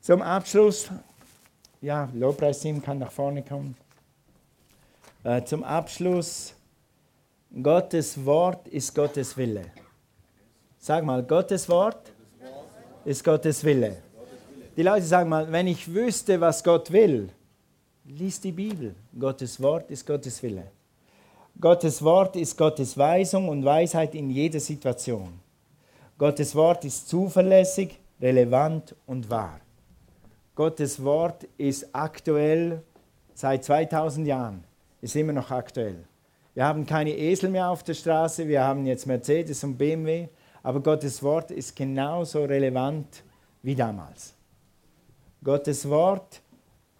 Zum 0.00 0.22
Abschluss, 0.22 0.90
ja, 1.80 2.08
Lobpreisteam 2.14 2.82
kann 2.82 2.98
nach 2.98 3.12
vorne 3.12 3.42
kommen. 3.42 3.76
Äh, 5.22 5.44
zum 5.44 5.62
Abschluss, 5.62 6.54
Gottes 7.62 8.24
Wort 8.24 8.68
ist 8.68 8.94
Gottes 8.94 9.36
Wille. 9.36 9.66
Sag 10.78 11.04
mal, 11.04 11.22
Gottes 11.22 11.68
Wort 11.68 12.12
ist 13.04 13.22
Gottes 13.22 13.62
Wille. 13.62 14.02
Die 14.80 14.86
Leute 14.86 15.04
sagen 15.04 15.28
mal, 15.28 15.52
wenn 15.52 15.66
ich 15.66 15.92
wüsste, 15.92 16.40
was 16.40 16.64
Gott 16.64 16.90
will, 16.90 17.28
lies 18.06 18.40
die 18.40 18.50
Bibel. 18.50 18.94
Gottes 19.18 19.60
Wort 19.60 19.90
ist 19.90 20.06
Gottes 20.06 20.42
Wille. 20.42 20.68
Gottes 21.60 22.02
Wort 22.02 22.34
ist 22.34 22.56
Gottes 22.56 22.96
Weisung 22.96 23.50
und 23.50 23.62
Weisheit 23.62 24.14
in 24.14 24.30
jeder 24.30 24.58
Situation. 24.58 25.38
Gottes 26.16 26.54
Wort 26.54 26.86
ist 26.86 27.10
zuverlässig, 27.10 28.00
relevant 28.22 28.94
und 29.04 29.28
wahr. 29.28 29.60
Gottes 30.54 31.04
Wort 31.04 31.46
ist 31.58 31.94
aktuell 31.94 32.82
seit 33.34 33.62
2000 33.62 34.26
Jahren, 34.26 34.64
ist 35.02 35.14
immer 35.14 35.34
noch 35.34 35.50
aktuell. 35.50 36.06
Wir 36.54 36.64
haben 36.64 36.86
keine 36.86 37.14
Esel 37.14 37.50
mehr 37.50 37.68
auf 37.68 37.82
der 37.82 37.92
Straße, 37.92 38.48
wir 38.48 38.64
haben 38.64 38.86
jetzt 38.86 39.06
Mercedes 39.06 39.62
und 39.62 39.76
BMW, 39.76 40.28
aber 40.62 40.80
Gottes 40.80 41.22
Wort 41.22 41.50
ist 41.50 41.76
genauso 41.76 42.44
relevant 42.44 43.22
wie 43.62 43.74
damals. 43.74 44.39
Gottes 45.42 45.88
Wort 45.88 46.42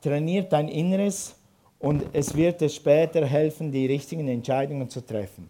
trainiert 0.01 0.53
dein 0.53 0.69
Inneres 0.69 1.37
und 1.79 2.05
es 2.13 2.35
wird 2.35 2.61
dir 2.61 2.69
später 2.69 3.25
helfen, 3.27 3.71
die 3.71 3.87
richtigen 3.87 4.29
Entscheidungen 4.29 4.89
zu 4.89 5.05
treffen. 5.05 5.49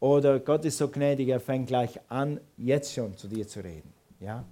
Oder 0.00 0.40
Gott 0.40 0.64
ist 0.64 0.78
so 0.78 0.88
gnädig, 0.88 1.28
er 1.28 1.40
fängt 1.40 1.68
gleich 1.68 1.98
an, 2.08 2.40
jetzt 2.56 2.92
schon 2.92 3.16
zu 3.16 3.28
dir 3.28 3.46
zu 3.46 3.60
reden. 3.60 3.92
Ja? 4.20 4.44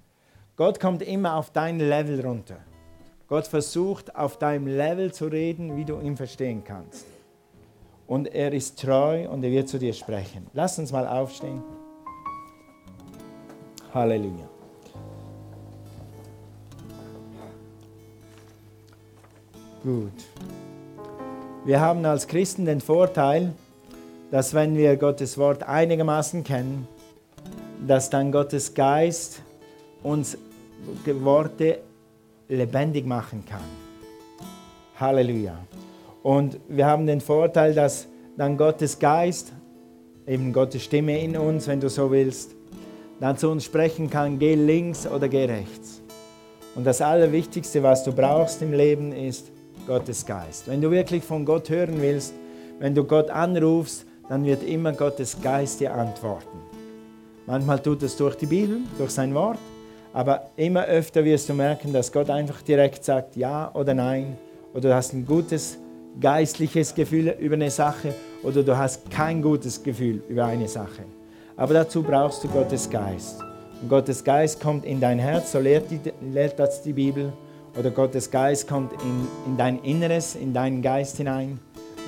Gott 0.56 0.78
kommt 0.78 1.02
immer 1.02 1.34
auf 1.36 1.50
dein 1.50 1.78
Level 1.78 2.20
runter. 2.20 2.58
Gott 3.26 3.46
versucht 3.46 4.14
auf 4.14 4.38
deinem 4.38 4.66
Level 4.66 5.12
zu 5.12 5.26
reden, 5.26 5.76
wie 5.76 5.84
du 5.84 6.00
ihn 6.00 6.16
verstehen 6.16 6.62
kannst. 6.64 7.06
Und 8.06 8.28
er 8.28 8.52
ist 8.52 8.80
treu 8.80 9.28
und 9.28 9.42
er 9.42 9.50
wird 9.50 9.68
zu 9.68 9.78
dir 9.78 9.92
sprechen. 9.92 10.46
Lass 10.52 10.78
uns 10.78 10.92
mal 10.92 11.08
aufstehen. 11.08 11.62
Halleluja. 13.92 14.53
Gut. 19.84 20.12
Wir 21.66 21.78
haben 21.78 22.06
als 22.06 22.26
Christen 22.26 22.64
den 22.64 22.80
Vorteil, 22.80 23.52
dass 24.30 24.54
wenn 24.54 24.78
wir 24.78 24.96
Gottes 24.96 25.36
Wort 25.36 25.62
einigermaßen 25.62 26.42
kennen, 26.42 26.88
dass 27.86 28.08
dann 28.08 28.32
Gottes 28.32 28.72
Geist 28.72 29.42
uns 30.02 30.38
Worte 31.04 31.80
lebendig 32.48 33.04
machen 33.04 33.44
kann. 33.46 33.60
Halleluja. 34.98 35.58
Und 36.22 36.58
wir 36.66 36.86
haben 36.86 37.06
den 37.06 37.20
Vorteil, 37.20 37.74
dass 37.74 38.06
dann 38.38 38.56
Gottes 38.56 38.98
Geist, 38.98 39.52
eben 40.26 40.54
Gottes 40.54 40.82
Stimme 40.82 41.20
in 41.20 41.36
uns, 41.36 41.68
wenn 41.68 41.80
du 41.80 41.90
so 41.90 42.10
willst, 42.10 42.52
dann 43.20 43.36
zu 43.36 43.50
uns 43.50 43.66
sprechen 43.66 44.08
kann, 44.08 44.38
geh 44.38 44.54
links 44.54 45.06
oder 45.06 45.28
geh 45.28 45.44
rechts. 45.44 46.00
Und 46.74 46.84
das 46.84 47.02
Allerwichtigste, 47.02 47.82
was 47.82 48.02
du 48.02 48.12
brauchst 48.12 48.62
im 48.62 48.72
Leben, 48.72 49.12
ist 49.12 49.52
Gottes 49.86 50.24
Geist. 50.24 50.68
Wenn 50.68 50.80
du 50.80 50.90
wirklich 50.90 51.22
von 51.22 51.44
Gott 51.44 51.68
hören 51.70 52.00
willst, 52.00 52.34
wenn 52.78 52.94
du 52.94 53.04
Gott 53.04 53.30
anrufst, 53.30 54.06
dann 54.28 54.44
wird 54.44 54.62
immer 54.62 54.92
Gottes 54.92 55.36
Geist 55.42 55.80
dir 55.80 55.94
antworten. 55.94 56.58
Manchmal 57.46 57.80
tut 57.80 58.02
es 58.02 58.16
durch 58.16 58.36
die 58.36 58.46
Bibel, 58.46 58.78
durch 58.98 59.10
sein 59.10 59.34
Wort, 59.34 59.58
aber 60.12 60.50
immer 60.56 60.84
öfter 60.84 61.24
wirst 61.24 61.48
du 61.48 61.54
merken, 61.54 61.92
dass 61.92 62.10
Gott 62.10 62.30
einfach 62.30 62.62
direkt 62.62 63.04
sagt 63.04 63.36
Ja 63.36 63.70
oder 63.74 63.94
Nein. 63.94 64.38
Oder 64.72 64.88
du 64.88 64.94
hast 64.94 65.12
ein 65.12 65.26
gutes 65.26 65.78
geistliches 66.20 66.94
Gefühl 66.94 67.28
über 67.38 67.54
eine 67.54 67.70
Sache 67.70 68.14
oder 68.42 68.62
du 68.62 68.76
hast 68.76 69.10
kein 69.10 69.42
gutes 69.42 69.82
Gefühl 69.82 70.22
über 70.28 70.46
eine 70.46 70.68
Sache. 70.68 71.04
Aber 71.56 71.74
dazu 71.74 72.02
brauchst 72.02 72.42
du 72.44 72.48
Gottes 72.48 72.88
Geist. 72.88 73.40
Und 73.82 73.88
Gottes 73.88 74.22
Geist 74.24 74.60
kommt 74.60 74.84
in 74.84 75.00
dein 75.00 75.18
Herz, 75.18 75.52
so 75.52 75.58
lehrt, 75.58 75.90
die, 75.90 76.00
lehrt 76.32 76.58
das 76.58 76.82
die 76.82 76.92
Bibel. 76.92 77.32
Oder 77.76 77.90
Gottes 77.90 78.30
Geist 78.30 78.68
kommt 78.68 78.92
in, 78.92 79.26
in 79.46 79.56
dein 79.56 79.82
Inneres, 79.82 80.36
in 80.36 80.54
deinen 80.54 80.80
Geist 80.80 81.16
hinein, 81.16 81.58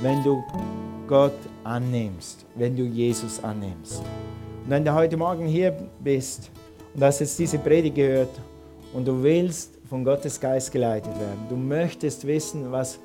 wenn 0.00 0.22
du 0.22 0.44
Gott 1.08 1.38
annimmst, 1.64 2.44
wenn 2.54 2.76
du 2.76 2.84
Jesus 2.84 3.42
annimmst. 3.42 3.98
Und 3.98 4.70
wenn 4.70 4.84
du 4.84 4.94
heute 4.94 5.16
Morgen 5.16 5.46
hier 5.46 5.72
bist 6.00 6.50
und 6.94 7.02
hast 7.02 7.20
jetzt 7.20 7.38
diese 7.38 7.58
Predigt 7.58 7.96
gehört 7.96 8.40
und 8.92 9.06
du 9.06 9.22
willst 9.22 9.78
von 9.88 10.04
Gottes 10.04 10.40
Geist 10.40 10.70
geleitet 10.70 11.18
werden, 11.18 11.46
du 11.48 11.56
möchtest 11.56 12.26
wissen, 12.26 12.70
was 12.70 12.98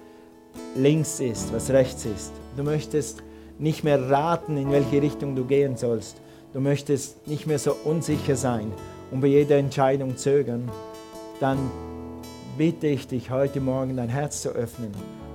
links 0.76 1.20
ist, 1.20 1.52
was 1.54 1.70
rechts 1.72 2.06
ist, 2.06 2.32
du 2.58 2.64
möchtest 2.64 3.24
nicht 3.58 3.84
mehr 3.84 4.10
raten, 4.10 4.58
in 4.58 4.72
welche 4.72 5.02
Richtung 5.02 5.36
du 5.36 5.46
gehen 5.46 5.78
sollst, 5.78 6.22
du 6.54 6.60
möchtest 6.60 7.28
nicht 7.28 7.48
mehr 7.48 7.60
so 7.60 7.76
unsicher 7.86 8.36
sein 8.36 8.72
und 9.12 9.22
bei 9.22 9.28
jeder 9.28 9.58
Entscheidung 9.58 10.18
zögern, 10.18 10.70
dann 11.40 11.58
bitte 12.62 12.86
ich 12.86 13.08
dich 13.08 13.32
heute 13.32 13.60
Morgen 13.60 13.98
dein 13.98 14.08
Herz 14.08 14.44
zu 14.44 14.50
öffnen 14.50 14.92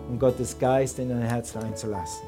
und 0.09 0.21
Gottes 0.21 0.61
Geist 0.61 1.01
in 1.01 1.09
dein 1.09 1.23
Herz 1.23 1.57
reinzulassen. 1.57 2.23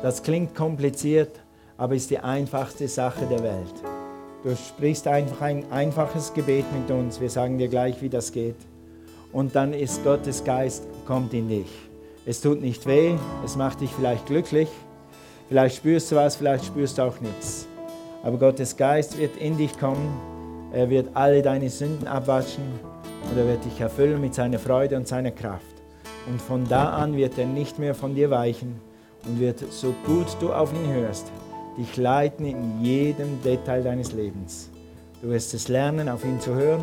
Das 0.00 0.22
klingt 0.22 0.54
kompliziert, 0.54 1.38
aber 1.76 1.94
ist 1.94 2.08
die 2.08 2.18
einfachste 2.18 2.88
Sache 2.88 3.26
der 3.26 3.42
Welt. 3.42 3.74
Du 4.42 4.56
sprichst 4.56 5.06
einfach 5.06 5.42
ein 5.42 5.70
einfaches 5.70 6.32
Gebet 6.32 6.64
mit 6.72 6.90
uns. 6.90 7.20
Wir 7.20 7.28
sagen 7.28 7.58
dir 7.58 7.68
gleich, 7.68 8.00
wie 8.00 8.08
das 8.08 8.32
geht. 8.32 8.56
Und 9.30 9.54
dann 9.54 9.74
ist 9.74 10.02
Gottes 10.02 10.42
Geist, 10.42 10.84
kommt 11.06 11.34
in 11.34 11.50
dich. 11.50 11.68
Es 12.24 12.40
tut 12.40 12.62
nicht 12.62 12.86
weh, 12.86 13.14
es 13.44 13.56
macht 13.56 13.82
dich 13.82 13.90
vielleicht 13.90 14.24
glücklich. 14.24 14.70
Vielleicht 15.50 15.76
spürst 15.76 16.10
du 16.12 16.16
was, 16.16 16.36
vielleicht 16.36 16.64
spürst 16.64 16.96
du 16.96 17.02
auch 17.02 17.20
nichts. 17.20 17.66
Aber 18.22 18.38
Gottes 18.38 18.74
Geist 18.74 19.18
wird 19.18 19.36
in 19.36 19.58
dich 19.58 19.78
kommen. 19.78 20.18
Er 20.72 20.88
wird 20.88 21.10
alle 21.12 21.42
deine 21.42 21.68
Sünden 21.68 22.08
abwaschen 22.08 22.80
und 23.30 23.36
er 23.36 23.46
wird 23.46 23.64
dich 23.64 23.80
erfüllen 23.80 24.20
mit 24.20 24.34
seiner 24.34 24.58
Freude 24.58 24.96
und 24.96 25.08
seiner 25.08 25.30
Kraft. 25.30 25.64
Und 26.26 26.40
von 26.40 26.66
da 26.68 26.90
an 26.90 27.16
wird 27.16 27.38
er 27.38 27.46
nicht 27.46 27.78
mehr 27.78 27.94
von 27.94 28.14
dir 28.14 28.30
weichen, 28.30 28.80
und 29.26 29.40
wird, 29.40 29.60
so 29.70 29.94
gut 30.06 30.26
du 30.40 30.52
auf 30.52 30.72
ihn 30.72 30.92
hörst, 30.92 31.30
dich 31.76 31.96
leiten 31.96 32.46
in 32.46 32.82
jedem 32.82 33.42
Detail 33.42 33.82
deines 33.82 34.12
Lebens. 34.12 34.70
Du 35.22 35.28
wirst 35.30 35.54
es 35.54 35.68
lernen, 35.68 36.08
auf 36.08 36.24
ihn 36.24 36.40
zu 36.40 36.54
hören 36.54 36.80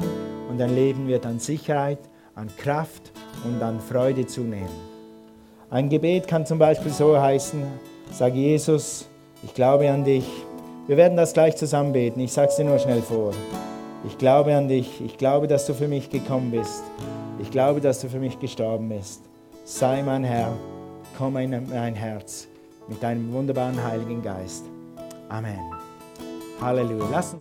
und 0.50 0.60
dein 0.60 0.76
Leben 0.76 1.08
wird 1.08 1.26
an 1.26 1.40
Sicherheit, 1.40 2.00
an 2.36 2.50
Kraft 2.58 3.12
und 3.46 3.62
an 3.62 3.80
Freude 3.80 4.26
zunehmen. 4.26 4.70
Ein 5.70 5.90
Gebet 5.90 6.28
kann 6.28 6.46
zum 6.46 6.60
Beispiel 6.60 6.92
so 6.92 7.20
heißen, 7.20 7.64
sag 8.12 8.36
Jesus, 8.36 9.08
ich 9.44 9.54
glaube 9.54 9.90
an 9.90 10.04
dich. 10.04 10.26
Wir 10.88 10.98
werden 10.98 11.18
das 11.18 11.34
gleich 11.34 11.56
zusammen 11.56 11.94
beten, 11.94 12.20
ich 12.20 12.32
sage 12.32 12.50
es 12.50 12.56
dir 12.58 12.66
nur 12.66 12.80
schnell 12.80 13.02
vor. 13.02 13.32
Ich 14.08 14.18
glaube 14.18 14.56
an 14.56 14.68
dich, 14.68 15.01
ich 15.01 15.18
glaube, 15.18 15.47
dass 15.47 15.66
du 15.66 15.74
für 15.74 15.88
mich 15.88 16.10
gekommen 16.10 16.51
bist. 16.51 16.84
Ich 17.41 17.51
glaube, 17.51 17.82
dass 17.82 18.01
du 18.01 18.10
für 18.10 18.20
mich 18.20 18.39
gestorben 18.39 18.89
bist. 18.89 19.22
Sei 19.64 20.03
mein 20.03 20.24
Herr 20.24 20.53
komm 21.18 21.38
in 21.38 21.51
mein 21.70 21.95
Herz 21.95 22.47
mit 22.88 23.01
deinem 23.01 23.32
wunderbaren 23.32 23.82
Heiligen 23.82 24.22
Geist. 24.22 24.66
Amen. 25.30 25.60
Halleluja. 26.62 27.08
Lass 27.12 27.34